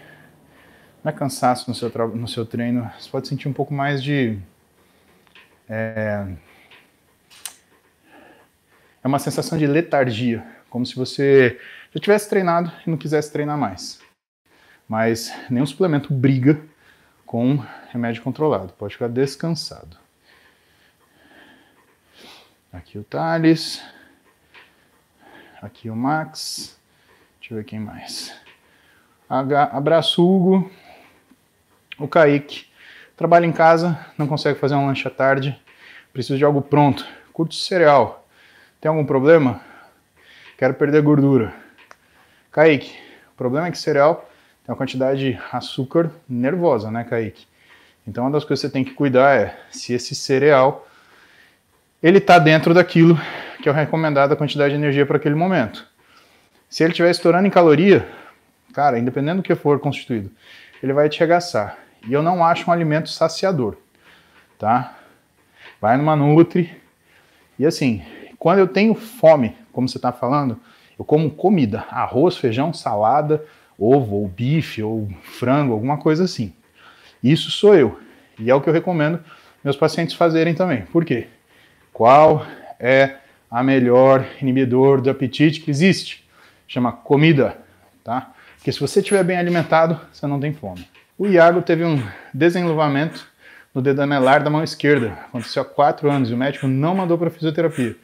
Não 1.03 1.09
é 1.09 1.13
cansaço 1.13 1.69
no 1.69 1.75
seu, 1.75 1.91
no 2.15 2.27
seu 2.29 2.45
treino, 2.45 2.89
você 2.97 3.09
pode 3.09 3.27
sentir 3.27 3.49
um 3.49 3.53
pouco 3.53 3.73
mais 3.73 4.01
de. 4.01 4.39
É, 5.75 6.27
é 9.03 9.07
uma 9.07 9.17
sensação 9.17 9.57
de 9.57 9.65
letargia, 9.65 10.45
como 10.69 10.85
se 10.85 10.95
você 10.95 11.59
já 11.91 11.99
tivesse 11.99 12.29
treinado 12.29 12.71
e 12.85 12.89
não 12.91 12.95
quisesse 12.95 13.31
treinar 13.31 13.57
mais. 13.57 13.99
Mas 14.87 15.33
nenhum 15.49 15.65
suplemento 15.65 16.13
briga 16.13 16.61
com 17.25 17.57
remédio 17.89 18.21
controlado, 18.21 18.71
pode 18.73 18.93
ficar 18.93 19.07
descansado. 19.09 19.97
Aqui 22.71 22.99
o 22.99 23.03
Thales, 23.03 23.83
aqui 25.59 25.89
o 25.89 25.95
Max, 25.95 26.79
deixa 27.39 27.51
eu 27.51 27.57
ver 27.57 27.63
quem 27.63 27.79
mais. 27.79 28.31
Abraço 29.27 30.23
Hugo, 30.23 30.71
o 31.97 32.07
Kaique. 32.07 32.71
Trabalha 33.17 33.45
em 33.47 33.51
casa, 33.51 33.97
não 34.17 34.27
consegue 34.27 34.59
fazer 34.59 34.75
um 34.75 34.85
lanche 34.85 35.07
à 35.07 35.11
tarde, 35.11 35.62
precisa 36.13 36.37
de 36.37 36.45
algo 36.45 36.61
pronto. 36.61 37.05
Curto 37.33 37.55
cereal, 37.55 38.25
tem 38.79 38.87
algum 38.87 39.03
problema? 39.03 39.59
Quero 40.57 40.75
perder 40.75 41.01
gordura. 41.01 41.53
Kaique, 42.51 42.95
o 43.33 43.35
problema 43.35 43.67
é 43.67 43.71
que 43.71 43.77
cereal 43.77 44.29
tem 44.63 44.71
uma 44.71 44.77
quantidade 44.77 45.19
de 45.19 45.39
açúcar 45.51 46.11
nervosa, 46.29 46.91
né, 46.91 47.03
Kaique? 47.03 47.47
Então, 48.07 48.25
uma 48.25 48.31
das 48.31 48.43
coisas 48.43 48.61
que 48.61 48.67
você 48.67 48.71
tem 48.71 48.83
que 48.83 48.93
cuidar 48.93 49.35
é 49.35 49.57
se 49.71 49.93
esse 49.93 50.13
cereal 50.13 50.87
ele 52.01 52.19
está 52.19 52.37
dentro 52.37 52.73
daquilo 52.73 53.17
que 53.61 53.69
é 53.69 53.71
o 53.71 53.75
recomendado 53.75 54.33
a 54.33 54.35
quantidade 54.35 54.73
de 54.73 54.79
energia 54.79 55.05
para 55.05 55.15
aquele 55.15 55.35
momento. 55.35 55.87
Se 56.69 56.83
ele 56.83 56.91
estiver 56.91 57.09
estourando 57.09 57.47
em 57.47 57.49
caloria, 57.49 58.05
cara, 58.73 58.99
independente 58.99 59.37
do 59.37 59.43
que 59.43 59.55
for 59.55 59.79
constituído, 59.79 60.29
ele 60.81 60.91
vai 60.91 61.07
te 61.07 61.23
arregaçar. 61.23 61.77
E 62.05 62.11
eu 62.11 62.21
não 62.21 62.45
acho 62.45 62.69
um 62.69 62.73
alimento 62.73 63.09
saciador, 63.09 63.77
tá? 64.59 64.97
Vai 65.83 65.97
numa 65.97 66.15
Nutri. 66.15 66.71
E 67.59 67.65
assim, 67.65 68.01
quando 68.39 68.59
eu 68.59 68.69
tenho 68.69 68.95
fome, 68.95 69.53
como 69.73 69.89
você 69.89 69.97
está 69.97 70.13
falando, 70.13 70.57
eu 70.97 71.03
como 71.03 71.29
comida, 71.29 71.85
arroz, 71.91 72.37
feijão, 72.37 72.71
salada, 72.71 73.43
ovo, 73.77 74.15
ou 74.15 74.25
bife, 74.25 74.81
ou 74.81 75.09
frango, 75.21 75.73
alguma 75.73 75.97
coisa 75.97 76.23
assim. 76.23 76.53
Isso 77.21 77.51
sou 77.51 77.75
eu. 77.75 77.99
E 78.39 78.49
é 78.49 78.55
o 78.55 78.61
que 78.61 78.69
eu 78.69 78.73
recomendo 78.73 79.19
meus 79.61 79.75
pacientes 79.75 80.15
fazerem 80.15 80.55
também. 80.55 80.83
Por 80.83 81.03
quê? 81.03 81.27
Qual 81.91 82.45
é 82.79 83.17
a 83.51 83.61
melhor 83.61 84.25
inibidor 84.41 85.01
do 85.01 85.09
apetite 85.09 85.59
que 85.59 85.69
existe? 85.69 86.25
Chama 86.65 86.93
comida, 86.93 87.57
tá? 88.05 88.31
Porque 88.55 88.71
se 88.71 88.79
você 88.79 89.01
estiver 89.01 89.25
bem 89.25 89.35
alimentado, 89.35 89.99
você 90.13 90.25
não 90.27 90.39
tem 90.39 90.53
fome. 90.53 90.87
O 91.17 91.27
Iago 91.27 91.61
teve 91.61 91.83
um 91.83 92.01
desenluvamento 92.33 93.32
no 93.73 93.81
dedo 93.81 94.01
anelar 94.01 94.43
da 94.43 94.49
mão 94.49 94.63
esquerda. 94.63 95.13
Aconteceu 95.27 95.61
há 95.61 95.65
quatro 95.65 96.09
anos 96.09 96.29
e 96.29 96.33
o 96.33 96.37
médico 96.37 96.67
não 96.67 96.95
mandou 96.95 97.17
para 97.17 97.29
fisioterapia. 97.29 97.95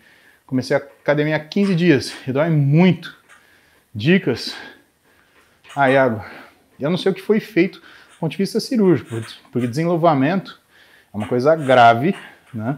Comecei 0.45 0.75
a 0.75 0.79
academia 0.79 1.35
há 1.35 1.39
15 1.39 1.75
dias 1.75 2.13
e 2.27 2.31
dói 2.31 2.49
muito. 2.49 3.15
Dicas? 3.93 4.55
Ah, 5.75 5.89
Iago, 5.89 6.23
eu 6.79 6.89
não 6.89 6.97
sei 6.97 7.11
o 7.11 7.15
que 7.15 7.21
foi 7.21 7.39
feito 7.39 7.79
do 7.79 8.17
ponto 8.19 8.31
de 8.31 8.37
vista 8.37 8.59
cirúrgico, 8.59 9.09
porque 9.51 9.67
desenluvamento 9.67 10.59
é 11.13 11.17
uma 11.17 11.27
coisa 11.27 11.55
grave, 11.55 12.15
né? 12.53 12.77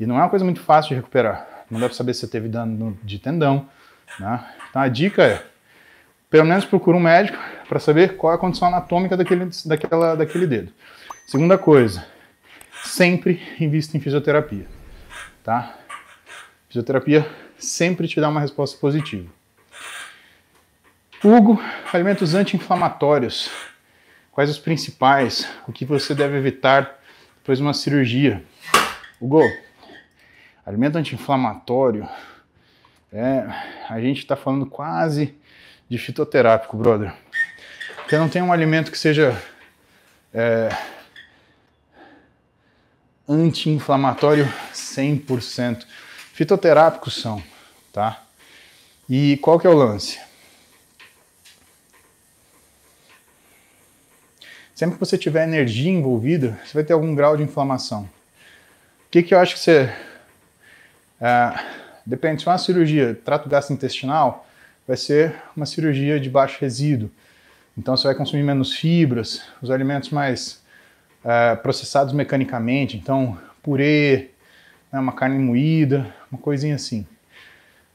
E 0.00 0.06
não 0.06 0.16
é 0.16 0.20
uma 0.20 0.28
coisa 0.28 0.44
muito 0.44 0.60
fácil 0.60 0.90
de 0.90 0.94
recuperar. 0.96 1.46
Não 1.70 1.80
dá 1.80 1.86
para 1.86 1.96
saber 1.96 2.14
se 2.14 2.20
você 2.20 2.28
teve 2.28 2.48
dano 2.48 2.98
de 3.02 3.18
tendão, 3.18 3.68
né? 4.18 4.44
Então 4.70 4.80
a 4.80 4.88
dica 4.88 5.22
é, 5.22 5.44
pelo 6.30 6.46
menos 6.46 6.64
procura 6.64 6.96
um 6.96 7.00
médico 7.00 7.38
para 7.68 7.78
saber 7.78 8.16
qual 8.16 8.32
é 8.32 8.36
a 8.36 8.38
condição 8.38 8.68
anatômica 8.68 9.16
daquele, 9.16 9.48
daquela, 9.64 10.14
daquele 10.16 10.46
dedo. 10.46 10.72
Segunda 11.26 11.58
coisa, 11.58 12.06
sempre 12.84 13.42
invista 13.58 13.96
em 13.96 14.00
fisioterapia, 14.00 14.64
tá? 15.42 15.76
Fisioterapia 16.68 17.28
sempre 17.58 18.06
te 18.06 18.20
dá 18.20 18.28
uma 18.28 18.38
resposta 18.38 18.78
positiva. 18.78 19.28
Hugo, 21.24 21.60
alimentos 21.92 22.32
anti-inflamatórios. 22.32 23.50
Quais 24.30 24.48
os 24.48 24.56
principais? 24.56 25.48
O 25.66 25.72
que 25.72 25.84
você 25.84 26.14
deve 26.14 26.36
evitar 26.36 26.96
depois 27.38 27.58
de 27.58 27.64
uma 27.64 27.74
cirurgia? 27.74 28.44
Hugo, 29.20 29.42
alimento 30.64 30.96
anti-inflamatório. 30.96 32.08
É, 33.12 33.44
a 33.88 34.00
gente 34.00 34.18
está 34.18 34.36
falando 34.36 34.64
quase 34.64 35.36
de 35.88 35.98
fitoterápico, 35.98 36.76
brother. 36.76 37.12
Porque 37.96 38.16
não 38.16 38.28
tem 38.28 38.42
um 38.42 38.52
alimento 38.52 38.92
que 38.92 38.98
seja 38.98 39.36
é, 40.32 40.68
anti-inflamatório 43.28 44.46
100%. 44.72 45.84
Fitoterápicos 46.32 47.20
são, 47.20 47.42
tá? 47.92 48.22
E 49.08 49.36
qual 49.38 49.58
que 49.58 49.66
é 49.66 49.70
o 49.70 49.74
lance? 49.74 50.18
Sempre 54.74 54.96
que 54.96 55.00
você 55.00 55.16
tiver 55.16 55.44
energia 55.44 55.90
envolvida, 55.90 56.58
você 56.64 56.74
vai 56.74 56.84
ter 56.84 56.92
algum 56.92 57.14
grau 57.14 57.36
de 57.36 57.42
inflamação. 57.42 58.02
O 58.02 59.10
que, 59.10 59.22
que 59.22 59.34
eu 59.34 59.38
acho 59.38 59.54
que 59.54 59.60
você. 59.60 59.90
É, 61.18 61.54
depende, 62.04 62.42
se 62.42 62.48
é 62.48 62.52
uma 62.52 62.58
cirurgia, 62.58 63.18
trato 63.24 63.48
gastrointestinal, 63.48 64.46
vai 64.86 64.98
ser 64.98 65.34
uma 65.56 65.64
cirurgia 65.64 66.20
de 66.20 66.28
baixo 66.28 66.58
resíduo. 66.60 67.10
Então 67.78 67.96
você 67.96 68.06
vai 68.06 68.14
consumir 68.14 68.42
menos 68.42 68.74
fibras, 68.74 69.42
os 69.62 69.70
alimentos 69.70 70.10
mais 70.10 70.62
é, 71.26 71.56
processados 71.56 72.14
mecanicamente, 72.14 72.96
então 72.96 73.36
purê, 73.60 74.30
né, 74.92 75.00
uma 75.00 75.12
carne 75.12 75.38
moída, 75.38 76.14
uma 76.30 76.40
coisinha 76.40 76.76
assim. 76.76 77.04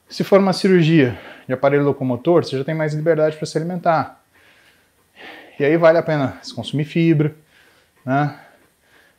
Se 0.10 0.22
for 0.26 0.42
uma 0.42 0.52
cirurgia 0.52 1.18
de 1.48 1.54
aparelho 1.54 1.86
locomotor, 1.86 2.44
você 2.44 2.58
já 2.58 2.66
tem 2.66 2.76
mais 2.76 2.94
liberdade 2.94 3.38
para 3.38 3.46
se 3.46 3.58
alimentar. 3.58 4.22
E 5.58 5.64
aí 5.64 5.78
vale 5.78 5.98
a 5.98 6.04
pena 6.04 6.38
consumir 6.54 6.84
fibra, 6.84 7.34
né? 8.06 8.38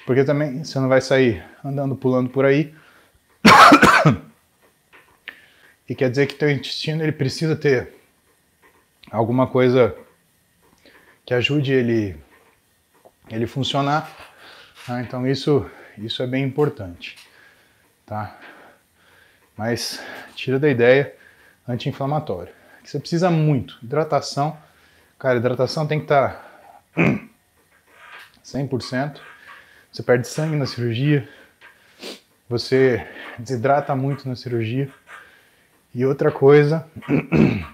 Porque 0.04 0.24
também 0.24 0.62
você 0.62 0.78
não 0.78 0.88
vai 0.88 1.00
sair 1.00 1.42
andando, 1.64 1.96
pulando 1.96 2.28
por 2.28 2.44
aí 2.44 2.74
e 5.88 5.94
quer 5.94 6.10
dizer 6.10 6.26
que 6.26 6.34
teu 6.34 6.50
intestino 6.50 7.02
ele 7.02 7.12
precisa 7.12 7.56
ter 7.56 7.94
alguma 9.10 9.46
coisa 9.46 9.94
que 11.24 11.32
ajude 11.32 11.72
ele 11.72 12.16
ele 13.32 13.46
funcionar. 13.46 14.10
Tá? 14.86 15.00
Então 15.00 15.26
isso 15.26 15.68
isso 15.98 16.22
é 16.22 16.26
bem 16.26 16.42
importante, 16.42 17.18
tá? 18.06 18.38
Mas 19.56 20.02
tira 20.34 20.58
da 20.58 20.68
ideia 20.68 21.14
anti-inflamatório. 21.68 22.52
Você 22.82 22.98
precisa 22.98 23.30
muito 23.30 23.78
hidratação. 23.82 24.56
Cara, 25.18 25.36
hidratação 25.36 25.86
tem 25.86 25.98
que 25.98 26.06
estar 26.06 26.64
tá 26.94 27.02
100%. 28.42 29.20
Você 29.92 30.02
perde 30.02 30.26
sangue 30.26 30.56
na 30.56 30.66
cirurgia. 30.66 31.28
Você 32.48 33.06
desidrata 33.38 33.94
muito 33.94 34.26
na 34.26 34.34
cirurgia. 34.34 34.90
E 35.94 36.06
outra 36.06 36.32
coisa 36.32 36.88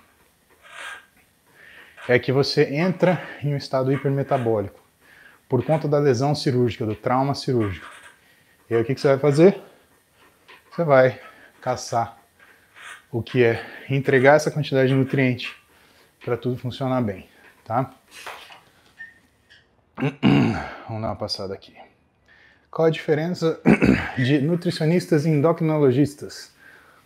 é 2.09 2.19
que 2.19 2.33
você 2.33 2.65
entra 2.75 3.23
em 3.43 3.55
um 3.55 3.57
estado 3.57 3.93
hipermetabólico 3.93 4.88
por 5.49 5.65
conta 5.65 5.89
da 5.89 5.99
lesão 5.99 6.35
cirúrgica, 6.35 6.85
do 6.85 6.95
trauma 6.95 7.35
cirúrgico. 7.35 7.87
E 8.69 8.75
aí 8.75 8.83
o 8.83 8.85
que, 8.85 8.95
você 8.95 9.09
vai 9.09 9.19
fazer? 9.19 9.61
Você 10.71 10.85
vai 10.85 11.21
caçar 11.61 12.19
o 13.11 13.23
que 13.23 13.43
é 13.43 13.65
entregar 13.89 14.37
essa 14.37 14.51
quantidade 14.51 14.89
de 14.89 14.95
nutriente 14.95 15.57
para 16.23 16.37
tudo 16.37 16.59
funcionar 16.59 17.01
bem, 17.01 17.27
tá? 17.65 17.95
Vamos 20.87 21.03
dar 21.03 21.09
uma 21.09 21.17
passada 21.17 21.55
aqui. 21.55 21.75
Qual 22.71 22.87
a 22.87 22.91
diferença 22.91 23.59
de 24.17 24.41
nutricionistas 24.43 25.25
e 25.25 25.31
endocrinologistas? 25.31 26.53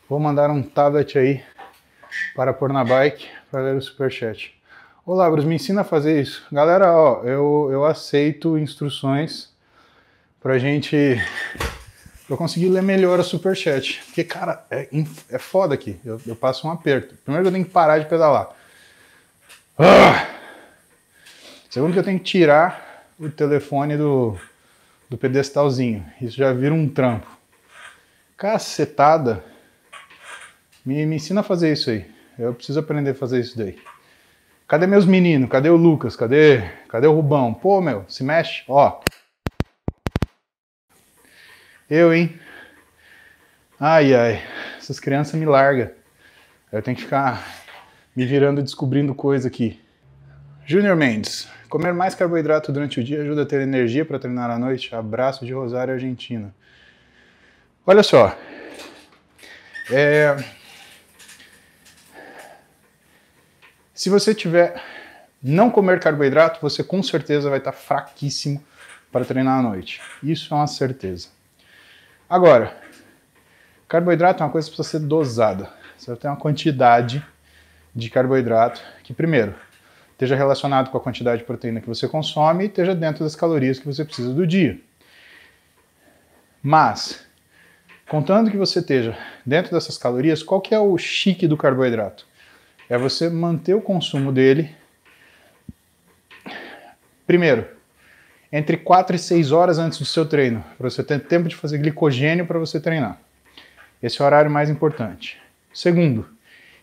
Vou 0.09 0.19
mandar 0.19 0.51
um 0.51 0.63
tablet 0.63 1.17
aí 1.17 1.45
para 2.35 2.53
pôr 2.53 2.73
na 2.73 2.85
bike 2.85 3.29
para 3.51 3.61
ler 3.61 3.77
o 3.77 3.81
superchat. 3.81 4.61
Olá, 5.05 5.29
Bruce, 5.29 5.49
me 5.49 5.57
ensina 5.57 5.81
a 5.81 5.85
fazer 5.85 6.23
isso. 6.23 6.47
Galera, 6.53 6.93
ó, 6.93 7.25
eu, 7.25 7.69
eu 7.73 7.85
aceito 7.85 8.57
instruções 8.57 9.51
pra 10.41 10.61
gente. 10.61 11.21
pra 12.29 12.37
conseguir 12.37 12.69
ler 12.69 12.85
melhor 12.85 13.19
o 13.19 13.25
superchat. 13.25 14.01
Porque, 14.05 14.23
cara, 14.23 14.65
é, 14.71 14.89
é 15.29 15.39
foda 15.39 15.75
aqui. 15.75 15.99
Eu, 16.05 16.21
eu 16.25 16.37
passo 16.37 16.69
um 16.69 16.71
aperto. 16.71 17.17
Primeiro 17.25 17.43
que 17.43 17.49
eu 17.49 17.53
tenho 17.53 17.65
que 17.65 17.73
parar 17.73 17.99
de 17.99 18.09
pedalar. 18.09 18.55
Ah! 19.77 20.29
Segundo 21.69 21.93
que 21.93 21.99
eu 21.99 22.05
tenho 22.05 22.21
que 22.21 22.25
tirar 22.25 23.09
o 23.19 23.29
telefone 23.29 23.97
do, 23.97 24.39
do 25.11 25.19
pedestalzinho. 25.19 26.07
Isso 26.21 26.37
já 26.37 26.53
vira 26.53 26.73
um 26.73 26.89
trampo. 26.89 27.27
Cacetada. 28.37 29.45
Me, 30.87 31.05
me 31.07 31.17
ensina 31.17 31.41
a 31.41 31.45
fazer 31.45 31.73
isso 31.73 31.91
aí. 31.91 32.09
Eu 32.39 32.55
preciso 32.55 32.79
aprender 32.79 33.11
a 33.11 33.15
fazer 33.17 33.41
isso 33.41 33.59
daí. 33.59 33.77
Cadê 34.73 34.87
meus 34.87 35.05
meninos? 35.05 35.51
Cadê 35.51 35.69
o 35.69 35.77
Lucas? 35.77 36.17
Cadê, 36.17 36.63
cadê 36.89 37.07
o 37.07 37.13
Rubão? 37.13 37.53
Pô, 37.53 37.79
meu, 37.83 38.07
se 38.09 38.25
mexe, 38.25 38.65
ó. 38.67 39.03
Eu, 41.91 42.15
hein? 42.15 42.41
Ai, 43.79 44.15
ai, 44.15 44.43
essas 44.79 44.99
crianças 44.99 45.39
me 45.39 45.45
largam. 45.45 45.91
Eu 46.73 46.81
tenho 46.81 46.97
que 46.97 47.03
ficar 47.03 47.47
me 48.17 48.25
virando 48.25 48.61
e 48.61 48.65
descobrindo 48.65 49.15
coisa 49.15 49.47
aqui. 49.47 49.79
Júnior 50.65 50.97
Mendes, 50.97 51.51
comer 51.69 51.93
mais 51.93 52.15
carboidrato 52.15 52.73
durante 52.73 52.99
o 52.99 53.05
dia 53.05 53.21
ajuda 53.21 53.43
a 53.43 53.47
ter 53.47 53.61
energia 53.61 54.07
para 54.07 54.19
treinar 54.19 54.51
à 54.51 54.59
noite? 54.59 54.95
Abraço 54.95 55.45
de 55.45 55.53
Rosário, 55.53 55.93
Argentina. 55.93 56.55
Olha 57.87 58.03
só, 58.03 58.35
é, 59.91 60.35
Se 63.95 64.09
você 64.09 64.35
tiver 64.35 64.83
não 65.43 65.71
comer 65.71 66.01
carboidrato, 66.01 66.61
você 66.61 66.83
com 66.83 67.03
certeza 67.03 67.51
vai 67.51 67.59
estar 67.59 67.73
fraquíssimo 67.73 68.63
para 69.11 69.25
treinar 69.25 69.59
à 69.59 69.63
noite. 69.63 70.01
Isso 70.23 70.53
é 70.53 70.57
uma 70.57 70.67
certeza. 70.67 71.29
Agora, 72.29 72.77
carboidrato 73.89 74.43
é 74.43 74.47
uma 74.47 74.53
coisa 74.53 74.69
que 74.69 74.77
precisa 74.77 74.99
ser 74.99 75.07
dosada. 75.07 75.69
Você 75.97 76.11
vai 76.11 76.17
ter 76.17 76.29
uma 76.29 76.37
quantidade 76.37 77.25
de 77.95 78.09
carboidrato 78.09 78.81
que, 79.03 79.13
primeiro, 79.13 79.55
esteja 80.13 80.35
relacionado 80.35 80.91
com 80.91 80.97
a 80.97 81.01
quantidade 81.01 81.43
de 81.43 81.47
proteína 81.47 81.81
que 81.81 81.89
você 81.89 82.09
consome 82.09 82.65
e 82.65 82.69
esteja 82.69 82.95
dentro 82.95 83.23
das 83.23 83.37
calorias 83.37 83.79
que 83.79 83.87
você 83.87 84.05
precisa 84.05 84.33
do 84.33 84.47
dia. 84.47 84.81
Mas, 86.63 87.27
Contando 88.13 88.51
que 88.51 88.59
você 88.59 88.81
esteja 88.81 89.17
dentro 89.47 89.73
dessas 89.73 89.97
calorias, 89.97 90.43
qual 90.43 90.61
que 90.61 90.75
é 90.75 90.79
o 90.79 90.99
chique 90.99 91.49
do 91.49 91.57
carboidrato? 91.57 92.27
É 92.89 92.99
você 92.99 93.31
manter 93.31 93.75
o 93.75 93.81
consumo 93.81 94.33
dele 94.33 94.75
primeiro, 97.27 97.67
entre 98.53 98.77
4 98.77 99.17
e 99.17 99.19
6 99.19 99.53
horas 99.53 99.79
antes 99.79 99.99
do 99.99 100.05
seu 100.05 100.27
treino, 100.27 100.63
para 100.77 100.91
você 100.91 101.03
ter 101.03 101.19
tempo 101.21 101.49
de 101.49 101.57
fazer 101.57 101.79
glicogênio 101.79 102.47
para 102.47 102.59
você 102.59 102.79
treinar. 102.79 103.19
Esse 104.03 104.21
é 104.21 104.23
o 104.23 104.27
horário 104.27 104.51
mais 104.51 104.69
importante. 104.69 105.41
Segundo, 105.73 106.29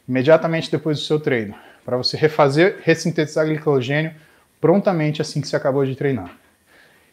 imediatamente 0.07 0.71
depois 0.71 0.97
do 0.97 1.03
seu 1.03 1.19
treino, 1.19 1.53
para 1.85 1.97
você 1.97 2.17
refazer, 2.17 2.79
ressintetizar 2.81 3.45
glicogênio 3.45 4.13
prontamente 4.59 5.21
assim 5.21 5.39
que 5.39 5.47
você 5.47 5.55
acabou 5.55 5.85
de 5.85 5.95
treinar. 5.95 6.35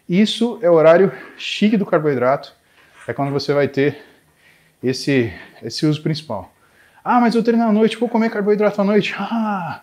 Isso 0.09 0.59
é 0.63 0.71
o 0.71 0.75
horário 0.75 1.13
chique 1.37 1.77
do 1.77 1.85
carboidrato, 1.85 2.55
é 3.07 3.13
quando 3.13 3.33
você 3.33 3.53
vai 3.53 3.69
ter 3.69 4.03
esse, 4.83 5.31
esse 5.63 5.85
uso 5.85 6.03
principal. 6.03 6.56
Ah, 7.09 7.21
mas 7.21 7.37
eu 7.37 7.43
treino 7.45 7.63
à 7.63 7.71
noite, 7.71 7.97
vou 7.97 8.09
comer 8.09 8.29
carboidrato 8.31 8.81
à 8.81 8.85
noite. 8.85 9.15
Ah, 9.31 9.83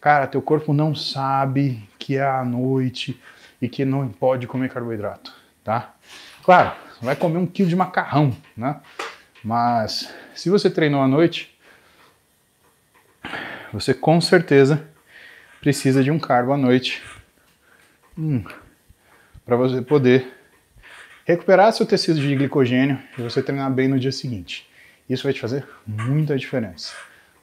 cara, 0.00 0.26
teu 0.26 0.42
corpo 0.42 0.72
não 0.72 0.92
sabe 0.92 1.88
que 2.00 2.16
é 2.16 2.26
à 2.26 2.44
noite 2.44 3.16
e 3.62 3.68
que 3.68 3.84
não 3.84 4.08
pode 4.08 4.48
comer 4.48 4.68
carboidrato, 4.68 5.32
tá? 5.62 5.94
Claro, 6.42 6.72
vai 7.00 7.14
comer 7.14 7.38
um 7.38 7.46
quilo 7.46 7.68
de 7.68 7.76
macarrão, 7.76 8.36
né? 8.56 8.80
Mas 9.44 10.12
se 10.34 10.50
você 10.50 10.68
treinou 10.68 11.00
à 11.00 11.06
noite, 11.06 11.56
você 13.72 13.94
com 13.94 14.20
certeza 14.20 14.84
precisa 15.60 16.02
de 16.02 16.10
um 16.10 16.18
carbo 16.18 16.52
à 16.52 16.56
noite 16.56 17.00
hum, 18.18 18.42
para 19.46 19.54
você 19.54 19.80
poder 19.80 20.26
recuperar 21.24 21.72
seu 21.72 21.86
tecido 21.86 22.20
de 22.20 22.34
glicogênio 22.34 22.98
e 23.16 23.22
você 23.22 23.40
treinar 23.40 23.70
bem 23.70 23.86
no 23.86 23.96
dia 23.96 24.10
seguinte. 24.10 24.68
Isso 25.08 25.24
vai 25.24 25.32
te 25.32 25.40
fazer 25.40 25.66
muita 25.86 26.36
diferença. 26.36 26.94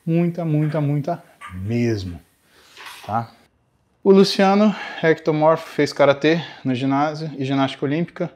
Muita, 0.05 0.43
muita, 0.43 0.81
muita 0.81 1.23
mesmo. 1.53 2.19
Tá? 3.05 3.31
O 4.03 4.11
Luciano, 4.11 4.75
ectomorfo, 5.03 5.69
fez 5.69 5.93
karatê 5.93 6.43
no 6.65 6.73
ginásio 6.73 7.31
e 7.37 7.45
ginástica 7.45 7.85
olímpica. 7.85 8.33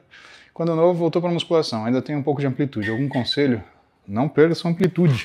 Quando 0.54 0.76
novo, 0.76 0.98
voltou 0.98 1.20
para 1.20 1.30
musculação. 1.30 1.84
Ainda 1.84 2.00
tem 2.00 2.14
um 2.14 2.22
pouco 2.22 2.40
de 2.40 2.46
amplitude. 2.46 2.88
Algum 2.88 3.08
conselho? 3.08 3.62
Não 4.06 4.28
perca 4.28 4.54
sua 4.54 4.70
amplitude 4.70 5.24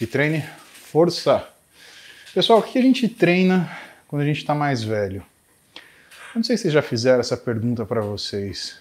e 0.00 0.06
treine 0.06 0.42
força. 0.62 1.46
Pessoal, 2.32 2.60
o 2.60 2.62
que 2.62 2.78
a 2.78 2.82
gente 2.82 3.08
treina 3.08 3.70
quando 4.08 4.22
a 4.22 4.24
gente 4.24 4.38
está 4.38 4.54
mais 4.54 4.82
velho? 4.82 5.24
Eu 6.34 6.36
não 6.36 6.42
sei 6.42 6.56
se 6.56 6.70
já 6.70 6.80
fizeram 6.80 7.20
essa 7.20 7.36
pergunta 7.36 7.84
para 7.84 8.00
vocês. 8.00 8.80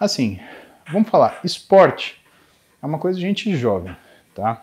Assim, 0.00 0.40
vamos 0.90 1.08
falar, 1.08 1.40
esporte 1.44 2.23
é 2.84 2.86
uma 2.86 2.98
coisa 2.98 3.18
de 3.18 3.24
gente 3.24 3.56
jovem, 3.56 3.96
tá? 4.34 4.62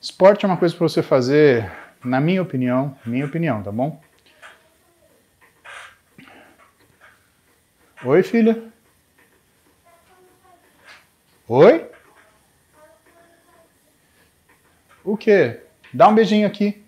Esporte 0.00 0.44
é 0.44 0.48
uma 0.48 0.56
coisa 0.56 0.76
para 0.76 0.88
você 0.88 1.02
fazer, 1.02 1.68
na 2.04 2.20
minha 2.20 2.40
opinião, 2.40 2.96
minha 3.04 3.26
opinião, 3.26 3.60
tá 3.64 3.72
bom? 3.72 4.00
Oi, 8.04 8.22
filha. 8.22 8.62
Oi? 11.48 11.90
O 15.02 15.16
quê? 15.16 15.64
Dá 15.92 16.06
um 16.06 16.14
beijinho 16.14 16.46
aqui. 16.46 16.80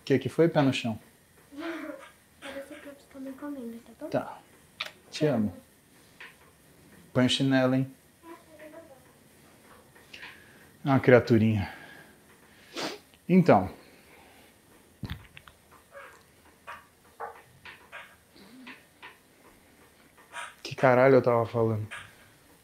O 0.00 0.04
que 0.04 0.18
que 0.18 0.28
foi, 0.28 0.48
pé 0.48 0.62
no 0.62 0.72
chão? 0.72 0.98
Que 3.54 3.78
tá 3.86 3.92
bom? 4.00 4.08
Tá. 4.08 4.38
Te 5.10 5.26
amo. 5.26 5.54
Põe 7.12 7.26
o 7.26 7.28
chinelo, 7.28 7.74
hein? 7.74 7.90
Ah, 10.84 11.00
criaturinha. 11.00 11.72
Então, 13.28 13.70
caralho 20.78 21.16
eu 21.16 21.22
tava 21.22 21.44
falando? 21.44 21.86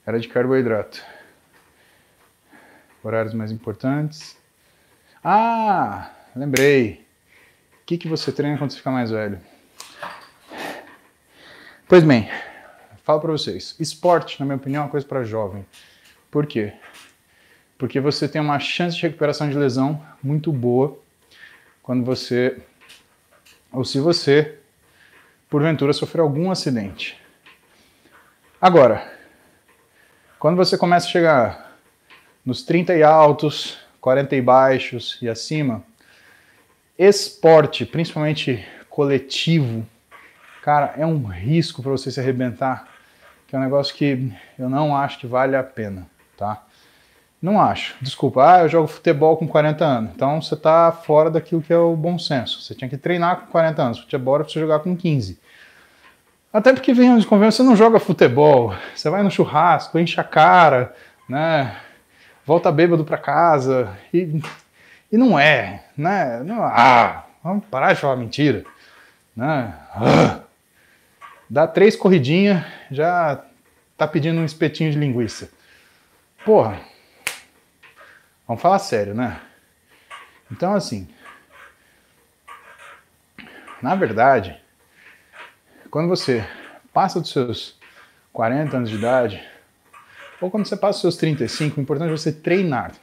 Era 0.06 0.20
de 0.20 0.28
carboidrato. 0.28 1.04
Horários 3.02 3.34
mais 3.34 3.50
importantes. 3.50 4.38
Ah, 5.22 6.10
lembrei. 6.34 7.04
O 7.82 7.84
que, 7.84 7.98
que 7.98 8.08
você 8.08 8.30
treina 8.32 8.56
quando 8.56 8.70
você 8.70 8.78
fica 8.78 8.90
mais 8.90 9.10
velho? 9.10 9.40
Pois 11.86 12.02
bem, 12.02 12.30
falo 13.02 13.20
para 13.20 13.32
vocês. 13.32 13.76
Esporte, 13.78 14.40
na 14.40 14.46
minha 14.46 14.56
opinião, 14.56 14.80
é 14.80 14.84
uma 14.86 14.90
coisa 14.90 15.06
para 15.06 15.22
jovem. 15.22 15.66
Por 16.30 16.46
quê? 16.46 16.72
Porque 17.76 18.00
você 18.00 18.26
tem 18.26 18.40
uma 18.40 18.58
chance 18.58 18.96
de 18.96 19.02
recuperação 19.02 19.50
de 19.50 19.58
lesão 19.58 20.02
muito 20.22 20.50
boa 20.50 20.98
quando 21.82 22.02
você, 22.02 22.56
ou 23.70 23.84
se 23.84 24.00
você, 24.00 24.58
porventura, 25.50 25.92
sofrer 25.92 26.22
algum 26.22 26.50
acidente. 26.50 27.20
Agora, 28.58 29.12
quando 30.38 30.56
você 30.56 30.78
começa 30.78 31.06
a 31.06 31.10
chegar 31.10 31.78
nos 32.42 32.62
30 32.62 32.96
e 32.96 33.02
altos, 33.02 33.78
40 34.00 34.34
e 34.34 34.40
baixos 34.40 35.18
e 35.20 35.28
acima, 35.28 35.84
esporte, 36.98 37.84
principalmente 37.84 38.66
coletivo, 38.88 39.86
cara, 40.64 40.94
é 40.96 41.04
um 41.04 41.26
risco 41.26 41.82
para 41.82 41.90
você 41.90 42.10
se 42.10 42.18
arrebentar, 42.18 42.88
que 43.46 43.54
é 43.54 43.58
um 43.58 43.62
negócio 43.62 43.94
que 43.94 44.32
eu 44.58 44.70
não 44.70 44.96
acho 44.96 45.18
que 45.18 45.26
vale 45.26 45.54
a 45.54 45.62
pena, 45.62 46.06
tá? 46.38 46.62
Não 47.40 47.60
acho. 47.60 47.94
Desculpa, 48.00 48.50
ah, 48.50 48.62
eu 48.62 48.70
jogo 48.70 48.88
futebol 48.88 49.36
com 49.36 49.46
40 49.46 49.84
anos. 49.84 50.10
Então 50.14 50.40
você 50.40 50.54
está 50.54 50.90
fora 50.90 51.30
daquilo 51.30 51.60
que 51.60 51.70
é 51.70 51.76
o 51.76 51.94
bom 51.94 52.18
senso. 52.18 52.62
Você 52.62 52.74
tinha 52.74 52.88
que 52.88 52.96
treinar 52.96 53.40
com 53.40 53.46
40 53.48 53.82
anos. 53.82 53.98
Futebol 53.98 54.36
era 54.36 54.44
você 54.44 54.58
jogar 54.58 54.78
com 54.78 54.96
15. 54.96 55.38
Até 56.50 56.72
porque, 56.72 56.94
vem 56.94 57.18
de 57.18 57.26
conversa, 57.26 57.58
você 57.58 57.62
não 57.62 57.76
joga 57.76 58.00
futebol, 58.00 58.74
você 58.94 59.10
vai 59.10 59.22
no 59.22 59.30
churrasco, 59.30 59.98
enche 59.98 60.18
a 60.18 60.24
cara, 60.24 60.94
né? 61.28 61.76
Volta 62.46 62.72
bêbado 62.72 63.04
para 63.04 63.18
casa 63.18 63.94
e, 64.14 64.40
e 65.12 65.18
não 65.18 65.38
é, 65.38 65.84
né? 65.94 66.42
Não, 66.42 66.62
ah, 66.62 67.26
vamos 67.42 67.66
parar 67.66 67.92
de 67.92 68.00
falar 68.00 68.16
mentira, 68.16 68.64
né? 69.36 69.74
Ah, 69.94 70.43
dá 71.54 71.68
três 71.68 71.94
corridinhas, 71.94 72.64
já 72.90 73.44
tá 73.96 74.08
pedindo 74.08 74.40
um 74.40 74.44
espetinho 74.44 74.90
de 74.90 74.98
linguiça. 74.98 75.48
Porra, 76.44 76.80
vamos 78.44 78.60
falar 78.60 78.80
sério, 78.80 79.14
né? 79.14 79.40
Então, 80.50 80.74
assim, 80.74 81.08
na 83.80 83.94
verdade, 83.94 84.60
quando 85.92 86.08
você 86.08 86.44
passa 86.92 87.20
dos 87.20 87.30
seus 87.30 87.78
40 88.32 88.76
anos 88.76 88.90
de 88.90 88.96
idade, 88.96 89.40
ou 90.40 90.50
quando 90.50 90.66
você 90.66 90.76
passa 90.76 90.94
dos 90.94 91.02
seus 91.02 91.16
35, 91.18 91.78
o 91.78 91.80
importante 91.80 92.08
é 92.08 92.16
você 92.16 92.32
treinar. 92.32 92.94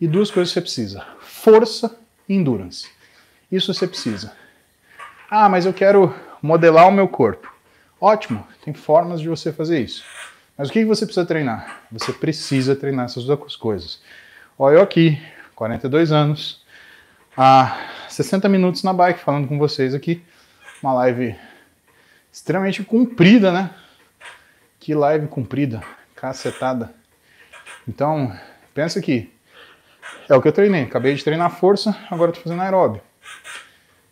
E 0.00 0.08
duas 0.08 0.32
coisas 0.32 0.52
você 0.52 0.60
precisa: 0.60 1.06
força 1.20 1.96
e 2.28 2.34
endurance. 2.34 2.90
Isso 3.52 3.72
você 3.72 3.86
precisa. 3.86 4.32
Ah, 5.30 5.48
mas 5.48 5.64
eu 5.64 5.72
quero 5.72 6.12
modelar 6.42 6.88
o 6.88 6.92
meu 6.92 7.06
corpo. 7.06 7.57
Ótimo, 8.00 8.46
tem 8.64 8.72
formas 8.72 9.20
de 9.20 9.28
você 9.28 9.52
fazer 9.52 9.80
isso. 9.80 10.04
Mas 10.56 10.68
o 10.68 10.72
que 10.72 10.84
você 10.84 11.04
precisa 11.04 11.26
treinar? 11.26 11.82
Você 11.90 12.12
precisa 12.12 12.76
treinar 12.76 13.06
essas 13.06 13.24
duas 13.24 13.56
coisas. 13.56 14.00
Olha 14.58 14.76
eu 14.76 14.82
aqui, 14.82 15.20
42 15.54 16.12
anos, 16.12 16.64
há 17.36 17.76
60 18.08 18.48
minutos 18.48 18.82
na 18.82 18.92
bike 18.92 19.20
falando 19.20 19.48
com 19.48 19.58
vocês 19.58 19.94
aqui, 19.94 20.22
uma 20.82 20.92
live 20.94 21.36
extremamente 22.32 22.82
comprida, 22.84 23.52
né? 23.52 23.70
Que 24.78 24.94
live 24.94 25.26
comprida, 25.26 25.82
cacetada. 26.14 26.94
Então, 27.86 28.32
pensa 28.74 29.00
que 29.00 29.32
é 30.28 30.34
o 30.34 30.42
que 30.42 30.48
eu 30.48 30.52
treinei. 30.52 30.84
Acabei 30.84 31.14
de 31.14 31.24
treinar 31.24 31.50
força, 31.50 31.96
agora 32.10 32.32
tô 32.32 32.40
fazendo 32.40 32.62
aeróbio. 32.62 33.00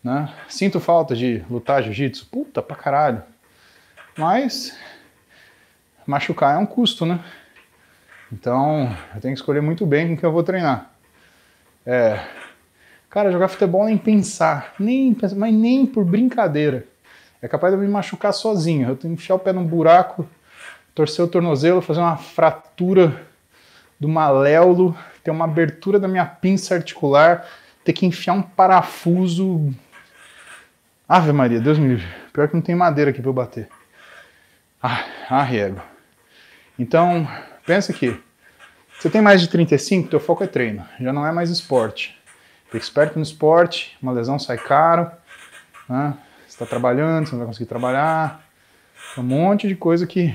Né? 0.03 0.33
Sinto 0.49 0.79
falta 0.79 1.15
de 1.15 1.43
lutar 1.49 1.83
jiu-jitsu. 1.83 2.27
Puta 2.27 2.61
pra 2.61 2.75
caralho. 2.75 3.23
Mas 4.17 4.75
machucar 6.05 6.55
é 6.55 6.57
um 6.57 6.65
custo, 6.65 7.05
né? 7.05 7.19
Então, 8.31 8.93
eu 9.13 9.21
tenho 9.21 9.33
que 9.33 9.39
escolher 9.39 9.61
muito 9.61 9.85
bem 9.85 10.09
com 10.09 10.17
que 10.17 10.25
eu 10.25 10.31
vou 10.31 10.43
treinar. 10.43 10.91
É, 11.85 12.19
cara, 13.09 13.31
jogar 13.31 13.47
futebol 13.47 13.85
nem 13.85 13.97
pensar, 13.97 14.73
nem 14.79 15.15
mas 15.35 15.53
nem 15.53 15.85
por 15.85 16.03
brincadeira. 16.03 16.85
É 17.41 17.47
capaz 17.47 17.73
de 17.73 17.79
eu 17.79 17.85
me 17.85 17.91
machucar 17.91 18.33
sozinho. 18.33 18.89
Eu 18.89 18.95
tenho 18.95 19.15
que 19.15 19.21
enfiar 19.21 19.35
o 19.35 19.39
pé 19.39 19.53
num 19.53 19.65
buraco, 19.65 20.27
torcer 20.95 21.23
o 21.23 21.27
tornozelo, 21.27 21.81
fazer 21.81 21.99
uma 21.99 22.17
fratura 22.17 23.21
do 23.99 24.07
maléolo, 24.07 24.97
ter 25.23 25.31
uma 25.31 25.45
abertura 25.45 25.99
da 25.99 26.07
minha 26.07 26.25
pinça 26.25 26.75
articular, 26.75 27.45
ter 27.83 27.93
que 27.93 28.05
enfiar 28.05 28.33
um 28.33 28.41
parafuso. 28.41 29.73
Ave 31.07 31.31
Maria, 31.31 31.59
Deus 31.61 31.77
me 31.77 31.87
livre. 31.87 32.07
Pior 32.33 32.47
que 32.47 32.55
não 32.55 32.61
tem 32.61 32.75
madeira 32.75 33.11
aqui 33.11 33.21
para 33.21 33.29
eu 33.29 33.33
bater. 33.33 33.76
Ah, 34.89 35.03
arrego. 35.41 35.81
Então, 36.79 37.27
pensa 37.65 37.91
aqui. 37.91 38.17
Você 38.97 39.09
tem 39.09 39.21
mais 39.21 39.41
de 39.41 39.49
35, 39.49 40.07
teu 40.07 40.19
foco 40.19 40.45
é 40.45 40.47
treino. 40.47 40.87
Já 40.97 41.11
não 41.11 41.27
é 41.27 41.31
mais 41.33 41.49
esporte. 41.49 42.17
Fica 42.67 42.77
esperto 42.77 43.17
no 43.17 43.23
esporte, 43.23 43.97
uma 44.01 44.13
lesão 44.13 44.39
sai 44.39 44.57
caro. 44.57 45.11
Né? 45.89 46.13
Você 46.47 46.53
está 46.53 46.65
trabalhando, 46.65 47.25
você 47.25 47.33
não 47.33 47.39
vai 47.39 47.47
conseguir 47.47 47.67
trabalhar. 47.67 48.41
Um 49.17 49.23
monte 49.23 49.67
de 49.67 49.75
coisa 49.75 50.07
que, 50.07 50.33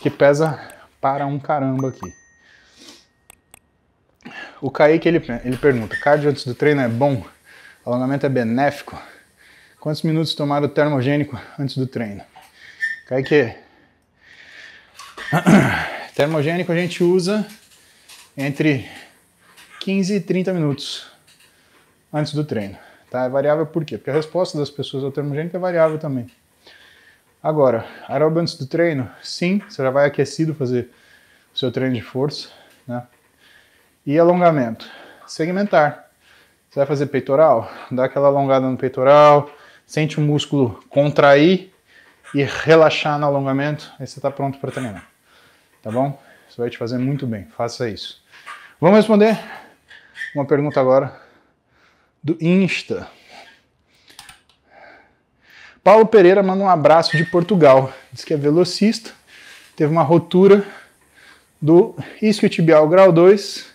que 0.00 0.08
pesa 0.08 0.58
para 0.98 1.26
um 1.26 1.38
caramba 1.38 1.90
aqui. 1.90 2.10
O 4.58 4.70
Kaique, 4.70 5.06
ele, 5.06 5.22
ele 5.44 5.58
pergunta, 5.58 5.94
cardio 6.00 6.30
antes 6.30 6.46
do 6.46 6.54
treino 6.54 6.80
é 6.80 6.88
bom? 6.88 7.22
Alongamento 7.84 8.24
é 8.24 8.28
benéfico? 8.30 8.98
Quantos 9.78 10.00
minutos 10.02 10.34
tomar 10.34 10.62
o 10.62 10.68
termogênico 10.68 11.38
antes 11.58 11.76
do 11.76 11.86
treino? 11.86 12.22
Kaique, 13.06 13.54
termogênico 16.16 16.72
a 16.72 16.74
gente 16.74 17.04
usa 17.04 17.46
entre 18.34 18.88
15 19.80 20.14
e 20.14 20.20
30 20.20 20.54
minutos 20.54 21.06
antes 22.10 22.32
do 22.32 22.42
treino. 22.42 22.78
Tá? 23.10 23.24
É 23.24 23.28
variável 23.28 23.66
por 23.66 23.84
quê? 23.84 23.98
Porque 23.98 24.08
a 24.08 24.14
resposta 24.14 24.56
das 24.56 24.70
pessoas 24.70 25.04
ao 25.04 25.12
termogênico 25.12 25.54
é 25.54 25.60
variável 25.60 25.98
também. 25.98 26.28
Agora, 27.42 27.84
aeróbio 28.08 28.40
antes 28.40 28.54
do 28.54 28.66
treino, 28.66 29.10
sim, 29.22 29.60
você 29.68 29.82
já 29.82 29.90
vai 29.90 30.06
aquecido 30.06 30.54
fazer 30.54 30.90
o 31.54 31.58
seu 31.58 31.70
treino 31.70 31.94
de 31.94 32.00
força, 32.00 32.48
né? 32.88 33.06
E 34.06 34.18
alongamento, 34.18 34.88
segmentar. 35.26 36.10
Você 36.70 36.80
vai 36.80 36.86
fazer 36.86 37.06
peitoral, 37.06 37.70
dá 37.90 38.06
aquela 38.06 38.28
alongada 38.28 38.66
no 38.66 38.78
peitoral, 38.78 39.50
sente 39.86 40.18
o 40.18 40.22
músculo 40.22 40.82
contrair 40.88 41.73
e 42.34 42.42
relaxar 42.42 43.18
no 43.18 43.26
alongamento, 43.26 43.92
aí 43.98 44.06
você 44.06 44.18
está 44.18 44.30
pronto 44.30 44.58
para 44.58 44.72
treinar. 44.72 45.06
Tá 45.82 45.90
bom? 45.90 46.20
Isso 46.48 46.60
vai 46.60 46.68
te 46.68 46.76
fazer 46.76 46.98
muito 46.98 47.26
bem, 47.26 47.46
faça 47.56 47.88
isso. 47.88 48.22
Vamos 48.80 48.96
responder 48.96 49.38
uma 50.34 50.44
pergunta 50.44 50.80
agora 50.80 51.14
do 52.22 52.36
Insta. 52.40 53.06
Paulo 55.82 56.06
Pereira 56.06 56.42
manda 56.42 56.64
um 56.64 56.68
abraço 56.68 57.16
de 57.16 57.24
Portugal. 57.24 57.92
Diz 58.10 58.24
que 58.24 58.34
é 58.34 58.36
velocista, 58.36 59.12
teve 59.76 59.92
uma 59.92 60.02
rotura 60.02 60.66
do 61.60 61.94
isquiotibial 62.20 62.88
grau 62.88 63.12
2 63.12 63.74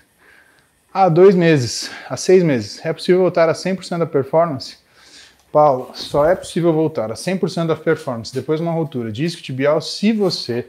há 0.93 1.07
dois 1.07 1.35
meses, 1.35 1.91
há 2.09 2.17
seis 2.17 2.43
meses. 2.43 2.83
É 2.85 2.91
possível 2.91 3.21
voltar 3.21 3.47
a 3.47 3.53
100% 3.53 3.99
da 3.99 4.05
performance? 4.05 4.77
Paulo, 5.51 5.91
só 5.95 6.25
é 6.25 6.35
possível 6.35 6.71
voltar 6.71 7.11
a 7.11 7.15
100% 7.15 7.67
da 7.67 7.75
performance 7.75 8.33
depois 8.33 8.59
de 8.59 8.65
uma 8.65 8.73
rotura 8.73 9.11
de 9.11 9.25
isquiotibial 9.25 9.81
se 9.81 10.13
você 10.13 10.67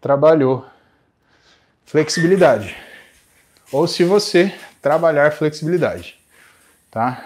trabalhou 0.00 0.64
flexibilidade 1.84 2.76
ou 3.72 3.88
se 3.88 4.04
você 4.04 4.54
trabalhar 4.80 5.32
flexibilidade, 5.32 6.16
tá? 6.90 7.24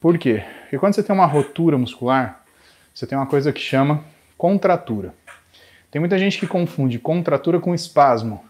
Por 0.00 0.18
quê? 0.18 0.44
Porque 0.62 0.78
quando 0.78 0.94
você 0.94 1.02
tem 1.02 1.14
uma 1.14 1.26
rotura 1.26 1.78
muscular, 1.78 2.44
você 2.94 3.06
tem 3.06 3.16
uma 3.16 3.26
coisa 3.26 3.52
que 3.52 3.60
chama 3.60 4.04
contratura. 4.36 5.14
Tem 5.90 6.00
muita 6.00 6.18
gente 6.18 6.38
que 6.38 6.46
confunde 6.46 6.98
contratura 6.98 7.58
com 7.58 7.74
espasmo. 7.74 8.44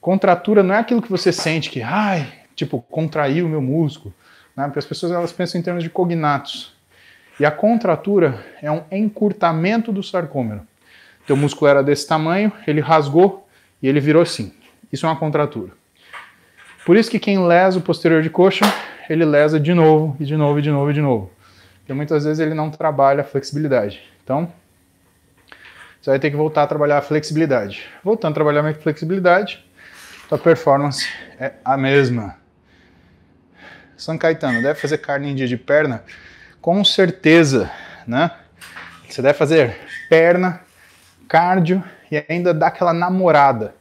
Contratura 0.00 0.62
não 0.62 0.74
é 0.74 0.78
aquilo 0.78 1.00
que 1.00 1.10
você 1.10 1.32
sente 1.32 1.70
que, 1.70 1.80
ai, 1.80 2.30
tipo, 2.54 2.82
contraiu 2.90 3.46
o 3.46 3.48
meu 3.48 3.62
músculo. 3.62 4.14
Né? 4.56 4.64
Porque 4.64 4.78
as 4.78 4.86
pessoas 4.86 5.12
elas 5.12 5.32
pensam 5.32 5.60
em 5.60 5.64
termos 5.64 5.82
de 5.82 5.90
cognatos. 5.90 6.74
E 7.40 7.44
a 7.44 7.50
contratura 7.50 8.44
é 8.60 8.70
um 8.70 8.82
encurtamento 8.90 9.90
do 9.90 10.02
sarcômero. 10.02 10.66
Teu 11.26 11.36
músculo 11.36 11.70
era 11.70 11.82
desse 11.82 12.06
tamanho, 12.06 12.52
ele 12.66 12.80
rasgou 12.80 13.46
e 13.82 13.88
ele 13.88 14.00
virou 14.00 14.22
assim. 14.22 14.52
Isso 14.92 15.06
é 15.06 15.08
uma 15.08 15.16
contratura. 15.16 15.72
Por 16.84 16.96
isso 16.96 17.10
que 17.10 17.18
quem 17.18 17.46
lesa 17.46 17.78
o 17.78 17.82
posterior 17.82 18.22
de 18.22 18.30
coxa 18.30 18.64
ele 19.08 19.24
lesa 19.24 19.58
de 19.58 19.74
novo, 19.74 20.16
e 20.18 20.24
de 20.24 20.36
novo, 20.36 20.58
e 20.58 20.62
de 20.62 20.70
novo, 20.70 20.90
e 20.90 20.94
de 20.94 21.00
novo. 21.00 21.30
Porque 21.78 21.92
muitas 21.92 22.24
vezes 22.24 22.38
ele 22.40 22.54
não 22.54 22.70
trabalha 22.70 23.22
a 23.22 23.24
flexibilidade. 23.24 24.00
Então, 24.22 24.52
você 26.00 26.10
vai 26.10 26.18
ter 26.18 26.30
que 26.30 26.36
voltar 26.36 26.64
a 26.64 26.66
trabalhar 26.66 26.98
a 26.98 27.02
flexibilidade. 27.02 27.84
Voltando 28.02 28.32
a 28.32 28.34
trabalhar 28.34 28.66
a 28.66 28.74
flexibilidade, 28.74 29.64
sua 30.28 30.38
performance 30.38 31.06
é 31.38 31.52
a 31.64 31.76
mesma. 31.76 32.36
São 34.02 34.18
Caetano, 34.18 34.60
deve 34.60 34.80
fazer 34.80 34.98
carne 34.98 35.30
em 35.30 35.34
dia 35.34 35.46
de 35.46 35.56
perna? 35.56 36.02
Com 36.60 36.84
certeza, 36.84 37.70
né? 38.04 38.32
Você 39.08 39.22
deve 39.22 39.38
fazer 39.38 39.76
perna, 40.08 40.60
cardio 41.28 41.84
e 42.10 42.24
ainda 42.28 42.52
dar 42.52 42.66
aquela 42.66 42.92
namorada. 42.92 43.76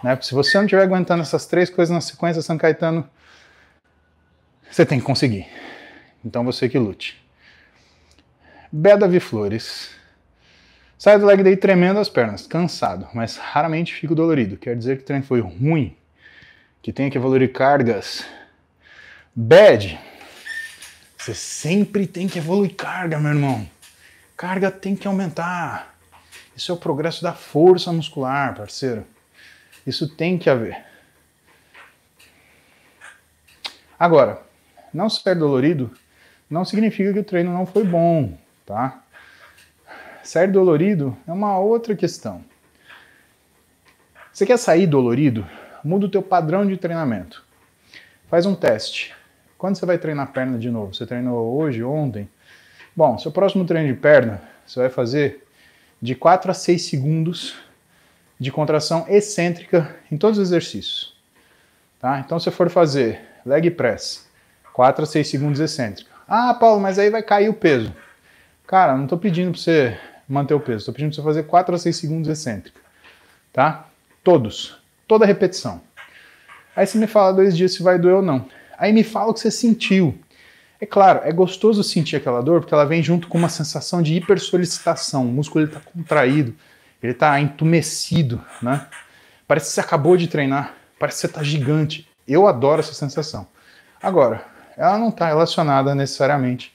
Né? 0.00 0.16
Se 0.22 0.32
você 0.32 0.56
não 0.58 0.64
estiver 0.64 0.82
aguentando 0.82 1.22
essas 1.22 1.44
três 1.46 1.68
coisas 1.68 1.92
na 1.92 2.00
sequência, 2.00 2.40
São 2.40 2.56
Caetano, 2.56 3.08
você 4.70 4.86
tem 4.86 5.00
que 5.00 5.04
conseguir. 5.04 5.48
Então 6.24 6.44
você 6.44 6.68
que 6.68 6.78
lute. 6.78 7.20
Bedavi 8.70 9.18
Flores. 9.18 9.90
Sai 10.96 11.18
do 11.18 11.26
leg 11.26 11.42
day 11.42 11.56
tremendo 11.56 11.98
as 11.98 12.08
pernas, 12.08 12.46
cansado, 12.46 13.08
mas 13.12 13.36
raramente 13.36 13.92
fico 13.92 14.14
dolorido. 14.14 14.56
Quer 14.56 14.76
dizer 14.76 14.98
que 14.98 15.02
o 15.02 15.06
treino 15.06 15.24
foi 15.24 15.40
ruim, 15.40 15.96
que 16.80 16.92
tenha 16.92 17.10
que 17.10 17.18
evoluir 17.18 17.52
cargas. 17.52 18.24
Bad. 19.36 19.98
Você 21.18 21.34
sempre 21.34 22.06
tem 22.06 22.28
que 22.28 22.38
evoluir 22.38 22.76
carga, 22.76 23.18
meu 23.18 23.32
irmão. 23.32 23.68
Carga 24.36 24.70
tem 24.70 24.94
que 24.94 25.08
aumentar. 25.08 25.96
Isso 26.56 26.70
é 26.70 26.74
o 26.74 26.78
progresso 26.78 27.20
da 27.20 27.32
força 27.32 27.92
muscular, 27.92 28.54
parceiro. 28.54 29.04
Isso 29.84 30.08
tem 30.14 30.38
que 30.38 30.48
haver. 30.48 30.84
Agora, 33.98 34.40
não 34.92 35.10
ser 35.10 35.34
dolorido 35.34 35.90
não 36.48 36.64
significa 36.64 37.12
que 37.12 37.18
o 37.18 37.24
treino 37.24 37.52
não 37.52 37.66
foi 37.66 37.82
bom, 37.82 38.38
tá? 38.64 39.02
Sair 40.22 40.52
dolorido 40.52 41.16
é 41.26 41.32
uma 41.32 41.58
outra 41.58 41.96
questão. 41.96 42.44
Você 44.32 44.46
quer 44.46 44.58
sair 44.58 44.86
dolorido? 44.86 45.44
Muda 45.82 46.06
o 46.06 46.10
teu 46.10 46.22
padrão 46.22 46.64
de 46.64 46.76
treinamento. 46.76 47.44
Faz 48.28 48.46
um 48.46 48.54
teste. 48.54 49.14
Quando 49.64 49.76
você 49.76 49.86
vai 49.86 49.96
treinar 49.96 50.30
perna 50.30 50.58
de 50.58 50.70
novo? 50.70 50.92
Você 50.92 51.06
treinou 51.06 51.56
hoje, 51.56 51.82
ontem? 51.82 52.28
Bom, 52.94 53.16
seu 53.16 53.32
próximo 53.32 53.64
treino 53.64 53.88
de 53.88 53.98
perna, 53.98 54.42
você 54.66 54.78
vai 54.78 54.90
fazer 54.90 55.42
de 56.02 56.14
4 56.14 56.50
a 56.50 56.52
6 56.52 56.82
segundos 56.82 57.56
de 58.38 58.52
contração 58.52 59.06
excêntrica 59.08 59.96
em 60.12 60.18
todos 60.18 60.38
os 60.38 60.48
exercícios. 60.48 61.16
Tá? 61.98 62.18
Então, 62.18 62.38
se 62.38 62.50
for 62.50 62.68
fazer 62.68 63.22
leg 63.46 63.70
press 63.70 64.28
4 64.74 65.02
a 65.02 65.06
6 65.06 65.26
segundos 65.26 65.58
excêntrica. 65.60 66.10
Ah, 66.28 66.52
Paulo, 66.52 66.78
mas 66.78 66.98
aí 66.98 67.08
vai 67.08 67.22
cair 67.22 67.48
o 67.48 67.54
peso. 67.54 67.90
Cara, 68.66 68.94
não 68.94 69.04
estou 69.04 69.16
pedindo 69.16 69.52
para 69.52 69.60
você 69.62 69.98
manter 70.28 70.52
o 70.52 70.60
peso, 70.60 70.80
estou 70.80 70.92
pedindo 70.92 71.08
para 71.08 71.22
você 71.22 71.26
fazer 71.26 71.44
4 71.44 71.74
a 71.74 71.78
6 71.78 71.96
segundos 71.96 72.28
excêntrica. 72.28 72.78
Tá? 73.50 73.86
Todos. 74.22 74.76
Toda 75.08 75.24
repetição. 75.24 75.80
Aí 76.76 76.86
você 76.86 76.98
me 76.98 77.06
fala 77.06 77.32
dois 77.32 77.56
dias 77.56 77.72
se 77.72 77.82
vai 77.82 77.98
doer 77.98 78.16
ou 78.16 78.22
não. 78.22 78.46
Aí 78.78 78.92
me 78.92 79.04
fala 79.04 79.30
o 79.30 79.34
que 79.34 79.40
você 79.40 79.50
sentiu. 79.50 80.18
É 80.80 80.86
claro, 80.86 81.20
é 81.24 81.32
gostoso 81.32 81.82
sentir 81.82 82.16
aquela 82.16 82.42
dor 82.42 82.60
porque 82.60 82.74
ela 82.74 82.84
vem 82.84 83.02
junto 83.02 83.28
com 83.28 83.38
uma 83.38 83.48
sensação 83.48 84.02
de 84.02 84.14
hipersolicitação. 84.14 85.24
O 85.24 85.32
músculo 85.32 85.64
está 85.64 85.80
contraído, 85.80 86.54
ele 87.02 87.12
está 87.12 87.40
entumecido, 87.40 88.42
né? 88.60 88.86
Parece 89.46 89.68
que 89.68 89.72
você 89.72 89.80
acabou 89.80 90.16
de 90.16 90.26
treinar, 90.26 90.74
parece 90.98 91.18
que 91.18 91.20
você 91.22 91.26
está 91.26 91.42
gigante. 91.42 92.08
Eu 92.26 92.46
adoro 92.46 92.80
essa 92.80 92.94
sensação. 92.94 93.46
Agora, 94.02 94.44
ela 94.76 94.98
não 94.98 95.08
está 95.08 95.28
relacionada 95.28 95.94
necessariamente 95.94 96.72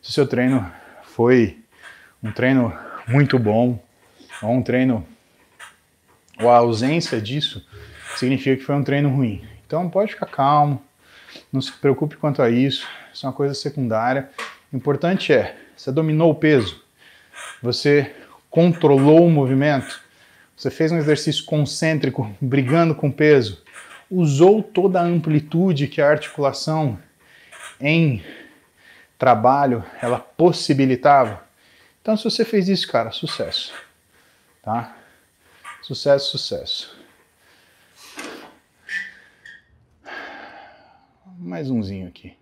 se 0.00 0.10
o 0.10 0.12
seu 0.12 0.26
treino 0.26 0.70
foi 1.02 1.58
um 2.22 2.30
treino 2.30 2.72
muito 3.08 3.38
bom 3.38 3.82
ou 4.42 4.50
um 4.50 4.62
treino 4.62 5.06
ou 6.38 6.50
a 6.50 6.56
ausência 6.56 7.20
disso 7.20 7.66
significa 8.16 8.56
que 8.56 8.62
foi 8.62 8.74
um 8.74 8.84
treino 8.84 9.08
ruim. 9.10 9.44
Então 9.66 9.88
pode 9.88 10.12
ficar 10.12 10.26
calmo, 10.26 10.82
não 11.52 11.60
se 11.60 11.72
preocupe 11.72 12.16
quanto 12.16 12.42
a 12.42 12.50
isso, 12.50 12.86
isso 13.12 13.26
é 13.26 13.28
uma 13.28 13.34
coisa 13.34 13.54
secundária. 13.54 14.30
O 14.72 14.76
importante 14.76 15.32
é, 15.32 15.56
você 15.76 15.90
dominou 15.90 16.30
o 16.30 16.34
peso, 16.34 16.82
você 17.62 18.14
controlou 18.48 19.26
o 19.26 19.30
movimento, 19.30 20.00
você 20.56 20.70
fez 20.70 20.92
um 20.92 20.98
exercício 20.98 21.44
concêntrico 21.44 22.34
brigando 22.40 22.94
com 22.94 23.08
o 23.08 23.12
peso, 23.12 23.62
usou 24.10 24.62
toda 24.62 25.00
a 25.00 25.04
amplitude 25.04 25.86
que 25.86 26.00
a 26.00 26.10
articulação 26.10 26.98
em 27.80 28.22
trabalho 29.18 29.84
ela 30.00 30.18
possibilitava. 30.18 31.44
Então, 32.02 32.16
se 32.16 32.24
você 32.24 32.44
fez 32.44 32.68
isso, 32.68 32.88
cara, 32.88 33.10
sucesso. 33.10 33.72
Tá? 34.62 34.96
Sucesso, 35.82 36.30
sucesso. 36.30 36.99
Mais 41.42 41.70
umzinho 41.70 42.06
aqui. 42.06 42.34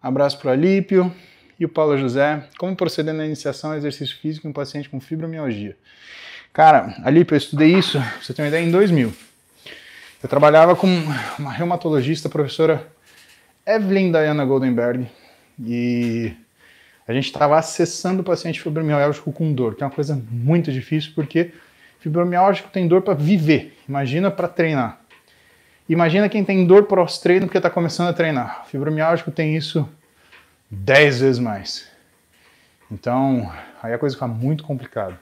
Abraço 0.00 0.38
para 0.38 0.52
Alípio. 0.52 1.14
E 1.60 1.66
o 1.66 1.68
Paulo 1.68 1.98
José, 1.98 2.48
como 2.58 2.74
proceder 2.74 3.12
na 3.12 3.26
iniciação 3.26 3.70
ao 3.70 3.76
exercício 3.76 4.16
físico 4.18 4.46
em 4.46 4.50
um 4.50 4.52
paciente 4.52 4.88
com 4.88 4.98
fibromialgia? 4.98 5.76
Cara, 6.52 6.96
ali 7.04 7.26
eu 7.30 7.36
estudei 7.36 7.74
isso, 7.74 8.02
você 8.20 8.32
ter 8.32 8.42
uma 8.42 8.48
ideia, 8.48 8.64
em 8.64 8.70
2000. 8.70 9.12
Eu 10.22 10.28
trabalhava 10.28 10.74
com 10.74 10.88
uma 11.38 11.52
reumatologista, 11.52 12.28
professora 12.28 12.90
Evelyn 13.66 14.10
Diana 14.10 14.44
Goldenberg, 14.44 15.06
e 15.60 16.32
a 17.06 17.12
gente 17.12 17.26
estava 17.26 17.58
acessando 17.58 18.22
o 18.22 18.24
paciente 18.24 18.62
fibromialgico 18.62 19.30
com 19.30 19.52
dor, 19.52 19.74
que 19.74 19.84
é 19.84 19.86
uma 19.86 19.92
coisa 19.92 20.20
muito 20.30 20.72
difícil, 20.72 21.12
porque 21.14 21.52
fibromialgico 22.00 22.70
tem 22.70 22.88
dor 22.88 23.02
para 23.02 23.14
viver, 23.14 23.76
imagina 23.86 24.30
para 24.30 24.48
treinar. 24.48 25.03
Imagina 25.88 26.28
quem 26.28 26.44
tem 26.44 26.66
dor 26.66 26.84
pós-treino 26.84 27.46
porque 27.46 27.58
está 27.58 27.68
começando 27.68 28.08
a 28.08 28.12
treinar. 28.12 28.64
Fibromialgico 28.66 29.30
tem 29.30 29.54
isso 29.54 29.86
10 30.70 31.20
vezes 31.20 31.38
mais. 31.38 31.86
Então, 32.90 33.52
aí 33.82 33.92
a 33.92 33.98
coisa 33.98 34.16
fica 34.16 34.26
muito 34.26 34.64
complicada. 34.64 35.18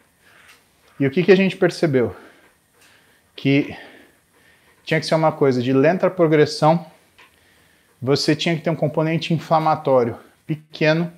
E 1.01 1.07
o 1.07 1.11
que, 1.11 1.23
que 1.23 1.33
a 1.33 1.37
gente 1.37 1.57
percebeu? 1.57 2.15
Que 3.35 3.77
tinha 4.85 5.01
que 5.01 5.07
ser 5.07 5.15
uma 5.15 5.33
coisa 5.33 5.61
de 5.61 5.73
lenta 5.73 6.09
progressão, 6.09 6.87
você 8.01 8.37
tinha 8.37 8.55
que 8.55 8.63
ter 8.63 8.71
um 8.71 8.77
componente 8.77 9.33
inflamatório 9.33 10.17
pequeno, 10.47 11.13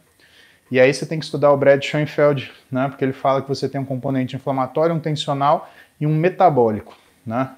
e 0.71 0.81
aí 0.81 0.93
você 0.93 1.05
tem 1.05 1.19
que 1.19 1.25
estudar 1.25 1.53
o 1.53 1.57
Brad 1.57 1.83
Schoenfeld, 1.83 2.53
né, 2.71 2.89
porque 2.89 3.05
ele 3.05 3.13
fala 3.13 3.43
que 3.43 3.49
você 3.49 3.69
tem 3.69 3.81
um 3.81 3.85
componente 3.85 4.37
inflamatório, 4.37 4.95
um 4.95 5.01
tensional 5.01 5.71
e 6.01 6.07
um 6.07 6.15
metabólico, 6.15 6.97
né, 7.27 7.51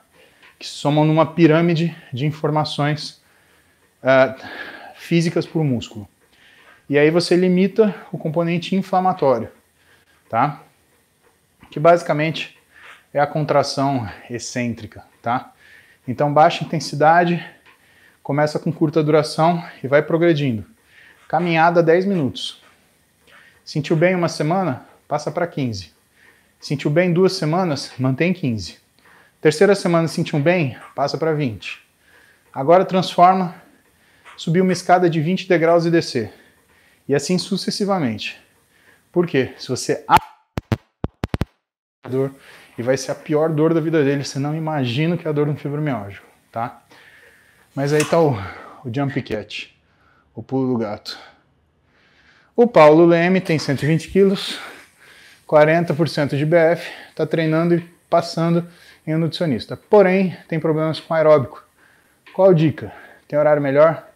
que 0.59 0.66
somam 0.66 1.04
numa 1.04 1.26
pirâmide 1.26 1.96
de 2.12 2.26
informações 2.26 3.22
uh, 4.02 4.34
físicas 4.94 5.46
para 5.46 5.61
o 5.61 5.64
músculo. 5.64 6.09
E 6.88 6.98
aí 6.98 7.11
você 7.11 7.34
limita 7.34 7.94
o 8.12 8.18
componente 8.18 8.74
inflamatório, 8.76 9.50
tá? 10.28 10.62
Que 11.70 11.80
basicamente 11.80 12.57
é 13.12 13.18
a 13.18 13.26
contração 13.26 14.09
excêntrica, 14.30 15.04
tá? 15.20 15.52
Então 16.07 16.32
baixa 16.32 16.64
intensidade, 16.64 17.44
começa 18.22 18.59
com 18.59 18.72
curta 18.72 19.02
duração 19.02 19.62
e 19.82 19.88
vai 19.88 20.02
progredindo. 20.02 20.64
Caminhada 21.28 21.82
10 21.82 22.07
minutos. 22.07 22.62
Sentiu 23.64 23.96
bem 23.96 24.14
uma 24.14 24.28
semana? 24.28 24.86
Passa 25.09 25.30
para 25.30 25.46
15. 25.46 25.92
Sentiu 26.61 26.88
bem 26.88 27.12
duas 27.12 27.32
semanas? 27.32 27.92
Mantém 27.98 28.32
15. 28.32 28.86
Terceira 29.41 29.74
semana 29.74 30.09
sentiu 30.09 30.39
bem? 30.39 30.76
Passa 30.95 31.18
para 31.18 31.32
20. 31.32 31.80
Agora 32.53 32.84
transforma, 32.84 33.55
subir 34.37 34.61
uma 34.61 34.72
escada 34.72 35.11
de 35.11 35.20
20 35.20 35.49
degraus 35.49 35.84
e 35.84 35.91
descer. 35.91 36.32
E 37.09 37.14
assim 37.14 37.39
sucessivamente. 37.39 38.41
Por 39.12 39.26
quê? 39.26 39.53
Se 39.59 39.68
você 39.68 40.05
dor 42.09 42.32
e 42.78 42.82
vai 42.82 42.97
ser 42.97 43.12
a 43.12 43.14
pior 43.14 43.51
dor 43.51 43.74
da 43.74 43.80
vida 43.80 44.03
dele, 44.05 44.24
você 44.24 44.39
não 44.39 44.55
imagina 44.55 45.16
que 45.16 45.26
é 45.26 45.30
a 45.30 45.32
dor 45.32 45.47
no 45.47 45.57
fibromialgia, 45.57 46.20
tá? 46.53 46.82
Mas 47.74 47.93
aí 47.93 48.05
tá 48.05 48.20
o, 48.20 48.32
o 48.84 48.95
jump 48.95 49.20
cat, 49.22 49.74
o 50.34 50.43
pulo 50.43 50.72
do 50.72 50.78
gato. 50.78 51.18
O 52.55 52.66
Paulo 52.66 53.05
Leme 53.05 53.41
tem 53.41 53.59
120 53.59 54.09
quilos, 54.09 54.59
40% 55.47 56.37
de 56.37 56.45
BF, 56.47 56.91
está 57.11 57.26
treinando 57.26 57.74
e 57.74 57.80
passando 58.09 58.66
em 59.07 59.14
um 59.14 59.18
nutricionista. 59.18 59.76
Porém, 59.76 60.36
tem 60.48 60.59
problemas 60.59 60.98
com 60.98 61.14
aeróbico. 61.14 61.64
Qual 62.34 62.52
dica? 62.52 62.92
Tem 63.28 63.38
horário 63.38 63.62
melhor? 63.62 64.07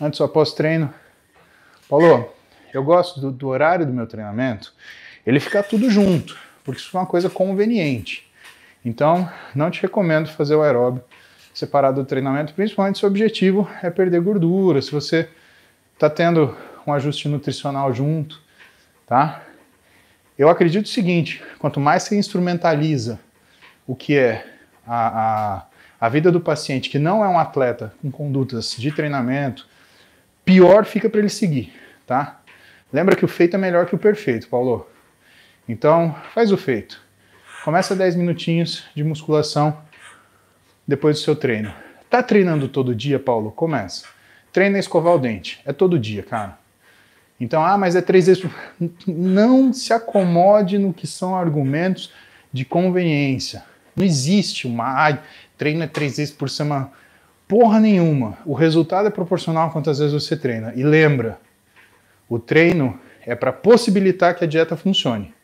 Antes 0.00 0.20
ou 0.20 0.26
após 0.26 0.52
treino? 0.52 0.92
Paulo, 1.88 2.32
eu 2.72 2.84
gosto 2.84 3.20
do, 3.20 3.30
do 3.30 3.48
horário 3.48 3.86
do 3.86 3.92
meu 3.92 4.06
treinamento, 4.06 4.72
ele 5.26 5.40
fica 5.40 5.62
tudo 5.62 5.90
junto, 5.90 6.38
porque 6.62 6.80
isso 6.80 6.96
é 6.96 7.00
uma 7.00 7.06
coisa 7.06 7.30
conveniente. 7.30 8.30
Então, 8.84 9.28
não 9.54 9.70
te 9.70 9.82
recomendo 9.82 10.28
fazer 10.28 10.54
o 10.54 10.62
aeróbio 10.62 11.02
separado 11.52 12.02
do 12.02 12.06
treinamento, 12.06 12.54
principalmente 12.54 12.98
se 12.98 13.04
o 13.04 13.08
objetivo 13.08 13.68
é 13.82 13.90
perder 13.90 14.20
gordura, 14.20 14.80
se 14.80 14.92
você 14.92 15.28
está 15.94 16.08
tendo 16.08 16.56
com 16.84 16.92
ajuste 16.92 17.28
nutricional 17.28 17.92
junto, 17.92 18.40
tá? 19.06 19.42
Eu 20.38 20.48
acredito 20.48 20.86
o 20.86 20.88
seguinte: 20.88 21.42
quanto 21.58 21.80
mais 21.80 22.04
você 22.04 22.16
instrumentaliza 22.16 23.18
o 23.88 23.96
que 23.96 24.16
é 24.16 24.46
a, 24.86 25.56
a, 25.56 25.66
a 25.98 26.08
vida 26.10 26.30
do 26.30 26.40
paciente 26.40 26.90
que 26.90 26.98
não 26.98 27.24
é 27.24 27.28
um 27.28 27.38
atleta 27.38 27.94
com 28.02 28.10
condutas 28.10 28.76
de 28.78 28.92
treinamento, 28.92 29.66
pior 30.44 30.84
fica 30.84 31.08
para 31.08 31.20
ele 31.20 31.30
seguir, 31.30 31.72
tá? 32.06 32.40
Lembra 32.92 33.16
que 33.16 33.24
o 33.24 33.28
feito 33.28 33.56
é 33.56 33.58
melhor 33.58 33.86
que 33.86 33.94
o 33.94 33.98
perfeito, 33.98 34.46
Paulo. 34.48 34.88
Então, 35.66 36.14
faz 36.34 36.52
o 36.52 36.56
feito. 36.56 37.00
Começa 37.64 37.96
10 37.96 38.16
minutinhos 38.16 38.84
de 38.94 39.02
musculação 39.02 39.76
depois 40.86 41.18
do 41.18 41.22
seu 41.22 41.36
treino. 41.36 41.72
Tá 42.08 42.22
treinando 42.22 42.68
todo 42.68 42.94
dia, 42.94 43.18
Paulo? 43.18 43.50
Começa. 43.50 44.06
Treina 44.52 44.78
a 44.78 44.80
escovar 44.80 45.14
o 45.14 45.18
dente. 45.18 45.60
É 45.66 45.72
todo 45.72 45.98
dia, 45.98 46.22
cara. 46.22 46.58
Então, 47.38 47.62
ah, 47.62 47.76
mas 47.76 47.94
é 47.94 48.00
três 48.00 48.26
vezes. 48.26 48.42
Não 49.06 49.72
se 49.72 49.92
acomode 49.92 50.78
no 50.78 50.94
que 50.94 51.06
são 51.06 51.36
argumentos 51.36 52.10
de 52.50 52.64
conveniência. 52.64 53.62
Não 53.98 54.04
existe 54.04 54.66
uma. 54.66 55.08
Ah, 55.08 55.18
treino 55.56 55.82
é 55.82 55.86
três 55.86 56.16
vezes 56.16 56.32
por 56.32 56.48
semana. 56.48 56.90
Porra 57.48 57.80
nenhuma. 57.80 58.38
O 58.46 58.54
resultado 58.54 59.08
é 59.08 59.10
proporcional 59.10 59.68
a 59.68 59.72
quantas 59.72 59.98
vezes 59.98 60.12
você 60.12 60.36
treina. 60.36 60.72
E 60.76 60.84
lembra, 60.84 61.40
o 62.28 62.38
treino 62.38 62.98
é 63.26 63.34
para 63.34 63.52
possibilitar 63.52 64.36
que 64.36 64.44
a 64.44 64.46
dieta 64.46 64.76
funcione. 64.76 65.34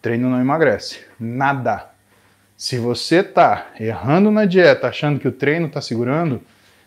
Treino 0.00 0.30
não 0.30 0.40
emagrece. 0.40 1.00
Nada. 1.18 1.90
Se 2.56 2.78
você 2.78 3.16
está 3.16 3.68
errando 3.78 4.30
na 4.30 4.44
dieta, 4.44 4.88
achando 4.88 5.20
que 5.20 5.28
o 5.28 5.32
treino 5.32 5.66
está 5.66 5.80
segurando, 5.80 6.40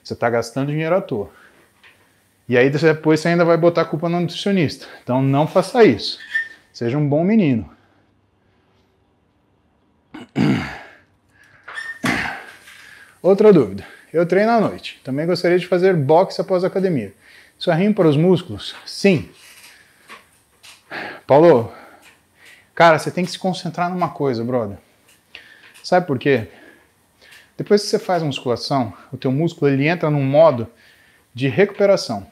você 0.04 0.14
está 0.14 0.30
gastando 0.30 0.72
dinheiro 0.72 0.96
à 0.96 1.02
toa. 1.02 1.30
E 2.48 2.58
aí 2.58 2.70
depois 2.70 3.20
você 3.20 3.30
ainda 3.30 3.46
vai 3.46 3.58
botar 3.58 3.82
a 3.82 3.86
culpa 3.86 4.10
no 4.10 4.20
nutricionista. 4.20 4.86
Então 5.04 5.22
não 5.22 5.48
faça 5.48 5.84
isso. 5.84 6.20
Seja 6.72 6.98
um 6.98 7.08
bom 7.08 7.24
menino. 7.24 7.70
Outra 13.24 13.54
dúvida. 13.54 13.88
Eu 14.12 14.26
treino 14.26 14.52
à 14.52 14.60
noite. 14.60 15.00
Também 15.02 15.26
gostaria 15.26 15.58
de 15.58 15.66
fazer 15.66 15.96
boxe 15.96 16.42
após 16.42 16.62
a 16.66 16.68
academia. 16.68 17.14
Isso 17.58 17.72
é 17.72 17.74
ruim 17.74 17.94
para 17.94 18.10
os 18.10 18.18
músculos? 18.18 18.76
Sim. 18.86 19.30
Paulo, 21.26 21.72
cara, 22.76 23.00
você 23.00 23.10
tem 23.10 23.24
que 23.24 23.32
se 23.32 23.40
concentrar 23.40 23.90
numa 23.90 24.10
coisa, 24.10 24.44
brother. 24.44 24.78
Sabe 25.82 26.06
por 26.06 26.20
quê? 26.20 26.50
Depois 27.58 27.84
que 27.84 27.88
você 27.88 27.98
faz 27.98 28.22
musculação, 28.22 28.94
o 29.10 29.16
teu 29.16 29.32
músculo 29.32 29.72
ele 29.72 29.88
entra 29.88 30.10
num 30.10 30.26
modo 30.26 30.68
de 31.34 31.48
recuperação. 31.48 32.28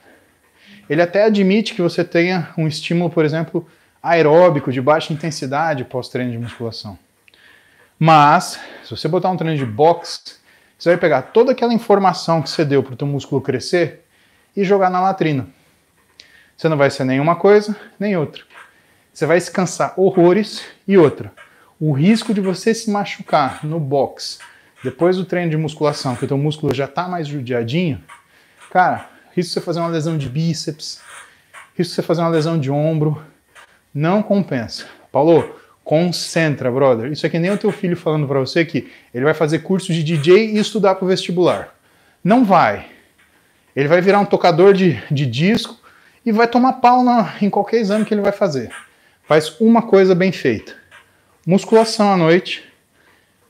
Ele 0.89 1.01
até 1.01 1.23
admite 1.23 1.73
que 1.73 1.81
você 1.81 2.03
tenha 2.03 2.49
um 2.57 2.67
estímulo, 2.67 3.09
por 3.09 3.23
exemplo, 3.23 3.65
aeróbico 4.03 4.73
de 4.73 4.81
baixa 4.81 5.13
intensidade 5.13 5.85
pós-treino 5.85 6.33
de 6.33 6.37
musculação. 6.37 6.99
Mas, 7.97 8.59
se 8.83 8.89
você 8.89 9.07
botar 9.07 9.29
um 9.29 9.37
treino 9.37 9.57
de 9.57 9.65
boxe, 9.65 10.40
você 10.81 10.89
vai 10.89 10.97
pegar 10.97 11.21
toda 11.21 11.51
aquela 11.51 11.75
informação 11.75 12.41
que 12.41 12.49
você 12.49 12.65
deu 12.65 12.81
para 12.81 12.93
o 12.93 12.97
teu 12.97 13.05
músculo 13.05 13.39
crescer 13.39 14.03
e 14.57 14.63
jogar 14.63 14.89
na 14.89 14.99
latrina. 14.99 15.47
Você 16.57 16.67
não 16.67 16.75
vai 16.75 16.89
ser 16.89 17.03
nenhuma 17.03 17.35
coisa, 17.35 17.75
nem 17.99 18.17
outra. 18.17 18.41
Você 19.13 19.27
vai 19.27 19.39
se 19.39 19.51
cansar 19.51 19.93
horrores 19.95 20.65
e 20.87 20.97
outra. 20.97 21.31
O 21.79 21.91
risco 21.91 22.33
de 22.33 22.41
você 22.41 22.73
se 22.73 22.89
machucar 22.89 23.63
no 23.63 23.79
box 23.79 24.39
depois 24.83 25.17
do 25.17 25.23
treino 25.23 25.51
de 25.51 25.57
musculação, 25.57 26.15
que 26.15 26.25
o 26.25 26.27
teu 26.27 26.37
músculo 26.39 26.73
já 26.73 26.85
está 26.85 27.07
mais 27.07 27.27
judiadinho, 27.27 28.03
cara, 28.71 29.07
risco 29.35 29.49
de 29.49 29.53
você 29.53 29.61
fazer 29.61 29.81
uma 29.81 29.89
lesão 29.89 30.17
de 30.17 30.27
bíceps, 30.27 30.99
risco 31.77 31.91
de 31.91 31.95
você 31.95 32.01
fazer 32.01 32.21
uma 32.21 32.29
lesão 32.29 32.59
de 32.59 32.71
ombro. 32.71 33.23
Não 33.93 34.23
compensa. 34.23 34.87
Paulo, 35.11 35.60
concentra, 35.91 36.71
brother. 36.71 37.11
Isso 37.11 37.25
é 37.25 37.29
que 37.29 37.37
nem 37.37 37.51
o 37.51 37.57
teu 37.57 37.69
filho 37.69 37.97
falando 37.97 38.25
para 38.25 38.39
você 38.39 38.63
que 38.63 38.89
ele 39.13 39.25
vai 39.25 39.33
fazer 39.33 39.59
curso 39.59 39.91
de 39.91 40.01
DJ 40.01 40.51
e 40.51 40.57
estudar 40.57 40.95
para 40.95 41.03
o 41.03 41.07
vestibular. 41.09 41.75
Não 42.23 42.45
vai. 42.45 42.85
Ele 43.75 43.89
vai 43.89 43.99
virar 43.99 44.21
um 44.21 44.25
tocador 44.25 44.73
de, 44.73 45.03
de 45.11 45.25
disco 45.25 45.77
e 46.25 46.31
vai 46.31 46.47
tomar 46.47 46.73
pau 46.79 47.03
na, 47.03 47.33
em 47.41 47.49
qualquer 47.49 47.81
exame 47.81 48.05
que 48.05 48.13
ele 48.13 48.21
vai 48.21 48.31
fazer. 48.31 48.71
Faz 49.27 49.59
uma 49.59 49.81
coisa 49.81 50.15
bem 50.15 50.31
feita. 50.31 50.73
Musculação 51.45 52.09
à 52.09 52.15
noite, 52.15 52.63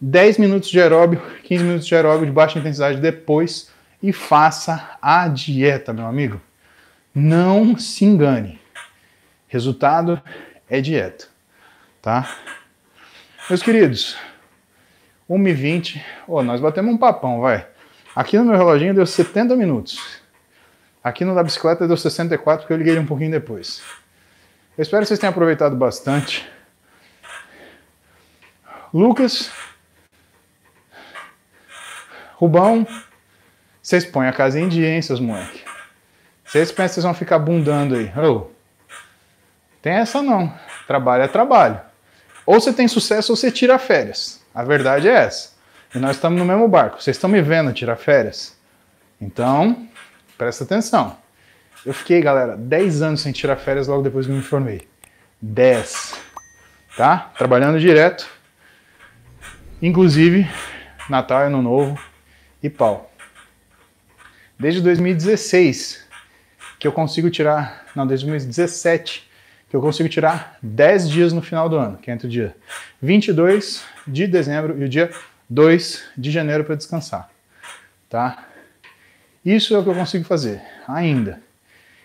10 0.01 0.39
minutos 0.39 0.71
de 0.71 0.81
aeróbio, 0.81 1.21
15 1.43 1.63
minutos 1.63 1.85
de 1.85 1.93
aeróbio 1.93 2.25
de 2.25 2.31
baixa 2.31 2.57
intensidade 2.57 2.99
depois 2.99 3.69
e 4.01 4.11
faça 4.11 4.97
a 4.99 5.27
dieta, 5.27 5.93
meu 5.93 6.07
amigo. 6.07 6.41
Não 7.13 7.77
se 7.77 8.03
engane. 8.03 8.59
Resultado 9.47 10.19
é 10.67 10.81
dieta, 10.81 11.27
tá? 12.01 12.35
Meus 13.49 13.61
queridos, 13.61 14.17
1h20, 15.29 16.01
oh, 16.27 16.41
nós 16.41 16.59
batemos 16.59 16.93
um 16.93 16.97
papão, 16.97 17.41
vai. 17.41 17.67
Aqui 18.15 18.37
no 18.37 18.45
meu 18.45 18.57
reloginho 18.57 18.93
deu 18.93 19.05
70 19.05 19.55
minutos. 19.55 20.21
Aqui 21.03 21.23
no 21.23 21.33
da 21.33 21.43
bicicleta 21.43 21.87
deu 21.87 21.97
64 21.97 22.61
porque 22.61 22.73
eu 22.73 22.77
liguei 22.77 22.93
ele 22.93 22.99
um 23.01 23.05
pouquinho 23.05 23.31
depois. 23.31 23.81
Eu 24.77 24.81
espero 24.81 25.01
que 25.01 25.07
vocês 25.07 25.19
tenham 25.19 25.31
aproveitado 25.31 25.75
bastante. 25.75 26.49
Lucas, 28.93 29.51
Rubão, 32.35 32.85
vocês 33.81 34.05
põem 34.05 34.27
a 34.27 34.33
casa 34.33 34.59
em 34.59 34.67
dia, 34.67 34.89
hein, 34.89 35.01
seus 35.01 35.19
moleques. 35.19 35.61
Vocês 36.43 36.71
pensam 36.71 36.87
que 36.87 36.93
vocês 36.93 37.03
vão 37.03 37.13
ficar 37.13 37.39
bundando 37.39 37.95
aí. 37.95 38.11
Oh, 38.17 38.47
tem 39.81 39.93
essa 39.93 40.21
não. 40.21 40.53
Trabalho 40.85 41.23
é 41.23 41.27
trabalho. 41.27 41.90
Ou 42.51 42.59
você 42.59 42.73
tem 42.73 42.85
sucesso 42.85 43.31
ou 43.31 43.37
você 43.37 43.49
tira 43.49 43.79
férias. 43.79 44.41
A 44.53 44.61
verdade 44.61 45.07
é 45.07 45.13
essa. 45.13 45.53
E 45.95 45.97
nós 45.97 46.17
estamos 46.17 46.37
no 46.37 46.43
mesmo 46.43 46.67
barco. 46.67 47.01
Vocês 47.01 47.15
estão 47.15 47.29
me 47.29 47.41
vendo 47.41 47.71
tirar 47.71 47.95
férias? 47.95 48.57
Então, 49.21 49.87
presta 50.37 50.65
atenção. 50.65 51.15
Eu 51.85 51.93
fiquei, 51.93 52.19
galera, 52.19 52.57
10 52.57 53.03
anos 53.03 53.21
sem 53.21 53.31
tirar 53.31 53.55
férias 53.55 53.87
logo 53.87 54.01
depois 54.01 54.25
que 54.25 54.33
me 54.33 54.41
formei. 54.41 54.85
10. 55.41 56.13
Tá? 56.97 57.31
Trabalhando 57.37 57.79
direto. 57.79 58.27
Inclusive, 59.81 60.45
Natal, 61.09 61.43
Ano 61.43 61.61
Novo 61.61 61.97
e 62.61 62.69
pau. 62.69 63.13
Desde 64.59 64.81
2016 64.81 66.05
que 66.77 66.85
eu 66.85 66.91
consigo 66.91 67.29
tirar, 67.29 67.85
não, 67.95 68.05
desde 68.05 68.25
2017 68.25 69.30
que 69.71 69.77
eu 69.77 69.81
consigo 69.81 70.09
tirar 70.09 70.57
10 70.61 71.09
dias 71.09 71.31
no 71.31 71.41
final 71.41 71.69
do 71.69 71.77
ano, 71.77 71.97
que 71.97 72.11
é 72.11 72.13
entre 72.13 72.27
o 72.27 72.29
dia 72.29 72.53
22 73.01 73.81
de 74.05 74.27
dezembro 74.27 74.77
e 74.77 74.83
o 74.83 74.89
dia 74.89 75.09
2 75.49 76.09
de 76.17 76.29
janeiro 76.29 76.65
para 76.65 76.75
descansar, 76.75 77.29
tá? 78.09 78.49
Isso 79.45 79.73
é 79.73 79.77
o 79.77 79.83
que 79.83 79.89
eu 79.89 79.95
consigo 79.95 80.25
fazer 80.25 80.61
ainda. 80.85 81.41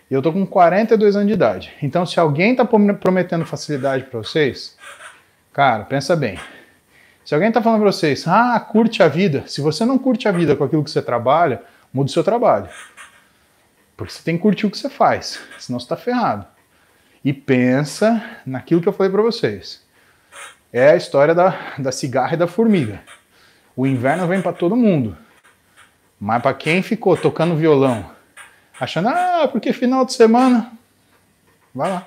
E 0.08 0.14
eu 0.14 0.22
tô 0.22 0.32
com 0.32 0.46
42 0.46 1.16
anos 1.16 1.26
de 1.26 1.34
idade. 1.34 1.72
Então, 1.82 2.06
se 2.06 2.20
alguém 2.20 2.54
tá 2.54 2.64
prometendo 2.64 3.44
facilidade 3.44 4.04
para 4.04 4.20
vocês, 4.20 4.78
cara, 5.52 5.82
pensa 5.86 6.14
bem. 6.14 6.38
Se 7.24 7.34
alguém 7.34 7.50
tá 7.50 7.60
falando 7.60 7.80
para 7.80 7.90
vocês, 7.90 8.28
ah, 8.28 8.60
curte 8.60 9.02
a 9.02 9.08
vida. 9.08 9.42
Se 9.48 9.60
você 9.60 9.84
não 9.84 9.98
curte 9.98 10.28
a 10.28 10.30
vida 10.30 10.54
com 10.54 10.62
aquilo 10.62 10.84
que 10.84 10.90
você 10.92 11.02
trabalha, 11.02 11.62
muda 11.92 12.08
o 12.08 12.12
seu 12.12 12.22
trabalho. 12.22 12.68
Porque 13.96 14.12
você 14.12 14.22
tem 14.22 14.36
que 14.36 14.42
curtir 14.42 14.66
o 14.66 14.70
que 14.70 14.78
você 14.78 14.88
faz, 14.88 15.40
senão 15.58 15.80
você 15.80 15.88
tá 15.88 15.96
ferrado. 15.96 16.46
E 17.26 17.32
pensa 17.32 18.24
naquilo 18.46 18.80
que 18.80 18.88
eu 18.88 18.92
falei 18.92 19.10
para 19.10 19.20
vocês. 19.20 19.84
É 20.72 20.90
a 20.90 20.96
história 20.96 21.34
da, 21.34 21.74
da 21.76 21.90
cigarra 21.90 22.34
e 22.34 22.36
da 22.36 22.46
formiga. 22.46 23.02
O 23.74 23.84
inverno 23.84 24.28
vem 24.28 24.40
para 24.40 24.52
todo 24.52 24.76
mundo. 24.76 25.18
Mas 26.20 26.40
para 26.40 26.54
quem 26.54 26.82
ficou 26.82 27.16
tocando 27.16 27.56
violão 27.56 28.08
achando, 28.78 29.08
ah, 29.08 29.48
porque 29.50 29.72
final 29.72 30.04
de 30.04 30.12
semana. 30.12 30.70
Vai 31.74 31.90
lá. 31.90 32.06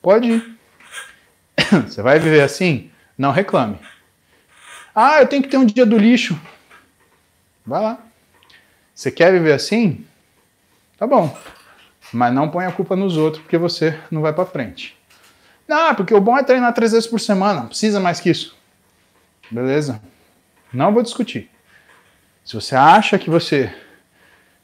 Pode 0.00 0.30
ir. 0.30 0.58
Você 1.88 2.00
vai 2.00 2.20
viver 2.20 2.42
assim? 2.42 2.92
Não 3.18 3.32
reclame. 3.32 3.80
Ah, 4.94 5.20
eu 5.20 5.26
tenho 5.26 5.42
que 5.42 5.48
ter 5.48 5.56
um 5.56 5.66
dia 5.66 5.84
do 5.84 5.98
lixo. 5.98 6.40
Vai 7.66 7.82
lá. 7.82 7.98
Você 8.94 9.10
quer 9.10 9.32
viver 9.32 9.54
assim? 9.54 10.06
Tá 10.96 11.04
bom. 11.04 11.36
Mas 12.12 12.32
não 12.32 12.48
põe 12.48 12.64
a 12.64 12.72
culpa 12.72 12.96
nos 12.96 13.16
outros 13.16 13.42
porque 13.42 13.58
você 13.58 13.98
não 14.10 14.22
vai 14.22 14.32
para 14.32 14.46
frente. 14.46 14.96
Ah, 15.68 15.94
porque 15.94 16.14
o 16.14 16.20
bom 16.20 16.36
é 16.36 16.42
treinar 16.42 16.72
três 16.72 16.92
vezes 16.92 17.06
por 17.06 17.20
semana. 17.20 17.60
Não 17.60 17.68
precisa 17.68 18.00
mais 18.00 18.20
que 18.20 18.30
isso. 18.30 18.56
Beleza? 19.50 20.00
Não 20.72 20.92
vou 20.92 21.02
discutir. 21.02 21.50
Se 22.44 22.54
você 22.54 22.74
acha 22.74 23.18
que 23.18 23.28
você 23.28 23.74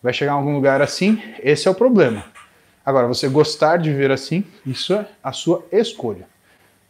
vai 0.03 0.13
chegar 0.13 0.33
em 0.33 0.37
algum 0.37 0.55
lugar 0.55 0.81
assim, 0.81 1.23
esse 1.43 1.69
é 1.69 1.71
o 1.71 1.75
problema. 1.75 2.25
Agora, 2.85 3.07
você 3.07 3.29
gostar 3.29 3.79
de 3.79 3.93
ver 3.93 4.11
assim, 4.11 4.45
isso 4.67 4.93
é 4.93 5.07
a 5.23 5.33
sua 5.33 5.67
escolha, 5.73 6.29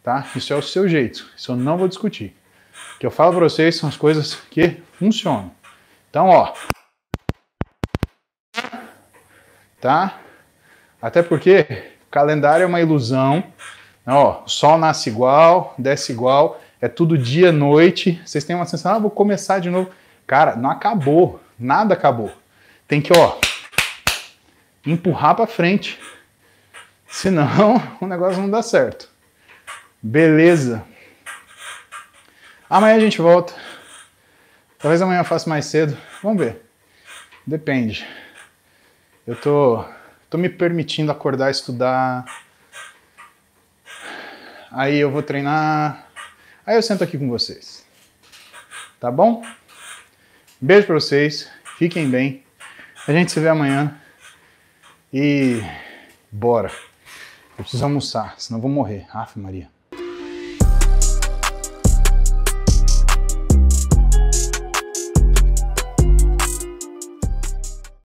tá? 0.03 0.27
Isso 0.35 0.51
é 0.51 0.55
o 0.55 0.61
seu 0.61 0.87
jeito, 0.89 1.25
isso 1.35 1.53
eu 1.53 1.55
não 1.55 1.77
vou 1.77 1.87
discutir. 1.87 2.35
O 2.95 2.99
que 2.99 3.05
eu 3.05 3.11
falo 3.11 3.31
para 3.31 3.49
vocês 3.49 3.77
são 3.77 3.87
as 3.87 3.95
coisas 3.95 4.35
que 4.51 4.81
funcionam. 4.99 5.51
Então, 6.09 6.27
ó, 6.27 6.53
tá? 9.79 10.19
Até 11.01 11.21
porque 11.21 11.65
calendário 12.09 12.63
é 12.63 12.67
uma 12.67 12.81
ilusão. 12.81 13.43
Ó, 14.07 14.43
o 14.45 14.47
sol 14.47 14.77
nasce 14.77 15.09
igual, 15.09 15.73
desce 15.77 16.11
igual, 16.11 16.61
é 16.79 16.87
tudo 16.87 17.17
dia, 17.17 17.51
noite. 17.51 18.21
Vocês 18.25 18.43
têm 18.43 18.55
uma 18.55 18.65
sensação, 18.65 18.95
ah, 18.95 18.99
vou 18.99 19.11
começar 19.11 19.59
de 19.59 19.69
novo. 19.69 19.89
Cara, 20.27 20.55
não 20.55 20.69
acabou, 20.69 21.39
nada 21.59 21.93
acabou 21.93 22.31
tem 22.87 23.01
que, 23.01 23.11
ó, 23.17 23.39
empurrar 24.85 25.35
para 25.35 25.47
frente. 25.47 25.99
Senão 27.07 27.81
o 27.99 28.07
negócio 28.07 28.41
não 28.41 28.49
dá 28.49 28.61
certo. 28.61 29.09
Beleza. 30.01 30.85
Amanhã 32.69 32.95
a 32.95 32.99
gente 32.99 33.21
volta. 33.21 33.53
Talvez 34.79 35.01
amanhã 35.01 35.21
eu 35.21 35.25
faça 35.25 35.49
mais 35.49 35.65
cedo. 35.65 35.97
Vamos 36.21 36.43
ver. 36.43 36.61
Depende. 37.45 38.05
Eu 39.25 39.35
tô, 39.35 39.83
tô 40.35 40.37
me 40.37 40.49
permitindo 40.49 41.13
acordar, 41.13 41.49
estudar. 41.49 42.25
Aí 44.69 44.97
eu 44.97 45.09
vou 45.09 45.23
treinar. 45.23 46.07
Aí 46.65 46.75
eu 46.75 46.81
sento 46.81 47.05
aqui 47.05 47.17
com 47.17 47.29
vocês. 47.29 47.85
Tá 48.99 49.09
bom? 49.09 49.41
Beijo 50.59 50.87
para 50.87 50.95
vocês. 50.95 51.49
Fiquem 51.77 52.09
bem. 52.09 52.43
A 53.07 53.13
gente 53.13 53.31
se 53.31 53.39
vê 53.39 53.47
amanhã. 53.47 53.97
E 55.13 55.61
bora. 56.29 56.69
Eu 57.57 57.63
preciso 57.63 57.85
almoçar, 57.85 58.35
senão 58.37 58.57
eu 58.57 58.61
vou 58.61 58.71
morrer. 58.71 59.07
Aff, 59.13 59.39
Maria. 59.39 59.74